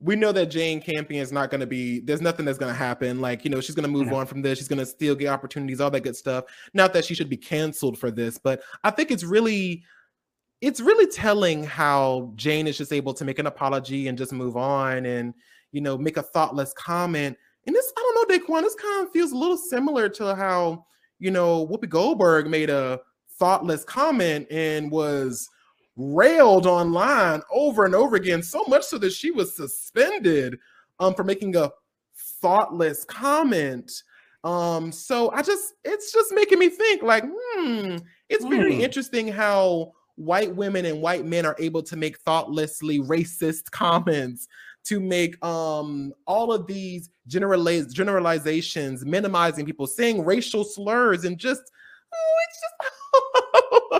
we 0.02 0.16
know 0.16 0.32
that 0.32 0.46
Jane 0.46 0.80
Campion 0.80 1.22
is 1.22 1.30
not 1.30 1.50
going 1.50 1.60
to 1.60 1.66
be. 1.66 2.00
There's 2.00 2.22
nothing 2.22 2.46
that's 2.46 2.58
going 2.58 2.72
to 2.72 2.78
happen. 2.78 3.20
Like 3.20 3.44
you 3.44 3.50
know, 3.50 3.60
she's 3.60 3.74
going 3.74 3.84
to 3.84 3.90
move 3.90 4.08
no. 4.08 4.16
on 4.16 4.26
from 4.26 4.42
this. 4.42 4.58
She's 4.58 4.68
going 4.68 4.78
to 4.78 4.86
still 4.86 5.14
get 5.14 5.28
opportunities, 5.28 5.80
all 5.80 5.90
that 5.90 6.00
good 6.00 6.16
stuff. 6.16 6.44
Not 6.72 6.92
that 6.94 7.04
she 7.04 7.14
should 7.14 7.28
be 7.28 7.36
canceled 7.36 7.98
for 7.98 8.10
this, 8.10 8.38
but 8.38 8.62
I 8.82 8.90
think 8.90 9.10
it's 9.10 9.24
really, 9.24 9.84
it's 10.62 10.80
really 10.80 11.06
telling 11.06 11.64
how 11.64 12.32
Jane 12.34 12.66
is 12.66 12.78
just 12.78 12.92
able 12.92 13.12
to 13.14 13.24
make 13.24 13.38
an 13.38 13.46
apology 13.46 14.08
and 14.08 14.16
just 14.16 14.32
move 14.32 14.56
on, 14.56 15.04
and 15.04 15.34
you 15.72 15.82
know, 15.82 15.98
make 15.98 16.16
a 16.16 16.22
thoughtless 16.22 16.72
comment. 16.72 17.36
And 17.66 17.76
this, 17.76 17.92
I 17.96 18.00
don't 18.00 18.28
know, 18.28 18.38
Daquon. 18.38 18.62
This 18.62 18.74
kind 18.74 19.06
of 19.06 19.12
feels 19.12 19.32
a 19.32 19.36
little 19.36 19.58
similar 19.58 20.08
to 20.08 20.34
how 20.34 20.86
you 21.18 21.30
know 21.30 21.66
Whoopi 21.66 21.88
Goldberg 21.88 22.46
made 22.46 22.70
a 22.70 23.00
thoughtless 23.38 23.84
comment 23.84 24.46
and 24.50 24.90
was 24.90 25.48
railed 25.96 26.66
online 26.66 27.42
over 27.52 27.84
and 27.84 27.94
over 27.94 28.16
again, 28.16 28.42
so 28.42 28.64
much 28.68 28.84
so 28.84 28.98
that 28.98 29.12
she 29.12 29.30
was 29.30 29.54
suspended 29.54 30.58
um, 30.98 31.14
for 31.14 31.24
making 31.24 31.56
a 31.56 31.70
thoughtless 32.40 33.04
comment. 33.04 33.90
Um, 34.44 34.90
so 34.90 35.30
I 35.32 35.42
just, 35.42 35.74
it's 35.84 36.12
just 36.12 36.32
making 36.34 36.58
me 36.58 36.68
think 36.68 37.02
like, 37.02 37.24
hmm, 37.26 37.96
it's 38.28 38.44
very 38.44 38.76
hmm. 38.76 38.80
interesting 38.80 39.28
how 39.28 39.92
white 40.20 40.54
women 40.54 40.84
and 40.84 41.00
white 41.00 41.24
men 41.24 41.46
are 41.46 41.56
able 41.58 41.82
to 41.82 41.96
make 41.96 42.18
thoughtlessly 42.20 43.00
racist 43.00 43.70
comments 43.70 44.48
to 44.84 45.00
make 45.00 45.42
um 45.44 46.12
all 46.26 46.52
of 46.52 46.66
these 46.66 47.10
generaliz- 47.28 47.92
generalizations 47.92 49.04
minimizing 49.04 49.64
people 49.64 49.86
saying 49.86 50.24
racial 50.24 50.64
slurs 50.64 51.24
and 51.24 51.38
just 51.38 51.62
oh 52.14 52.34
it's 52.48 52.60
just 52.60 53.99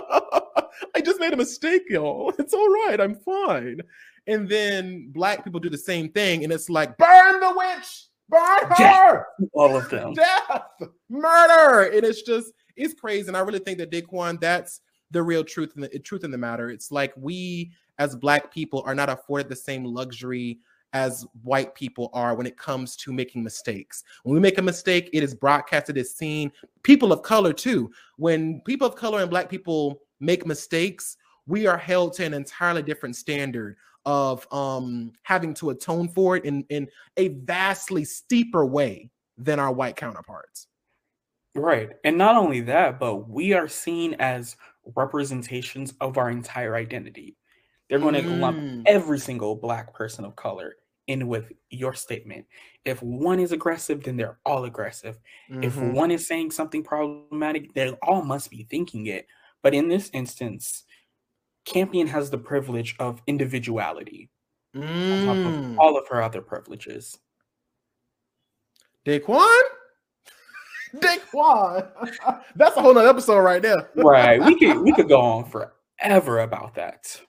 made 1.21 1.33
a 1.33 1.37
mistake, 1.37 1.83
y'all. 1.89 2.33
It's 2.39 2.53
all 2.53 2.67
right. 2.67 2.99
I'm 2.99 3.15
fine. 3.15 3.79
And 4.27 4.49
then 4.49 5.09
black 5.11 5.43
people 5.43 5.59
do 5.59 5.69
the 5.69 5.77
same 5.77 6.09
thing, 6.09 6.43
and 6.43 6.51
it's 6.53 6.69
like, 6.69 6.95
burn 6.97 7.39
the 7.39 7.53
witch, 7.55 8.07
burn 8.29 8.69
her, 8.69 8.75
Death. 8.77 9.25
all 9.53 9.75
of 9.75 9.89
them, 9.89 10.13
death, 10.13 10.63
murder, 11.09 11.89
and 11.95 12.03
it's 12.05 12.21
just 12.21 12.51
it's 12.75 12.93
crazy. 12.93 13.27
And 13.27 13.35
I 13.37 13.39
really 13.39 13.59
think 13.59 13.77
that 13.79 13.89
Daquon, 13.91 14.39
that's 14.39 14.81
the 15.09 15.23
real 15.23 15.43
truth 15.43 15.73
in 15.75 15.81
the 15.81 15.99
truth 15.99 16.23
in 16.23 16.29
the 16.31 16.37
matter. 16.37 16.69
It's 16.69 16.91
like 16.91 17.13
we 17.17 17.71
as 17.97 18.15
black 18.15 18.53
people 18.53 18.83
are 18.85 18.95
not 18.95 19.09
afforded 19.09 19.49
the 19.49 19.55
same 19.55 19.83
luxury 19.85 20.59
as 20.93 21.25
white 21.43 21.73
people 21.73 22.09
are 22.13 22.35
when 22.35 22.45
it 22.45 22.57
comes 22.57 22.95
to 22.97 23.11
making 23.13 23.43
mistakes. 23.43 24.03
When 24.23 24.33
we 24.35 24.39
make 24.39 24.57
a 24.59 24.61
mistake, 24.61 25.09
it 25.13 25.23
is 25.23 25.33
broadcasted, 25.33 25.97
it's 25.97 26.13
seen. 26.15 26.51
People 26.83 27.11
of 27.11 27.23
color 27.23 27.53
too. 27.53 27.91
When 28.17 28.61
people 28.61 28.87
of 28.87 28.95
color 28.95 29.21
and 29.21 29.29
black 29.29 29.49
people 29.49 30.01
make 30.21 30.45
mistakes, 30.45 31.17
we 31.47 31.67
are 31.67 31.77
held 31.77 32.13
to 32.13 32.25
an 32.25 32.33
entirely 32.33 32.83
different 32.83 33.15
standard 33.15 33.75
of 34.05 34.47
um, 34.51 35.11
having 35.23 35.53
to 35.55 35.71
atone 35.71 36.07
for 36.07 36.37
it 36.37 36.45
in, 36.45 36.63
in 36.69 36.87
a 37.17 37.29
vastly 37.29 38.05
steeper 38.05 38.65
way 38.65 39.09
than 39.37 39.59
our 39.59 39.71
white 39.71 39.95
counterparts. 39.95 40.67
Right. 41.53 41.89
And 42.03 42.17
not 42.17 42.37
only 42.37 42.61
that, 42.61 42.99
but 42.99 43.29
we 43.29 43.53
are 43.53 43.67
seen 43.67 44.15
as 44.19 44.55
representations 44.95 45.93
of 45.99 46.17
our 46.17 46.29
entire 46.29 46.75
identity. 46.75 47.37
They're 47.89 47.99
going 47.99 48.15
to 48.15 48.21
mm. 48.21 48.39
lump 48.39 48.83
every 48.87 49.19
single 49.19 49.55
black 49.55 49.93
person 49.93 50.23
of 50.23 50.35
color 50.35 50.75
in 51.07 51.27
with 51.27 51.51
your 51.69 51.93
statement. 51.93 52.45
If 52.85 53.03
one 53.03 53.39
is 53.39 53.51
aggressive, 53.51 54.03
then 54.03 54.15
they're 54.15 54.39
all 54.45 54.63
aggressive. 54.63 55.19
Mm-hmm. 55.51 55.63
If 55.63 55.77
one 55.77 56.09
is 56.09 56.25
saying 56.25 56.51
something 56.51 56.83
problematic, 56.83 57.73
they 57.73 57.91
all 58.01 58.23
must 58.23 58.49
be 58.49 58.63
thinking 58.69 59.07
it. 59.07 59.27
But 59.63 59.73
in 59.73 59.87
this 59.87 60.09
instance, 60.13 60.83
Campion 61.65 62.07
has 62.07 62.29
the 62.29 62.37
privilege 62.37 62.95
of 62.99 63.21
individuality 63.27 64.29
mm. 64.75 64.81
On 64.81 65.25
top 65.25 65.53
of 65.53 65.79
all 65.79 65.97
of 65.97 66.07
her 66.07 66.21
other 66.21 66.41
privileges. 66.41 67.17
Daquon? 69.05 69.61
Daquon. 70.95 71.87
That's 72.55 72.77
a 72.77 72.81
whole 72.81 72.93
nother 72.93 73.09
episode 73.09 73.39
right 73.39 73.61
there. 73.61 73.89
right. 73.95 74.43
We 74.43 74.57
could 74.57 74.79
we 74.79 74.93
could 74.93 75.07
go 75.07 75.21
on 75.21 75.45
forever 75.45 76.39
about 76.39 76.75
that. 76.75 77.19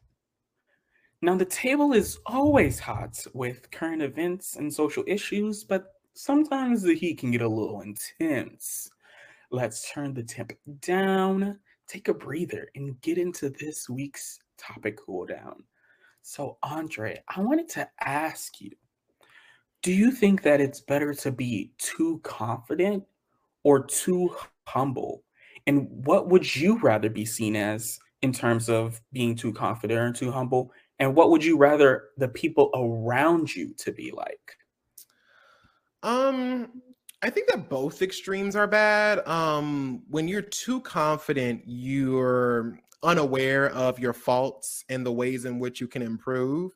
Now 1.20 1.36
the 1.36 1.44
table 1.44 1.92
is 1.92 2.18
always 2.26 2.78
hot 2.78 3.24
with 3.32 3.70
current 3.70 4.02
events 4.02 4.56
and 4.56 4.72
social 4.72 5.04
issues, 5.06 5.62
but 5.62 5.94
sometimes 6.14 6.82
the 6.82 6.94
heat 6.94 7.18
can 7.18 7.30
get 7.30 7.42
a 7.42 7.48
little 7.48 7.80
intense. 7.82 8.90
Let's 9.50 9.90
turn 9.92 10.14
the 10.14 10.22
temp 10.22 10.52
down 10.80 11.60
take 11.92 12.08
a 12.08 12.14
breather 12.14 12.70
and 12.74 13.00
get 13.02 13.18
into 13.18 13.50
this 13.50 13.88
week's 13.88 14.38
topic 14.58 14.98
cool 15.04 15.26
down. 15.26 15.62
So, 16.22 16.56
Andre, 16.62 17.22
I 17.34 17.40
wanted 17.40 17.68
to 17.70 17.88
ask 18.00 18.60
you 18.60 18.70
do 19.82 19.92
you 19.92 20.12
think 20.12 20.42
that 20.42 20.60
it's 20.60 20.80
better 20.80 21.12
to 21.12 21.32
be 21.32 21.72
too 21.76 22.20
confident 22.22 23.02
or 23.64 23.84
too 23.84 24.30
humble? 24.64 25.24
And 25.66 25.88
what 26.06 26.28
would 26.28 26.54
you 26.54 26.78
rather 26.78 27.10
be 27.10 27.24
seen 27.24 27.56
as 27.56 27.98
in 28.22 28.32
terms 28.32 28.68
of 28.68 29.00
being 29.12 29.34
too 29.34 29.52
confident 29.52 29.98
or 30.00 30.12
too 30.12 30.30
humble? 30.30 30.72
And 31.00 31.16
what 31.16 31.30
would 31.30 31.44
you 31.44 31.58
rather 31.58 32.10
the 32.16 32.28
people 32.28 32.70
around 32.76 33.54
you 33.54 33.74
to 33.78 33.90
be 33.90 34.12
like? 34.12 34.56
Um, 36.04 36.80
I 37.22 37.30
think 37.30 37.48
that 37.48 37.68
both 37.68 38.02
extremes 38.02 38.56
are 38.56 38.66
bad. 38.66 39.26
Um, 39.28 40.02
when 40.10 40.26
you're 40.26 40.42
too 40.42 40.80
confident, 40.80 41.62
you're 41.64 42.80
unaware 43.04 43.70
of 43.70 44.00
your 44.00 44.12
faults 44.12 44.84
and 44.88 45.06
the 45.06 45.12
ways 45.12 45.44
in 45.44 45.60
which 45.60 45.80
you 45.80 45.86
can 45.86 46.02
improve. 46.02 46.72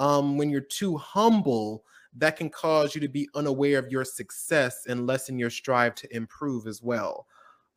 Um, 0.00 0.36
when 0.36 0.50
you're 0.50 0.60
too 0.60 0.96
humble, 0.96 1.84
that 2.16 2.36
can 2.36 2.50
cause 2.50 2.94
you 2.94 3.00
to 3.02 3.08
be 3.08 3.28
unaware 3.36 3.78
of 3.78 3.90
your 3.90 4.04
success 4.04 4.86
and 4.88 5.06
lessen 5.06 5.38
your 5.38 5.50
strive 5.50 5.94
to 5.96 6.16
improve 6.16 6.66
as 6.66 6.82
well. 6.82 7.26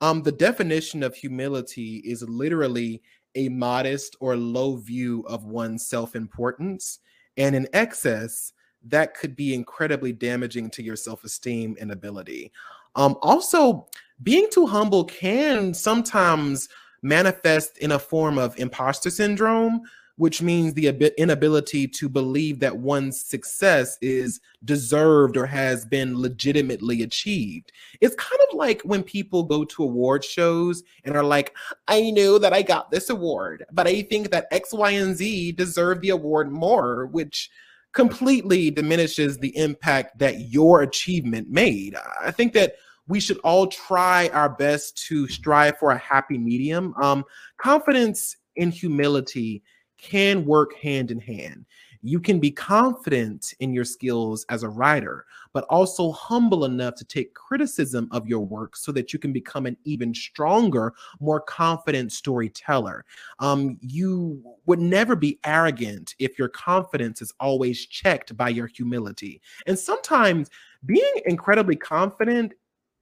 Um, 0.02 0.24
the 0.24 0.32
definition 0.32 1.04
of 1.04 1.16
humility 1.16 1.98
is 1.98 2.24
literally 2.24 3.02
a 3.36 3.50
modest 3.50 4.16
or 4.20 4.36
low 4.36 4.78
view 4.78 5.24
of 5.28 5.46
one's 5.46 5.88
self 5.88 6.16
importance. 6.16 7.00
And 7.38 7.56
in 7.56 7.68
excess, 7.74 8.54
that 8.90 9.14
could 9.14 9.36
be 9.36 9.54
incredibly 9.54 10.14
damaging 10.14 10.70
to 10.72 10.84
your 10.84 10.96
self 10.96 11.24
esteem 11.24 11.76
and 11.80 11.92
ability. 11.92 12.52
Um, 12.96 13.18
also, 13.22 13.88
being 14.24 14.48
too 14.52 14.66
humble 14.66 15.06
can 15.06 15.74
sometimes 15.74 16.68
manifest 17.02 17.78
in 17.78 17.92
a 17.92 18.00
form 18.00 18.38
of 18.38 18.58
imposter 18.58 19.12
syndrome, 19.12 19.82
which 20.16 20.42
means 20.42 20.74
the 20.74 20.88
inability 21.20 21.88
to 21.88 22.10
believe 22.10 22.60
that 22.60 22.76
one's 22.76 23.22
success 23.22 24.00
is 24.02 24.40
deserved 24.66 25.38
or 25.38 25.46
has 25.46 25.86
been 25.86 26.20
legitimately 26.20 27.04
achieved. 27.04 27.72
It's 28.02 28.16
kind 28.16 28.42
of 28.50 28.58
like 28.58 28.82
when 28.82 29.04
people 29.04 29.44
go 29.44 29.64
to 29.64 29.84
award 29.84 30.26
shows 30.26 30.82
and 31.04 31.16
are 31.16 31.24
like, 31.24 31.56
I 31.88 32.10
know 32.10 32.40
that 32.40 32.52
I 32.52 32.64
got 32.64 32.90
this 32.90 33.12
award, 33.12 33.66
but 33.72 33.86
I 33.86 34.02
think 34.02 34.32
that 34.32 34.48
X, 34.50 34.74
Y, 34.74 34.92
and 34.92 35.16
Z 35.16 35.52
deserve 35.52 36.02
the 36.02 36.10
award 36.10 36.52
more, 36.52 37.06
which 37.06 37.52
completely 37.98 38.70
diminishes 38.70 39.40
the 39.40 39.58
impact 39.58 40.20
that 40.20 40.52
your 40.52 40.84
achievement 40.84 41.50
made. 41.50 41.96
I 42.22 42.30
think 42.30 42.54
that 42.54 42.76
we 43.08 43.20
should 43.20 43.40
all 43.40 43.66
try 43.66 44.30
our 44.34 44.50
best 44.50 45.04
to 45.08 45.28
strive 45.28 45.80
for 45.80 45.90
a 45.90 45.98
happy 45.98 46.38
medium. 46.38 46.94
Um, 47.02 47.26
confidence 47.58 48.38
and 48.56 48.72
humility 48.72 49.64
can 49.98 50.46
work 50.46 50.76
hand 50.76 51.10
in 51.10 51.20
hand. 51.20 51.66
You 52.08 52.20
can 52.20 52.40
be 52.40 52.52
confident 52.52 53.54
in 53.60 53.74
your 53.74 53.84
skills 53.86 54.46
as 54.50 54.64
a 54.64 54.70
writer, 54.70 55.26
but 55.54 55.66
also 55.70 56.12
humble 56.12 56.66
enough 56.66 56.96
to 56.96 57.06
take 57.06 57.34
criticism 57.34 58.08
of 58.12 58.28
your 58.28 58.40
work 58.40 58.76
so 58.76 58.92
that 58.92 59.12
you 59.12 59.20
can 59.20 59.34
become 59.34 59.66
an 59.66 59.78
even 59.84 60.14
stronger, 60.14 60.94
more 61.20 61.42
confident 61.42 62.12
storyteller. 62.12 63.06
Um, 63.40 63.78
you 63.82 64.44
would 64.66 64.80
never 64.80 65.16
be 65.16 65.40
arrogant 65.46 66.16
if 66.20 66.38
your 66.38 66.50
confidence 66.50 67.22
is 67.22 67.34
always 67.40 67.86
checked 67.86 68.36
by 68.38 68.50
your 68.50 68.68
humility. 68.68 69.42
And 69.66 69.78
sometimes 69.78 70.50
being 70.86 71.14
incredibly 71.26 71.76
confident 71.76 72.54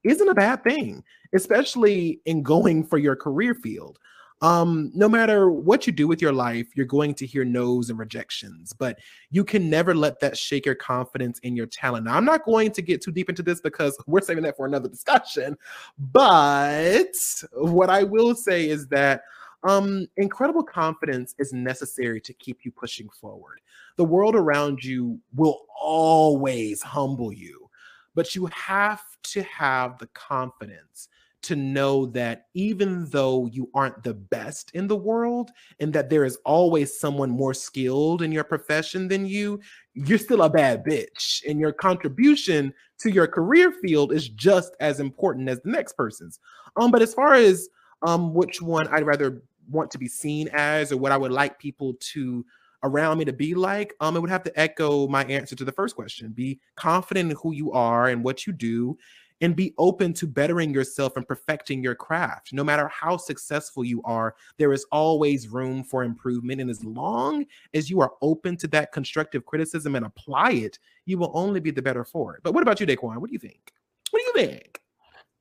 isn't 0.03 0.29
a 0.29 0.35
bad 0.35 0.63
thing, 0.63 1.03
especially 1.33 2.21
in 2.25 2.43
going 2.43 2.85
for 2.85 2.97
your 2.97 3.15
career 3.15 3.55
field 3.55 3.99
um 4.41 4.91
no 4.93 5.07
matter 5.07 5.49
what 5.49 5.87
you 5.87 5.93
do 5.93 6.07
with 6.07 6.21
your 6.21 6.33
life 6.33 6.67
you're 6.75 6.85
going 6.85 7.13
to 7.13 7.25
hear 7.25 7.45
no's 7.45 7.89
and 7.89 7.97
rejections 7.97 8.73
but 8.73 8.99
you 9.31 9.43
can 9.43 9.69
never 9.69 9.95
let 9.95 10.19
that 10.19 10.37
shake 10.37 10.65
your 10.65 10.75
confidence 10.75 11.39
in 11.39 11.55
your 11.55 11.65
talent. 11.65 12.05
Now 12.05 12.15
i'm 12.15 12.25
not 12.25 12.43
going 12.43 12.71
to 12.71 12.81
get 12.81 13.01
too 13.01 13.11
deep 13.11 13.29
into 13.29 13.43
this 13.43 13.61
because 13.61 13.97
we're 14.07 14.21
saving 14.21 14.43
that 14.43 14.57
for 14.57 14.65
another 14.65 14.89
discussion 14.89 15.57
but 15.97 17.15
what 17.53 17.89
i 17.89 18.03
will 18.03 18.35
say 18.35 18.67
is 18.67 18.87
that 18.87 19.21
um 19.63 20.05
incredible 20.17 20.63
confidence 20.63 21.33
is 21.39 21.53
necessary 21.53 22.19
to 22.21 22.33
keep 22.33 22.65
you 22.65 22.71
pushing 22.71 23.09
forward. 23.09 23.59
The 23.97 24.03
world 24.03 24.35
around 24.35 24.83
you 24.83 25.19
will 25.33 25.61
always 25.79 26.81
humble 26.81 27.31
you 27.31 27.69
but 28.15 28.33
you 28.33 28.47
have 28.47 29.01
to 29.23 29.43
have 29.43 29.97
the 29.99 30.07
confidence 30.07 31.09
to 31.45 31.55
know 31.55 32.05
that 32.07 32.47
even 32.53 33.05
though 33.09 33.45
you 33.47 33.69
aren't 33.73 34.03
the 34.03 34.13
best 34.13 34.71
in 34.73 34.87
the 34.87 34.95
world 34.95 35.51
and 35.79 35.93
that 35.93 36.09
there 36.09 36.25
is 36.25 36.37
always 36.45 36.99
someone 36.99 37.29
more 37.29 37.53
skilled 37.53 38.21
in 38.21 38.31
your 38.31 38.43
profession 38.43 39.07
than 39.07 39.25
you, 39.25 39.59
you're 39.93 40.17
still 40.17 40.43
a 40.43 40.49
bad 40.49 40.83
bitch. 40.83 41.41
And 41.47 41.59
your 41.59 41.71
contribution 41.71 42.73
to 42.99 43.11
your 43.11 43.27
career 43.27 43.71
field 43.71 44.11
is 44.11 44.29
just 44.29 44.75
as 44.79 44.99
important 44.99 45.49
as 45.49 45.61
the 45.61 45.71
next 45.71 45.93
person's. 45.93 46.39
Um, 46.77 46.91
but 46.91 47.01
as 47.01 47.13
far 47.13 47.33
as 47.33 47.69
um 48.01 48.33
which 48.33 48.61
one 48.61 48.87
I'd 48.89 49.05
rather 49.05 49.41
want 49.69 49.89
to 49.91 49.97
be 49.97 50.07
seen 50.07 50.49
as 50.53 50.91
or 50.91 50.97
what 50.97 51.11
I 51.11 51.17
would 51.17 51.31
like 51.31 51.57
people 51.57 51.95
to 52.13 52.45
around 52.83 53.17
me 53.17 53.25
to 53.25 53.33
be 53.33 53.55
like, 53.55 53.93
um, 53.99 54.15
it 54.15 54.19
would 54.19 54.29
have 54.29 54.43
to 54.43 54.59
echo 54.59 55.07
my 55.07 55.25
answer 55.25 55.55
to 55.55 55.65
the 55.65 55.71
first 55.71 55.95
question. 55.95 56.29
Be 56.29 56.59
confident 56.75 57.31
in 57.31 57.37
who 57.41 57.51
you 57.51 57.71
are 57.71 58.07
and 58.09 58.23
what 58.23 58.45
you 58.45 58.53
do, 58.53 58.97
and 59.41 59.55
be 59.55 59.73
open 59.77 60.13
to 60.13 60.27
bettering 60.27 60.73
yourself 60.73 61.17
and 61.17 61.27
perfecting 61.27 61.83
your 61.83 61.95
craft. 61.95 62.53
No 62.53 62.63
matter 62.63 62.87
how 62.87 63.17
successful 63.17 63.83
you 63.83 64.01
are, 64.03 64.35
there 64.57 64.73
is 64.73 64.85
always 64.91 65.49
room 65.49 65.83
for 65.83 66.03
improvement. 66.03 66.61
And 66.61 66.69
as 66.69 66.83
long 66.83 67.45
as 67.73 67.89
you 67.89 67.99
are 67.99 68.13
open 68.21 68.55
to 68.57 68.67
that 68.69 68.91
constructive 68.91 69.45
criticism 69.45 69.95
and 69.95 70.05
apply 70.05 70.51
it, 70.51 70.79
you 71.05 71.17
will 71.17 71.31
only 71.33 71.59
be 71.59 71.71
the 71.71 71.81
better 71.81 72.05
for 72.05 72.35
it. 72.35 72.43
But 72.43 72.53
what 72.53 72.63
about 72.63 72.79
you, 72.79 72.85
Daquon? 72.85 73.17
What 73.17 73.27
do 73.27 73.33
you 73.33 73.39
think? 73.39 73.73
What 74.11 74.21
do 74.21 74.25
you 74.25 74.47
think? 74.47 74.79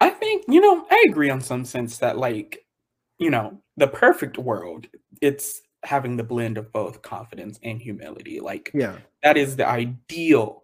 I 0.00 0.10
think, 0.10 0.44
you 0.48 0.60
know, 0.60 0.84
I 0.90 1.04
agree 1.08 1.30
on 1.30 1.40
some 1.40 1.64
sense 1.64 1.98
that, 1.98 2.18
like, 2.18 2.66
you 3.18 3.30
know, 3.30 3.62
the 3.76 3.86
perfect 3.86 4.38
world, 4.38 4.86
it's 5.22 5.62
having 5.84 6.16
the 6.16 6.24
blend 6.24 6.58
of 6.58 6.72
both 6.72 7.00
confidence 7.00 7.60
and 7.62 7.80
humility. 7.80 8.40
Like, 8.40 8.70
yeah, 8.74 8.96
that 9.22 9.36
is 9.36 9.54
the 9.54 9.66
ideal. 9.68 10.62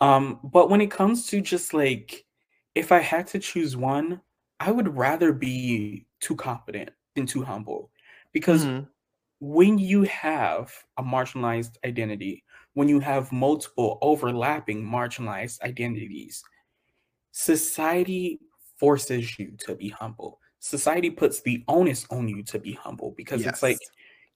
Um, 0.00 0.40
but 0.44 0.68
when 0.68 0.82
it 0.82 0.90
comes 0.90 1.26
to 1.28 1.40
just 1.40 1.72
like 1.72 2.25
if 2.76 2.92
I 2.92 3.00
had 3.00 3.26
to 3.28 3.38
choose 3.40 3.76
one, 3.76 4.20
I 4.60 4.70
would 4.70 4.94
rather 4.96 5.32
be 5.32 6.06
too 6.20 6.36
confident 6.36 6.90
than 7.14 7.26
too 7.26 7.42
humble. 7.42 7.90
Because 8.32 8.64
mm-hmm. 8.64 8.84
when 9.40 9.78
you 9.78 10.02
have 10.02 10.72
a 10.98 11.02
marginalized 11.02 11.76
identity, 11.84 12.44
when 12.74 12.88
you 12.88 13.00
have 13.00 13.32
multiple 13.32 13.98
overlapping 14.02 14.84
marginalized 14.84 15.62
identities, 15.62 16.44
society 17.32 18.38
forces 18.78 19.38
you 19.38 19.52
to 19.66 19.74
be 19.74 19.88
humble. 19.88 20.38
Society 20.58 21.08
puts 21.08 21.40
the 21.40 21.64
onus 21.68 22.06
on 22.10 22.28
you 22.28 22.42
to 22.42 22.58
be 22.58 22.74
humble 22.74 23.14
because 23.16 23.42
yes. 23.42 23.54
it's 23.54 23.62
like 23.62 23.78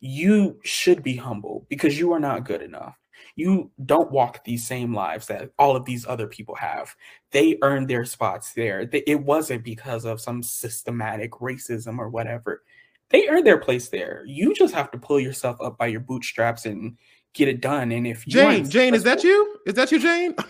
you 0.01 0.59
should 0.65 1.03
be 1.03 1.17
humble 1.17 1.67
because 1.69 1.99
you 1.99 2.13
are 2.13 2.21
not 2.21 2.47
good 2.47 2.63
enough. 2.63 2.97
You 3.37 3.71
don't 3.85 4.11
walk 4.11 4.45
these 4.45 4.67
same 4.67 4.95
lives 4.95 5.27
that 5.29 5.51
all 5.59 5.77
of 5.77 5.85
these 5.85 6.07
other 6.07 6.27
people 6.27 6.55
have. 6.57 6.95
They 7.31 7.59
earned 7.63 7.89
their 7.89 8.05
spots 8.05 8.53
there. 8.53 8.89
It 8.93 9.21
wasn't 9.21 9.65
because 9.65 10.05
of 10.05 10.21
some 10.21 10.43
systematic 10.43 11.33
racism 11.33 11.99
or 11.99 12.09
whatever. 12.09 12.63
They 13.11 13.29
earned 13.29 13.47
their 13.47 13.59
place 13.59 13.89
there. 13.89 14.23
You 14.27 14.55
just 14.55 14.75
have 14.75 14.91
to 14.93 14.99
pull 14.99 15.21
yourself 15.21 15.61
up 15.61 15.77
by 15.77 15.87
your 15.89 16.01
bootstraps 16.01 16.67
and 16.67 16.97
get 17.35 17.49
it 17.49 17.61
done. 17.61 17.93
And 17.93 18.07
if 18.07 18.25
Jane, 18.27 18.69
Jane, 18.69 18.95
is 18.95 19.03
that 19.05 19.25
you? 19.25 19.59
Is 19.67 19.75
that 19.75 19.91
you, 19.93 19.99
Jane? 19.99 20.35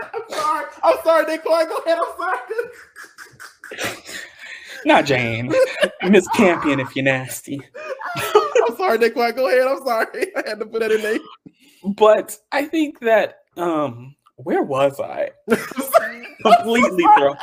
I'm 0.00 0.22
sorry. 0.28 0.66
I'm 0.82 0.96
sorry, 1.04 1.24
Daquon. 1.24 1.68
Go 1.68 1.76
ahead. 1.78 1.98
I'm 1.98 2.16
sorry. 2.16 2.38
Not 4.84 5.04
Jane. 5.04 5.52
Miss 6.08 6.26
Campion 6.28 6.80
if 6.80 6.96
you're 6.96 7.04
nasty. 7.04 7.60
I'm 8.70 8.76
sorry, 8.76 8.98
Daquon. 8.98 9.34
Go 9.34 9.48
ahead. 9.48 9.66
I'm 9.66 9.84
sorry. 9.84 10.36
I 10.36 10.48
had 10.48 10.60
to 10.60 10.66
put 10.66 10.80
that 10.80 10.92
in 10.92 11.02
there. 11.02 11.18
But 11.96 12.36
I 12.52 12.64
think 12.64 13.00
that 13.00 13.40
um 13.56 14.14
where 14.36 14.62
was 14.62 15.00
I? 15.00 15.30
Completely 16.42 17.04
thrown. 17.18 17.36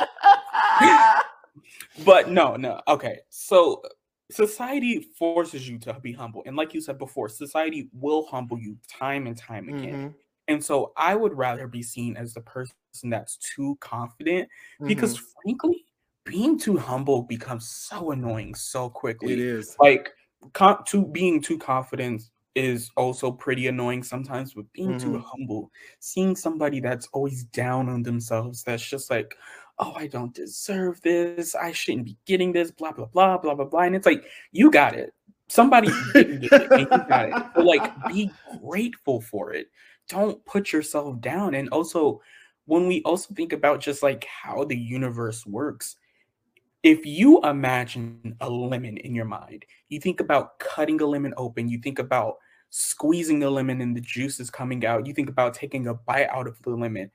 but 2.04 2.30
no, 2.30 2.56
no. 2.56 2.80
Okay. 2.88 3.20
So 3.28 3.82
society 4.30 5.06
forces 5.18 5.68
you 5.68 5.78
to 5.78 5.94
be 6.00 6.12
humble. 6.12 6.42
And 6.46 6.56
like 6.56 6.74
you 6.74 6.80
said 6.80 6.98
before, 6.98 7.28
society 7.28 7.88
will 7.92 8.26
humble 8.26 8.58
you 8.58 8.76
time 8.88 9.26
and 9.26 9.36
time 9.36 9.68
again. 9.68 9.94
Mm-hmm. 9.94 10.08
And 10.48 10.64
so 10.64 10.92
I 10.96 11.14
would 11.14 11.34
rather 11.34 11.68
be 11.68 11.82
seen 11.82 12.16
as 12.16 12.34
the 12.34 12.40
person 12.40 12.74
that's 13.04 13.36
too 13.36 13.76
confident 13.80 14.48
mm-hmm. 14.48 14.88
because 14.88 15.20
frankly, 15.44 15.84
being 16.24 16.58
too 16.58 16.76
humble 16.76 17.22
becomes 17.22 17.68
so 17.68 18.10
annoying 18.10 18.54
so 18.54 18.88
quickly. 18.88 19.32
It 19.32 19.38
is. 19.38 19.76
Like 19.80 20.10
con- 20.52 20.84
to 20.86 21.04
being 21.06 21.40
too 21.40 21.58
confident 21.58 22.22
is 22.54 22.90
also 22.96 23.30
pretty 23.30 23.68
annoying 23.68 24.02
sometimes, 24.02 24.54
but 24.54 24.70
being 24.72 24.90
mm-hmm. 24.90 25.12
too 25.12 25.24
humble, 25.24 25.70
seeing 26.00 26.34
somebody 26.34 26.80
that's 26.80 27.06
always 27.12 27.44
down 27.44 27.88
on 27.88 28.02
themselves, 28.02 28.62
that's 28.64 28.84
just 28.84 29.10
like, 29.10 29.36
oh, 29.78 29.92
I 29.94 30.08
don't 30.08 30.34
deserve 30.34 31.00
this. 31.02 31.54
I 31.54 31.72
shouldn't 31.72 32.06
be 32.06 32.16
getting 32.26 32.52
this, 32.52 32.70
blah, 32.70 32.92
blah, 32.92 33.06
blah, 33.06 33.38
blah, 33.38 33.54
blah, 33.54 33.64
blah. 33.64 33.82
And 33.82 33.94
it's 33.94 34.06
like, 34.06 34.24
you 34.50 34.70
got 34.70 34.94
it. 34.94 35.14
Somebody 35.48 35.88
didn't 36.12 36.40
get 36.40 36.62
it, 36.62 36.72
and 36.72 36.80
you 36.80 36.86
got 37.08 37.28
it. 37.28 37.34
But 37.54 37.64
like, 37.64 38.08
be 38.08 38.30
grateful 38.60 39.20
for 39.20 39.52
it. 39.52 39.68
Don't 40.08 40.44
put 40.44 40.72
yourself 40.72 41.20
down. 41.20 41.54
And 41.54 41.68
also, 41.70 42.20
when 42.66 42.86
we 42.86 43.02
also 43.02 43.32
think 43.34 43.52
about 43.52 43.80
just 43.80 44.02
like 44.02 44.24
how 44.24 44.64
the 44.64 44.76
universe 44.76 45.46
works, 45.46 45.96
if 46.88 47.04
you 47.04 47.38
imagine 47.42 48.34
a 48.40 48.48
lemon 48.48 48.96
in 48.96 49.14
your 49.14 49.26
mind, 49.26 49.66
you 49.90 50.00
think 50.00 50.20
about 50.20 50.58
cutting 50.58 50.98
a 51.02 51.06
lemon 51.06 51.34
open, 51.36 51.68
you 51.68 51.78
think 51.78 51.98
about 51.98 52.36
squeezing 52.70 53.38
the 53.38 53.50
lemon 53.50 53.82
and 53.82 53.94
the 53.94 54.00
juice 54.00 54.40
is 54.40 54.48
coming 54.48 54.86
out, 54.86 55.06
you 55.06 55.12
think 55.12 55.28
about 55.28 55.52
taking 55.52 55.88
a 55.88 55.92
bite 55.92 56.30
out 56.30 56.46
of 56.46 56.60
the 56.62 56.70
lemon, 56.70 57.10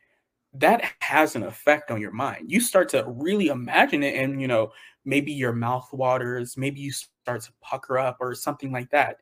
that 0.54 0.84
has 1.00 1.36
an 1.36 1.42
effect 1.42 1.90
on 1.90 2.00
your 2.00 2.12
mind. 2.12 2.52
You 2.52 2.62
start 2.62 2.88
to 2.90 3.04
really 3.08 3.48
imagine 3.48 4.04
it, 4.04 4.14
and 4.14 4.40
you 4.40 4.48
know, 4.48 4.72
maybe 5.06 5.32
your 5.32 5.54
mouth 5.54 5.92
waters, 5.92 6.56
maybe 6.56 6.80
you 6.80 6.92
start 6.92 7.42
to 7.42 7.52
pucker 7.60 7.98
up 7.98 8.18
or 8.20 8.36
something 8.36 8.72
like 8.72 8.92
that. 8.92 9.18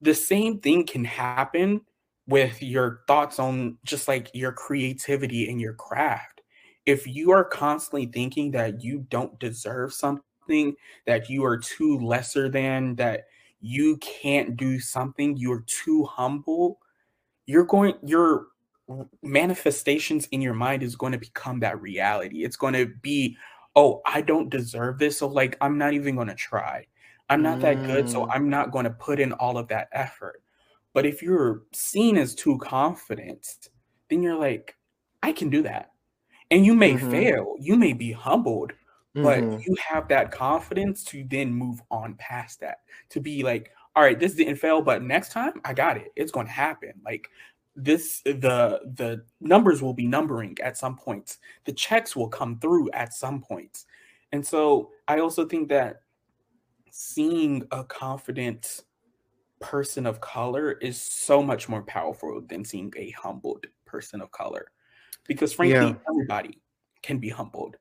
The 0.00 0.14
same 0.14 0.58
thing 0.58 0.84
can 0.84 1.04
happen 1.04 1.82
with 2.26 2.60
your 2.60 3.02
thoughts 3.06 3.38
on 3.38 3.78
just 3.84 4.08
like 4.08 4.30
your 4.34 4.50
creativity 4.50 5.48
and 5.48 5.60
your 5.60 5.74
craft 5.74 6.39
if 6.90 7.06
you 7.06 7.30
are 7.30 7.44
constantly 7.44 8.06
thinking 8.06 8.50
that 8.50 8.82
you 8.82 9.06
don't 9.10 9.38
deserve 9.38 9.92
something, 9.92 10.74
that 11.06 11.30
you 11.30 11.44
are 11.44 11.56
too 11.56 11.98
lesser 11.98 12.48
than, 12.48 12.96
that 12.96 13.26
you 13.60 13.96
can't 13.98 14.56
do 14.56 14.80
something, 14.80 15.36
you're 15.36 15.64
too 15.66 16.04
humble, 16.04 16.80
you're 17.46 17.64
going, 17.64 17.94
your 18.04 18.48
manifestations 19.22 20.26
in 20.32 20.40
your 20.40 20.54
mind 20.54 20.82
is 20.82 20.96
going 20.96 21.12
to 21.12 21.18
become 21.18 21.60
that 21.60 21.80
reality. 21.80 22.42
It's 22.42 22.56
going 22.56 22.74
to 22.74 22.86
be, 23.02 23.36
oh, 23.76 24.02
I 24.04 24.20
don't 24.20 24.50
deserve 24.50 24.98
this. 24.98 25.18
So, 25.18 25.28
like, 25.28 25.56
I'm 25.60 25.78
not 25.78 25.92
even 25.92 26.16
going 26.16 26.28
to 26.28 26.34
try. 26.34 26.86
I'm 27.28 27.42
not 27.42 27.58
mm. 27.58 27.62
that 27.62 27.86
good. 27.86 28.10
So, 28.10 28.26
mm. 28.26 28.30
I'm 28.32 28.50
not 28.50 28.72
going 28.72 28.84
to 28.84 28.90
put 28.90 29.20
in 29.20 29.32
all 29.34 29.56
of 29.56 29.68
that 29.68 29.88
effort. 29.92 30.42
But 30.92 31.06
if 31.06 31.22
you're 31.22 31.62
seen 31.72 32.16
as 32.16 32.34
too 32.34 32.58
confident, 32.58 33.68
then 34.08 34.22
you're 34.22 34.38
like, 34.38 34.74
I 35.22 35.30
can 35.30 35.50
do 35.50 35.62
that 35.62 35.89
and 36.50 36.64
you 36.64 36.74
may 36.74 36.94
mm-hmm. 36.94 37.10
fail 37.10 37.54
you 37.58 37.76
may 37.76 37.92
be 37.92 38.12
humbled 38.12 38.72
but 39.14 39.40
mm-hmm. 39.40 39.58
you 39.66 39.76
have 39.84 40.06
that 40.08 40.30
confidence 40.30 41.02
to 41.02 41.24
then 41.24 41.52
move 41.52 41.82
on 41.90 42.14
past 42.14 42.60
that 42.60 42.78
to 43.08 43.20
be 43.20 43.42
like 43.42 43.72
all 43.96 44.02
right 44.02 44.20
this 44.20 44.34
didn't 44.34 44.56
fail 44.56 44.80
but 44.80 45.02
next 45.02 45.32
time 45.32 45.60
i 45.64 45.72
got 45.72 45.96
it 45.96 46.12
it's 46.16 46.32
going 46.32 46.46
to 46.46 46.52
happen 46.52 46.92
like 47.04 47.28
this 47.76 48.20
the 48.24 48.80
the 48.96 49.22
numbers 49.40 49.82
will 49.82 49.94
be 49.94 50.06
numbering 50.06 50.56
at 50.62 50.76
some 50.76 50.96
points 50.96 51.38
the 51.64 51.72
checks 51.72 52.14
will 52.14 52.28
come 52.28 52.58
through 52.58 52.90
at 52.92 53.12
some 53.12 53.40
points 53.40 53.86
and 54.32 54.44
so 54.46 54.90
i 55.08 55.18
also 55.18 55.44
think 55.46 55.68
that 55.68 56.02
seeing 56.90 57.66
a 57.70 57.84
confident 57.84 58.82
person 59.60 60.06
of 60.06 60.20
color 60.20 60.72
is 60.72 61.00
so 61.00 61.42
much 61.42 61.68
more 61.68 61.82
powerful 61.82 62.42
than 62.48 62.64
seeing 62.64 62.92
a 62.96 63.10
humbled 63.10 63.66
person 63.84 64.20
of 64.20 64.30
color. 64.32 64.66
Because 65.30 65.52
frankly, 65.52 65.90
yeah. 65.90 65.94
everybody 66.10 66.58
can 67.04 67.18
be 67.18 67.28
humbled. 67.28 67.76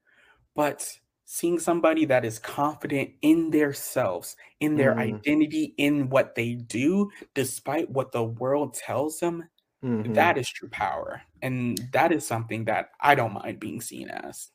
But 0.56 0.88
seeing 1.26 1.58
somebody 1.58 2.06
that 2.06 2.24
is 2.24 2.38
confident 2.38 3.10
in 3.24 3.50
themselves, 3.50 4.36
in 4.60 4.76
their 4.76 4.92
mm-hmm. 4.92 5.16
identity, 5.16 5.74
in 5.78 6.10
what 6.10 6.36
they 6.36 6.54
do, 6.54 7.10
despite 7.34 7.90
what 7.90 8.12
the 8.12 8.24
world 8.24 8.76
tells 8.76 9.20
them, 9.20 9.50
mm-hmm. 9.84 10.14
that 10.14 10.38
is 10.38 10.48
true 10.48 10.70
power. 10.70 11.24
And 11.42 11.80
that 11.92 12.12
is 12.12 12.28
something 12.28 12.66
that 12.66 12.90
I 13.02 13.16
don't 13.16 13.34
mind 13.34 13.60
being 13.60 13.82
seen 13.82 14.10
as. 14.10 14.50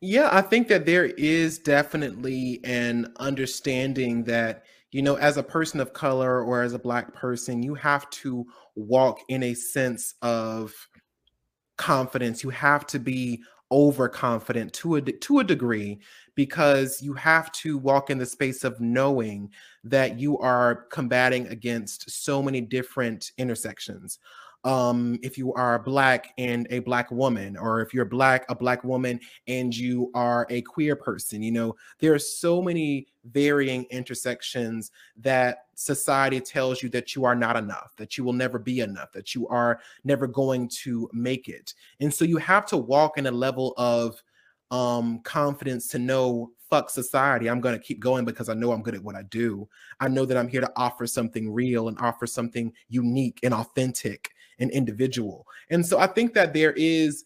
Yeah, 0.00 0.28
I 0.32 0.40
think 0.40 0.66
that 0.68 0.86
there 0.86 1.06
is 1.06 1.60
definitely 1.60 2.60
an 2.64 3.12
understanding 3.20 4.24
that, 4.24 4.64
you 4.90 5.02
know, 5.02 5.14
as 5.14 5.36
a 5.36 5.42
person 5.44 5.78
of 5.78 5.92
color 5.92 6.42
or 6.42 6.62
as 6.62 6.72
a 6.72 6.80
Black 6.80 7.14
person, 7.14 7.62
you 7.62 7.74
have 7.74 8.10
to 8.10 8.44
walk 8.74 9.20
in 9.28 9.44
a 9.44 9.54
sense 9.54 10.16
of 10.22 10.74
confidence. 11.78 12.42
You 12.44 12.50
have 12.50 12.86
to 12.88 12.98
be 12.98 13.42
overconfident 13.70 14.72
to 14.72 14.96
a 14.96 15.02
to 15.02 15.40
a 15.40 15.44
degree 15.44 15.98
because 16.34 17.02
you 17.02 17.12
have 17.12 17.52
to 17.52 17.76
walk 17.76 18.10
in 18.10 18.18
the 18.18 18.24
space 18.24 18.64
of 18.64 18.80
knowing 18.80 19.50
that 19.84 20.18
you 20.18 20.38
are 20.38 20.86
combating 20.90 21.46
against 21.48 22.10
so 22.10 22.42
many 22.42 22.60
different 22.60 23.32
intersections 23.38 24.18
um, 24.64 25.18
if 25.22 25.38
you 25.38 25.52
are 25.54 25.78
black 25.78 26.32
and 26.36 26.66
a 26.70 26.80
black 26.80 27.10
woman, 27.10 27.56
or 27.56 27.80
if 27.80 27.94
you're 27.94 28.04
black, 28.04 28.44
a 28.48 28.54
black 28.54 28.82
woman, 28.84 29.20
and 29.46 29.76
you 29.76 30.10
are 30.14 30.46
a 30.50 30.62
queer 30.62 30.96
person. 30.96 31.42
You 31.42 31.52
know, 31.52 31.76
there 32.00 32.12
are 32.12 32.18
so 32.18 32.60
many 32.60 33.06
varying 33.24 33.84
intersections 33.90 34.90
that 35.18 35.66
society 35.74 36.40
tells 36.40 36.82
you 36.82 36.88
that 36.90 37.14
you 37.14 37.24
are 37.24 37.34
not 37.34 37.56
enough, 37.56 37.94
that 37.96 38.18
you 38.18 38.24
will 38.24 38.32
never 38.32 38.58
be 38.58 38.80
enough, 38.80 39.12
that 39.12 39.34
you 39.34 39.46
are 39.48 39.80
never 40.04 40.26
going 40.26 40.68
to 40.68 41.08
make 41.12 41.48
it. 41.48 41.74
And 42.00 42.12
so 42.12 42.24
you 42.24 42.38
have 42.38 42.66
to 42.66 42.76
walk 42.76 43.16
in 43.18 43.26
a 43.26 43.30
level 43.30 43.74
of 43.76 44.22
um 44.70 45.20
confidence 45.20 45.88
to 45.88 45.98
know 45.98 46.50
fuck 46.68 46.90
society 46.90 47.48
i'm 47.48 47.58
going 47.58 47.74
to 47.74 47.82
keep 47.82 48.00
going 48.00 48.26
because 48.26 48.50
i 48.50 48.54
know 48.54 48.70
i'm 48.70 48.82
good 48.82 48.94
at 48.94 49.02
what 49.02 49.14
i 49.14 49.22
do 49.22 49.66
i 50.00 50.06
know 50.06 50.26
that 50.26 50.36
i'm 50.36 50.46
here 50.46 50.60
to 50.60 50.70
offer 50.76 51.06
something 51.06 51.50
real 51.50 51.88
and 51.88 51.98
offer 52.00 52.26
something 52.26 52.70
unique 52.90 53.40
and 53.42 53.54
authentic 53.54 54.30
an 54.58 54.70
individual. 54.70 55.46
And 55.70 55.84
so 55.84 55.98
I 55.98 56.06
think 56.06 56.34
that 56.34 56.52
there 56.52 56.72
is 56.72 57.24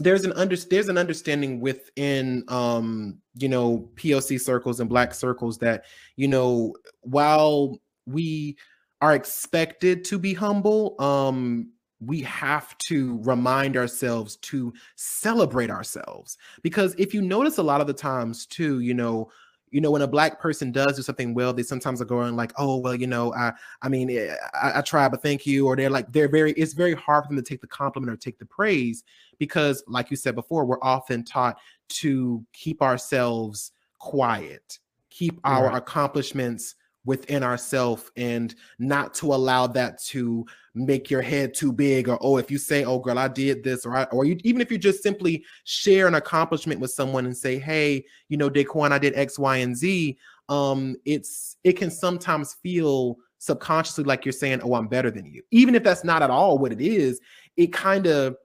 there's 0.00 0.24
an 0.24 0.32
under 0.32 0.56
there's 0.56 0.88
an 0.88 0.98
understanding 0.98 1.60
within 1.60 2.42
um 2.48 3.18
you 3.34 3.48
know 3.48 3.88
POC 3.96 4.40
circles 4.40 4.80
and 4.80 4.88
black 4.88 5.14
circles 5.14 5.58
that 5.58 5.84
you 6.16 6.26
know 6.26 6.74
while 7.02 7.78
we 8.06 8.56
are 9.02 9.14
expected 9.14 10.04
to 10.04 10.18
be 10.18 10.34
humble 10.34 11.00
um 11.00 11.70
we 12.00 12.22
have 12.22 12.76
to 12.78 13.20
remind 13.24 13.76
ourselves 13.76 14.36
to 14.36 14.72
celebrate 14.96 15.70
ourselves 15.70 16.38
because 16.62 16.94
if 16.96 17.12
you 17.12 17.20
notice 17.20 17.58
a 17.58 17.62
lot 17.62 17.82
of 17.82 17.86
the 17.86 17.92
times 17.92 18.46
too 18.46 18.80
you 18.80 18.94
know 18.94 19.30
you 19.70 19.80
know, 19.80 19.90
when 19.90 20.02
a 20.02 20.08
black 20.08 20.40
person 20.40 20.72
does 20.72 20.96
do 20.96 21.02
something 21.02 21.32
well, 21.32 21.52
they 21.52 21.62
sometimes 21.62 22.02
are 22.02 22.06
going 22.06 22.36
like, 22.36 22.52
"Oh, 22.56 22.78
well, 22.78 22.94
you 22.94 23.06
know, 23.06 23.32
I, 23.34 23.52
I 23.82 23.88
mean, 23.88 24.10
eh, 24.10 24.34
I, 24.54 24.78
I 24.78 24.80
try, 24.80 25.08
but 25.08 25.22
thank 25.22 25.46
you," 25.46 25.66
or 25.66 25.76
they're 25.76 25.90
like, 25.90 26.12
they're 26.12 26.28
very. 26.28 26.52
It's 26.52 26.72
very 26.72 26.94
hard 26.94 27.24
for 27.24 27.28
them 27.28 27.36
to 27.36 27.48
take 27.48 27.60
the 27.60 27.66
compliment 27.66 28.12
or 28.12 28.16
take 28.16 28.38
the 28.38 28.46
praise 28.46 29.04
because, 29.38 29.82
like 29.86 30.10
you 30.10 30.16
said 30.16 30.34
before, 30.34 30.64
we're 30.64 30.82
often 30.82 31.24
taught 31.24 31.58
to 31.88 32.44
keep 32.52 32.82
ourselves 32.82 33.72
quiet, 33.98 34.78
keep 35.10 35.38
our 35.44 35.68
right. 35.68 35.76
accomplishments 35.76 36.74
within 37.04 37.42
ourselves 37.42 38.10
and 38.16 38.54
not 38.78 39.14
to 39.14 39.32
allow 39.32 39.66
that 39.66 40.02
to 40.02 40.44
make 40.74 41.10
your 41.10 41.22
head 41.22 41.54
too 41.54 41.72
big 41.72 42.08
or 42.08 42.18
oh 42.20 42.36
if 42.36 42.50
you 42.50 42.58
say 42.58 42.84
oh 42.84 42.98
girl 42.98 43.18
i 43.18 43.26
did 43.26 43.64
this 43.64 43.86
or 43.86 43.96
I, 43.96 44.04
or 44.04 44.24
you, 44.24 44.38
even 44.44 44.60
if 44.60 44.70
you 44.70 44.78
just 44.78 45.02
simply 45.02 45.44
share 45.64 46.06
an 46.06 46.14
accomplishment 46.14 46.80
with 46.80 46.90
someone 46.90 47.24
and 47.24 47.36
say 47.36 47.58
hey 47.58 48.04
you 48.28 48.36
know 48.36 48.50
daquon 48.50 48.92
i 48.92 48.98
did 48.98 49.16
x 49.16 49.38
y 49.38 49.58
and 49.58 49.76
z 49.76 50.18
um 50.48 50.96
it's 51.04 51.56
it 51.64 51.72
can 51.72 51.90
sometimes 51.90 52.54
feel 52.54 53.16
subconsciously 53.38 54.04
like 54.04 54.24
you're 54.24 54.32
saying 54.32 54.60
oh 54.62 54.74
i'm 54.74 54.86
better 54.86 55.10
than 55.10 55.24
you 55.24 55.42
even 55.50 55.74
if 55.74 55.82
that's 55.82 56.04
not 56.04 56.22
at 56.22 56.30
all 56.30 56.58
what 56.58 56.72
it 56.72 56.80
is 56.80 57.20
it 57.56 57.72
kind 57.72 58.06
of 58.06 58.36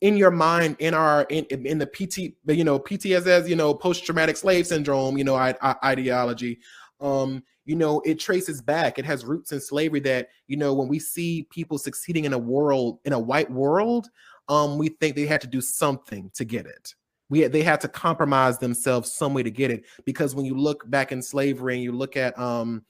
in 0.00 0.16
your 0.16 0.32
mind 0.32 0.74
in 0.80 0.92
our 0.92 1.22
in, 1.30 1.44
in 1.44 1.78
the 1.78 1.86
pt 1.86 2.18
you 2.48 2.64
know 2.64 2.78
ptss 2.78 3.48
you 3.48 3.54
know 3.54 3.72
post-traumatic 3.72 4.36
slave 4.36 4.66
syndrome 4.66 5.16
you 5.16 5.22
know 5.22 5.36
I, 5.36 5.54
I, 5.62 5.76
ideology 5.84 6.58
um 7.00 7.42
you 7.64 7.76
know 7.76 8.00
it 8.04 8.18
traces 8.18 8.60
back 8.60 8.98
it 8.98 9.04
has 9.04 9.24
roots 9.24 9.52
in 9.52 9.60
slavery 9.60 10.00
that 10.00 10.28
you 10.48 10.56
know 10.56 10.74
when 10.74 10.88
we 10.88 10.98
see 10.98 11.46
people 11.50 11.78
succeeding 11.78 12.24
in 12.24 12.32
a 12.32 12.38
world 12.38 12.98
in 13.04 13.12
a 13.12 13.18
white 13.18 13.50
world 13.50 14.08
um 14.48 14.78
we 14.78 14.88
think 14.88 15.16
they 15.16 15.26
had 15.26 15.40
to 15.40 15.46
do 15.46 15.60
something 15.60 16.30
to 16.34 16.44
get 16.44 16.66
it. 16.66 16.94
We 17.28 17.46
they 17.46 17.62
had 17.62 17.80
to 17.82 17.88
compromise 17.88 18.58
themselves 18.58 19.12
some 19.12 19.32
way 19.34 19.42
to 19.42 19.50
get 19.50 19.70
it 19.70 19.84
because 20.04 20.34
when 20.34 20.44
you 20.44 20.54
look 20.54 20.88
back 20.90 21.12
in 21.12 21.22
slavery 21.22 21.74
and 21.74 21.82
you 21.82 21.92
look 21.92 22.16
at 22.16 22.38
um 22.38 22.84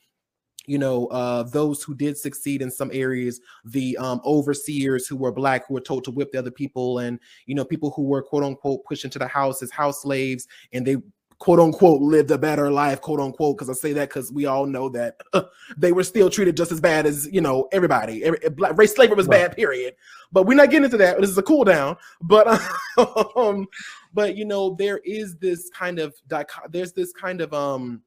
you 0.67 0.79
know 0.79 1.07
uh 1.09 1.45
those 1.45 1.83
who 1.83 1.95
did 1.95 2.17
succeed 2.17 2.63
in 2.63 2.71
some 2.71 2.91
areas 2.93 3.41
the 3.65 3.97
um 3.99 4.21
overseers 4.25 5.07
who 5.07 5.17
were 5.17 5.33
black 5.33 5.67
who 5.67 5.75
were 5.75 5.81
told 5.81 6.05
to 6.05 6.11
whip 6.11 6.31
the 6.33 6.39
other 6.39 6.51
people 6.51 6.99
and 6.99 7.19
you 7.47 7.55
know 7.55 7.65
people 7.65 7.91
who 7.91 8.03
were 8.03 8.23
quote 8.23 8.45
unquote 8.45 8.85
pushed 8.85 9.05
into 9.05 9.19
the 9.19 9.27
house 9.27 9.63
as 9.63 9.71
house 9.71 10.03
slaves 10.03 10.47
and 10.73 10.87
they 10.87 10.97
quote 11.43 11.59
unquote 11.59 12.01
lived 12.01 12.31
a 12.31 12.39
better 12.39 12.71
life, 12.71 13.01
quote 13.01 13.19
unquote, 13.19 13.59
because 13.59 13.69
I 13.69 13.73
say 13.73 13.93
that 13.95 14.09
because 14.09 14.31
we 14.31 14.47
all 14.47 14.65
know 14.65 14.89
that 14.91 15.21
uh, 15.33 15.43
they 15.77 15.91
were 15.91 16.05
still 16.05 16.31
treated 16.31 16.57
just 16.57 16.71
as 16.71 16.81
bad 16.81 17.05
as 17.05 17.29
you 17.33 17.41
know 17.41 17.69
everybody. 17.73 18.23
Every, 18.23 18.39
black 18.51 18.79
race 18.79 18.95
slavery 18.95 19.17
was 19.17 19.27
right. 19.27 19.49
bad, 19.49 19.57
period. 19.57 19.97
But 20.31 20.45
we're 20.45 20.55
not 20.55 20.71
getting 20.71 20.85
into 20.85 20.99
that. 20.99 21.21
This 21.21 21.31
is 21.31 21.39
a 21.39 21.43
cool 21.43 21.65
down. 21.65 21.97
But 22.21 22.47
um, 23.37 23.67
but 24.15 24.37
you 24.37 24.45
know 24.45 24.77
there 24.77 24.99
is 24.99 25.37
this 25.39 25.69
kind 25.71 25.99
of 25.99 26.15
there's 26.71 26.93
this 26.93 27.13
kind 27.13 27.41
of 27.41 27.53
um 27.53 28.03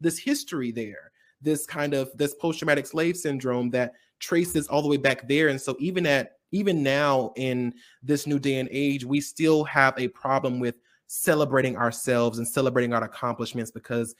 this 0.00 0.18
history 0.18 0.72
there, 0.72 1.12
this 1.42 1.66
kind 1.66 1.92
of 1.92 2.16
this 2.16 2.32
post 2.32 2.60
traumatic 2.60 2.86
slave 2.86 3.18
syndrome 3.18 3.68
that 3.70 3.92
traces 4.20 4.68
all 4.68 4.80
the 4.80 4.88
way 4.88 4.96
back 4.96 5.28
there, 5.28 5.48
and 5.48 5.60
so 5.60 5.76
even 5.80 6.06
at 6.06 6.38
even 6.50 6.82
now 6.82 7.30
in 7.36 7.74
this 8.02 8.26
new 8.26 8.38
day 8.38 8.54
and 8.54 8.70
age, 8.72 9.04
we 9.04 9.20
still 9.20 9.64
have 9.64 9.92
a 9.98 10.08
problem 10.08 10.60
with 10.60 10.76
celebrating 11.06 11.76
ourselves 11.76 12.38
and 12.38 12.46
celebrating 12.46 12.92
our 12.92 13.04
accomplishments 13.04 13.70
because 13.70 14.14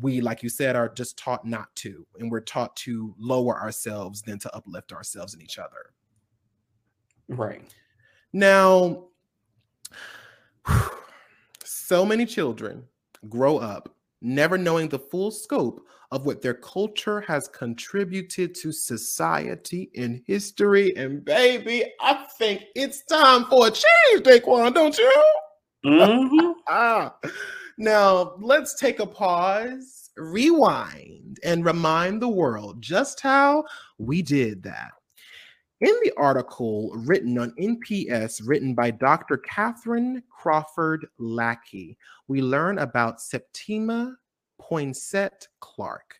we, 0.00 0.20
like 0.20 0.42
you 0.42 0.48
said, 0.48 0.76
are 0.76 0.88
just 0.88 1.18
taught 1.18 1.44
not 1.44 1.74
to. 1.76 2.06
And 2.18 2.30
we're 2.30 2.40
taught 2.40 2.74
to 2.76 3.14
lower 3.18 3.60
ourselves 3.60 4.22
than 4.22 4.38
to 4.40 4.54
uplift 4.54 4.92
ourselves 4.92 5.34
and 5.34 5.42
each 5.42 5.58
other. 5.58 5.92
Right. 7.28 7.62
Now, 8.32 9.04
so 11.64 12.04
many 12.04 12.26
children 12.26 12.84
grow 13.28 13.58
up 13.58 13.94
never 14.22 14.58
knowing 14.58 14.88
the 14.88 14.98
full 14.98 15.30
scope 15.30 15.86
of 16.10 16.26
what 16.26 16.42
their 16.42 16.54
culture 16.54 17.20
has 17.22 17.48
contributed 17.48 18.54
to 18.54 18.72
society 18.72 19.90
and 19.96 20.22
history. 20.26 20.94
And 20.96 21.24
baby, 21.24 21.84
I 22.00 22.26
think 22.36 22.64
it's 22.74 23.04
time 23.04 23.44
for 23.46 23.68
a 23.68 23.70
change, 23.70 24.24
Daquon, 24.24 24.74
don't 24.74 24.96
you? 24.98 25.24
Mm-hmm. 25.84 26.52
ah. 26.68 27.14
Now, 27.78 28.34
let's 28.38 28.78
take 28.78 29.00
a 29.00 29.06
pause, 29.06 30.10
rewind, 30.16 31.38
and 31.42 31.64
remind 31.64 32.20
the 32.20 32.28
world 32.28 32.82
just 32.82 33.20
how 33.20 33.64
we 33.98 34.20
did 34.20 34.62
that. 34.64 34.90
In 35.80 35.94
the 36.02 36.12
article 36.18 36.92
written 36.94 37.38
on 37.38 37.54
NPS, 37.58 38.42
written 38.44 38.74
by 38.74 38.90
Dr. 38.90 39.38
Catherine 39.38 40.22
Crawford 40.28 41.06
Lackey, 41.18 41.96
we 42.28 42.42
learn 42.42 42.80
about 42.80 43.22
Septima 43.22 44.14
Poinsett 44.60 45.48
Clark. 45.60 46.19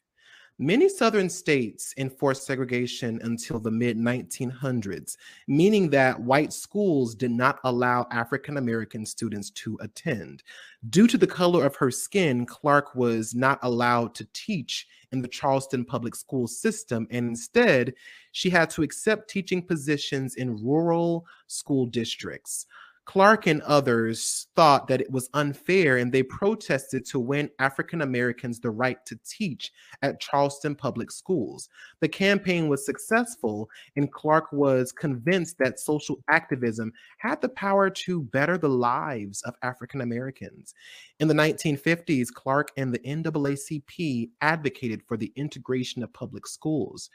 Many 0.62 0.90
Southern 0.90 1.30
states 1.30 1.94
enforced 1.96 2.44
segregation 2.44 3.18
until 3.22 3.58
the 3.58 3.70
mid 3.70 3.96
1900s, 3.96 5.16
meaning 5.48 5.88
that 5.88 6.20
white 6.20 6.52
schools 6.52 7.14
did 7.14 7.30
not 7.30 7.60
allow 7.64 8.06
African 8.10 8.58
American 8.58 9.06
students 9.06 9.48
to 9.52 9.78
attend. 9.80 10.42
Due 10.90 11.06
to 11.06 11.16
the 11.16 11.26
color 11.26 11.64
of 11.64 11.76
her 11.76 11.90
skin, 11.90 12.44
Clark 12.44 12.94
was 12.94 13.34
not 13.34 13.58
allowed 13.62 14.14
to 14.16 14.28
teach 14.34 14.86
in 15.12 15.22
the 15.22 15.28
Charleston 15.28 15.82
public 15.82 16.14
school 16.14 16.46
system, 16.46 17.06
and 17.10 17.28
instead, 17.28 17.94
she 18.32 18.50
had 18.50 18.68
to 18.68 18.82
accept 18.82 19.30
teaching 19.30 19.66
positions 19.66 20.34
in 20.34 20.62
rural 20.62 21.24
school 21.46 21.86
districts. 21.86 22.66
Clark 23.10 23.48
and 23.48 23.60
others 23.62 24.46
thought 24.54 24.86
that 24.86 25.00
it 25.00 25.10
was 25.10 25.28
unfair 25.34 25.96
and 25.96 26.12
they 26.12 26.22
protested 26.22 27.04
to 27.06 27.18
win 27.18 27.50
African 27.58 28.02
Americans 28.02 28.60
the 28.60 28.70
right 28.70 29.04
to 29.06 29.18
teach 29.28 29.72
at 30.00 30.20
Charleston 30.20 30.76
Public 30.76 31.10
Schools. 31.10 31.68
The 31.98 32.08
campaign 32.08 32.68
was 32.68 32.86
successful, 32.86 33.68
and 33.96 34.12
Clark 34.12 34.52
was 34.52 34.92
convinced 34.92 35.58
that 35.58 35.80
social 35.80 36.20
activism 36.30 36.92
had 37.18 37.40
the 37.40 37.48
power 37.48 37.90
to 37.90 38.22
better 38.22 38.56
the 38.56 38.68
lives 38.68 39.42
of 39.42 39.56
African 39.64 40.02
Americans. 40.02 40.72
In 41.18 41.26
the 41.26 41.34
1950s, 41.34 42.28
Clark 42.32 42.70
and 42.76 42.94
the 42.94 43.00
NAACP 43.00 44.30
advocated 44.40 45.02
for 45.08 45.16
the 45.16 45.32
integration 45.34 46.04
of 46.04 46.12
public 46.12 46.46
schools. 46.46 47.10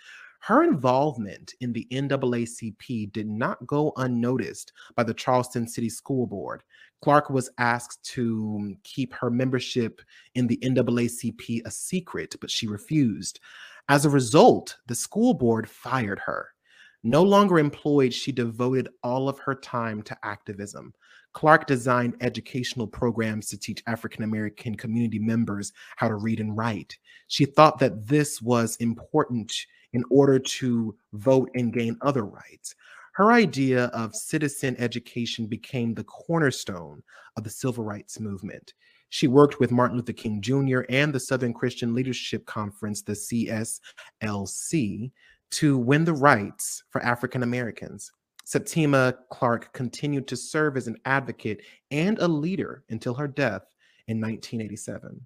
Her 0.45 0.61
involvement 0.61 1.55
in 1.61 1.73
the 1.73 1.87
NAACP 1.91 3.11
did 3.11 3.27
not 3.27 3.65
go 3.65 3.91
unnoticed 3.97 4.73
by 4.95 5.01
the 5.01 5.11
Charleston 5.11 5.67
City 5.67 5.89
School 5.89 6.27
Board. 6.27 6.61
Clark 7.01 7.31
was 7.31 7.49
asked 7.57 8.03
to 8.13 8.59
mm, 8.61 8.75
keep 8.83 9.11
her 9.15 9.31
membership 9.31 10.03
in 10.35 10.45
the 10.45 10.57
NAACP 10.57 11.65
a 11.65 11.71
secret, 11.71 12.35
but 12.39 12.51
she 12.51 12.67
refused. 12.67 13.39
As 13.89 14.05
a 14.05 14.09
result, 14.11 14.77
the 14.85 14.93
school 14.93 15.33
board 15.33 15.67
fired 15.67 16.19
her. 16.19 16.49
No 17.01 17.23
longer 17.23 17.57
employed, 17.57 18.13
she 18.13 18.31
devoted 18.31 18.89
all 19.01 19.27
of 19.27 19.39
her 19.39 19.55
time 19.55 20.03
to 20.03 20.17
activism. 20.21 20.93
Clark 21.33 21.65
designed 21.65 22.17
educational 22.21 22.85
programs 22.85 23.47
to 23.47 23.57
teach 23.57 23.81
African 23.87 24.23
American 24.23 24.75
community 24.75 25.17
members 25.17 25.73
how 25.95 26.07
to 26.07 26.15
read 26.15 26.39
and 26.39 26.55
write. 26.55 26.95
She 27.29 27.45
thought 27.45 27.79
that 27.79 28.07
this 28.07 28.43
was 28.43 28.75
important 28.75 29.51
in 29.95 30.03
order 30.11 30.37
to 30.37 30.95
vote 31.13 31.49
and 31.55 31.73
gain 31.73 31.97
other 32.01 32.25
rights. 32.25 32.75
Her 33.13 33.31
idea 33.31 33.85
of 33.85 34.13
citizen 34.13 34.75
education 34.77 35.47
became 35.47 35.93
the 35.93 36.03
cornerstone 36.03 37.01
of 37.37 37.45
the 37.45 37.49
civil 37.49 37.85
rights 37.85 38.19
movement. 38.19 38.73
She 39.07 39.27
worked 39.27 39.61
with 39.61 39.71
Martin 39.71 39.95
Luther 39.95 40.11
King 40.11 40.41
Jr. 40.41 40.81
and 40.89 41.13
the 41.13 41.19
Southern 41.19 41.53
Christian 41.53 41.93
Leadership 41.93 42.45
Conference, 42.45 43.01
the 43.01 43.13
CSLC, 44.21 45.11
to 45.51 45.77
win 45.77 46.03
the 46.03 46.13
rights 46.13 46.83
for 46.89 47.01
African 47.01 47.41
Americans. 47.41 48.11
Septima 48.43 49.15
Clark 49.31 49.71
continued 49.71 50.27
to 50.27 50.35
serve 50.35 50.75
as 50.75 50.87
an 50.87 50.97
advocate 51.05 51.61
and 51.91 52.19
a 52.19 52.27
leader 52.27 52.83
until 52.89 53.13
her 53.13 53.29
death 53.29 53.63
in 54.07 54.19
1987. 54.19 55.25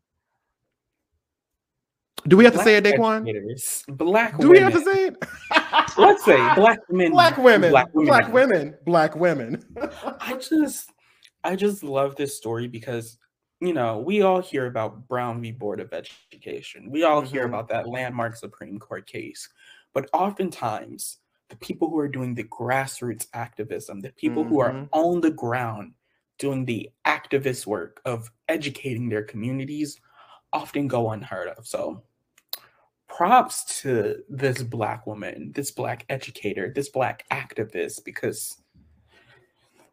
Do 2.27 2.37
we 2.37 2.43
have 2.43 2.53
black 2.53 2.65
to 2.65 2.69
say 2.69 2.77
it, 2.77 2.83
Daquon? 2.83 3.97
Black 3.97 4.37
Do 4.37 4.49
we 4.49 4.59
have 4.59 4.73
to 4.73 4.81
say 4.81 5.07
it? 5.07 5.25
Let's 5.97 6.25
say 6.25 6.37
black 6.55 6.79
women. 6.89 7.11
Black 7.11 7.37
women. 7.37 7.71
Black 7.71 7.93
women. 7.93 8.07
Black 8.07 8.33
women. 8.33 8.75
Black 8.85 9.15
women. 9.15 9.63
I 10.19 10.35
just 10.35 10.91
I 11.43 11.55
just 11.55 11.83
love 11.83 12.15
this 12.15 12.35
story 12.35 12.67
because 12.67 13.17
you 13.61 13.73
know, 13.73 13.99
we 13.99 14.21
all 14.21 14.41
hear 14.41 14.67
about 14.67 15.07
Brown 15.07 15.41
v. 15.41 15.51
Board 15.51 15.79
of 15.79 15.91
Education. 15.93 16.89
We 16.89 17.03
all 17.03 17.21
mm-hmm. 17.21 17.31
hear 17.31 17.45
about 17.45 17.67
that 17.69 17.87
landmark 17.87 18.35
Supreme 18.35 18.79
Court 18.79 19.05
case. 19.05 19.49
But 19.93 20.09
oftentimes, 20.13 21.17
the 21.49 21.57
people 21.57 21.89
who 21.89 21.99
are 21.99 22.07
doing 22.07 22.35
the 22.35 22.45
grassroots 22.45 23.27
activism, 23.33 23.99
the 23.99 24.11
people 24.13 24.43
mm-hmm. 24.43 24.53
who 24.53 24.59
are 24.61 24.71
mm-hmm. 24.71 24.85
on 24.93 25.19
the 25.19 25.31
ground 25.31 25.93
doing 26.37 26.63
the 26.63 26.89
activist 27.05 27.65
work 27.65 27.99
of 28.05 28.31
educating 28.47 29.09
their 29.09 29.23
communities 29.23 29.99
often 30.53 30.87
go 30.87 31.11
unheard 31.11 31.49
of. 31.49 31.67
So 31.67 32.03
props 33.19 33.81
to 33.81 34.23
this 34.29 34.63
black 34.63 35.05
woman, 35.05 35.51
this 35.53 35.71
black 35.71 36.05
educator, 36.07 36.71
this 36.73 36.87
black 36.87 37.25
activist, 37.33 38.05
because 38.05 38.61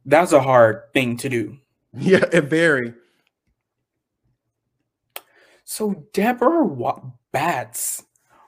that's 0.04 0.30
a 0.30 0.40
hard 0.40 0.84
thing 0.94 1.16
to 1.16 1.28
do. 1.28 1.58
Yeah, 1.92 2.24
it 2.32 2.42
very. 2.42 2.94
So 5.64 6.06
Deborah 6.12 7.02
Batts 7.32 8.04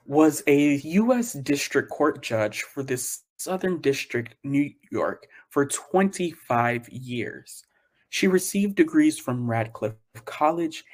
was 0.06 0.44
a 0.46 0.76
U.S. 0.76 1.32
District 1.32 1.90
Court 1.90 2.22
judge 2.22 2.62
for 2.62 2.84
the 2.84 3.04
Southern 3.36 3.80
District, 3.80 4.36
New 4.44 4.70
York, 4.92 5.26
for 5.48 5.66
25 5.66 6.88
years. 6.90 7.64
She 8.10 8.28
received 8.28 8.76
degrees 8.76 9.18
from 9.18 9.50
Radcliffe 9.50 9.96
College 10.24 10.84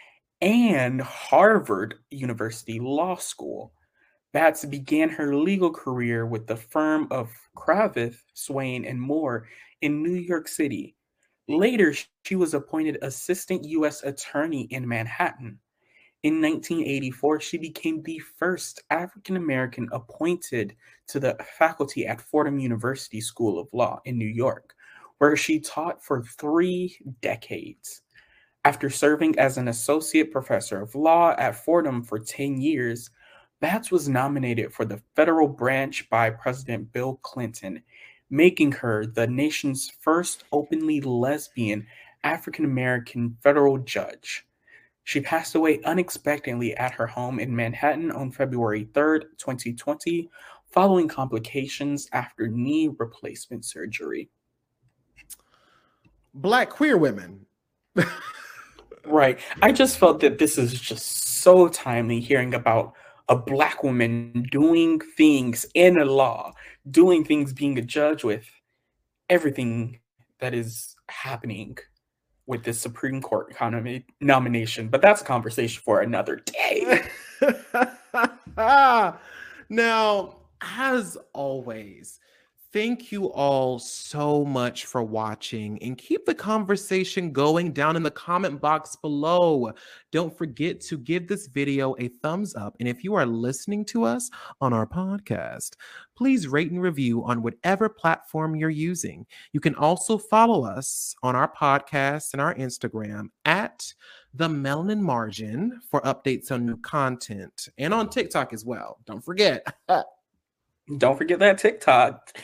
and 0.41 1.01
Harvard 1.01 1.97
University 2.11 2.79
Law 2.81 3.17
School. 3.17 3.73
Batts 4.33 4.65
began 4.65 5.09
her 5.11 5.37
legal 5.37 5.71
career 5.71 6.27
with 6.27 6.47
the 6.47 6.57
firm 6.57 7.07
of 7.11 7.31
Cravath, 7.57 8.17
Swaine, 8.35 8.85
and 8.85 9.01
Moore 9.01 9.47
in 9.81 10.03
New 10.03 10.15
York 10.15 10.49
City. 10.49 10.97
Later, 11.47 11.95
she 12.25 12.37
was 12.37 12.55
appointed 12.55 12.99
Assistant 13.03 13.65
U.S. 13.65 14.03
Attorney 14.03 14.63
in 14.71 14.89
Manhattan. 14.89 15.59
In 16.25 16.41
1984, 16.41 17.41
she 17.41 17.59
became 17.59 18.03
the 18.03 18.19
first 18.19 18.83
African 18.89 19.37
American 19.37 19.89
appointed 19.93 20.75
to 21.09 21.21
the 21.21 21.37
faculty 21.59 22.07
at 22.07 22.21
Fordham 22.21 22.59
University 22.59 23.21
School 23.21 23.61
of 23.61 23.69
Law 23.75 24.01
in 24.07 24.17
New 24.17 24.25
York, 24.25 24.75
where 25.19 25.37
she 25.37 25.61
taught 25.61 26.03
for 26.03 26.23
three 26.23 26.99
decades. 27.21 28.01
After 28.65 28.89
serving 28.89 29.39
as 29.39 29.59
an 29.59 29.69
associate 29.69 30.33
professor 30.33 30.81
of 30.81 30.95
law 30.95 31.35
at 31.37 31.63
Fordham 31.65 32.03
for 32.03 32.19
10 32.19 32.61
years, 32.63 33.11
Batts 33.61 33.91
was 33.91 34.09
nominated 34.09 34.73
for 34.73 34.85
the 34.85 35.03
federal 35.15 35.49
branch 35.49 36.09
by 36.09 36.31
President 36.31 36.91
Bill 36.93 37.17
Clinton, 37.23 37.83
making 38.31 38.73
her 38.73 39.07
the 39.07 39.27
nation's 39.27 39.91
first 40.01 40.45
openly 40.53 41.01
lesbian 41.01 41.87
African 42.25 42.65
American 42.65 43.37
federal 43.43 43.79
judge. 43.79 44.47
She 45.05 45.21
passed 45.21 45.55
away 45.55 45.83
unexpectedly 45.85 46.75
at 46.77 46.93
her 46.93 47.07
home 47.07 47.39
in 47.39 47.55
Manhattan 47.55 48.11
on 48.11 48.31
February 48.31 48.89
3, 48.95 49.21
2020, 49.37 50.31
following 50.71 51.09
complications 51.09 52.09
after 52.13 52.49
knee 52.49 52.89
replacement 52.99 53.67
surgery. 53.67 54.31
Black 56.33 56.71
queer 56.71 56.97
women. 56.97 57.45
Right. 59.07 59.39
I 59.63 59.73
just 59.73 59.99
felt 59.99 60.21
that 60.21 60.39
this 60.39 60.59
is 60.59 60.81
just 60.81 61.07
so 61.43 61.69
timely 61.69 62.21
hearing 62.21 62.55
about 62.55 62.95
a 63.29 63.37
black 63.37 63.83
woman 63.83 64.47
doing 64.51 65.01
things 65.01 65.67
in 65.75 65.99
a 65.99 66.05
law, 66.05 66.53
doing 66.91 67.25
things 67.25 67.53
being 67.53 67.79
a 67.79 67.83
judge 67.83 68.25
with 68.25 68.47
everything 69.31 70.01
that 70.41 70.55
is 70.55 70.95
happening 71.09 71.77
with 72.47 72.65
this 72.65 72.81
Supreme 72.81 73.23
Court 73.23 73.51
economy 73.51 74.05
nomination. 74.21 74.89
But 74.89 75.01
that's 75.01 75.23
a 75.23 75.25
conversation 75.25 75.83
for 75.85 76.01
another 76.01 76.43
day. 76.45 77.03
now, 79.69 80.37
as 80.61 81.17
always, 81.33 82.21
Thank 82.75 83.13
you 83.13 83.31
all 83.31 83.79
so 83.79 84.45
much 84.45 84.87
for 84.87 85.05
watching 85.05 85.81
and 85.81 85.97
keep 85.97 86.27
the 86.27 86.35
conversation 86.35 87.31
going 87.31 87.71
down 87.71 87.95
in 87.95 88.03
the 88.03 88.11
comment 88.11 88.61
box 88.61 88.97
below. 88.97 89.71
Don't 90.11 90.37
forget 90.37 90.81
to 90.81 90.99
give 90.99 91.29
this 91.29 91.47
video 91.47 91.95
a 92.01 92.09
thumbs 92.09 92.57
up. 92.57 92.75
And 92.81 92.89
if 92.89 93.05
you 93.05 93.15
are 93.15 93.27
listening 93.27 93.85
to 93.85 94.03
us 94.03 94.29
on 94.61 94.73
our 94.73 94.89
podcast, 94.89 95.75
please 96.17 96.49
rate 96.49 96.73
and 96.73 96.83
review 96.83 97.23
on 97.23 97.43
whatever 97.43 97.89
platform 97.89 98.57
you're 98.57 98.71
using. 98.71 99.25
You 99.53 99.61
can 99.61 99.77
also 99.77 100.19
follow 100.19 100.65
us 100.65 101.15
on 101.23 101.37
our 101.37 101.53
podcast 101.55 102.33
and 102.33 102.43
our 102.43 102.57
Instagram 102.57 103.29
at 103.45 103.95
the 104.35 104.49
Melanin 104.49 104.99
Margin 104.99 105.81
for 105.89 106.01
updates 106.01 106.51
on 106.51 106.67
new 106.67 106.79
content 106.79 107.69
and 107.79 107.95
on 107.95 108.11
TikTok 108.11 108.53
as 108.53 108.65
well. 108.65 108.99
Don't 109.07 109.25
forget. 109.25 109.65
Don't 110.99 111.17
forget 111.17 111.39
that 111.39 111.59
TikTok. 111.59 112.37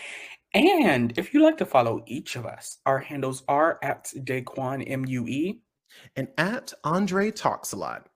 And 0.54 1.16
if 1.18 1.32
you'd 1.32 1.44
like 1.44 1.58
to 1.58 1.66
follow 1.66 2.02
each 2.06 2.36
of 2.36 2.46
us, 2.46 2.78
our 2.86 2.98
handles 2.98 3.44
are 3.48 3.78
at 3.82 4.06
Daquon 4.24 4.86
MUE 4.88 5.58
and 6.16 6.28
at 6.38 6.72
Andre 6.84 7.30
Talks 7.30 7.72
a 7.72 7.76
Lot. 7.76 8.08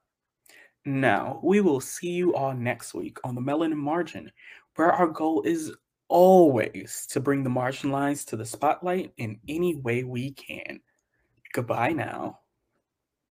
Now, 0.85 1.41
we 1.43 1.61
will 1.61 1.81
see 1.81 2.11
you 2.11 2.35
all 2.35 2.55
next 2.55 2.95
week 2.95 3.19
on 3.25 3.35
the 3.35 3.41
Melanin 3.41 3.77
Margin, 3.77 4.31
where 4.77 4.93
our 4.93 5.07
goal 5.07 5.43
is 5.43 5.73
always 6.09 7.07
to 7.11 7.21
bring 7.21 7.43
the 7.43 7.51
marginalized 7.51 8.27
to 8.27 8.37
the 8.37 8.45
spotlight 8.45 9.13
in 9.17 9.39
any 9.49 9.77
way 9.77 10.05
we 10.05 10.33
can. 10.33 10.81
Goodbye 11.53 11.93
now. 11.93 12.41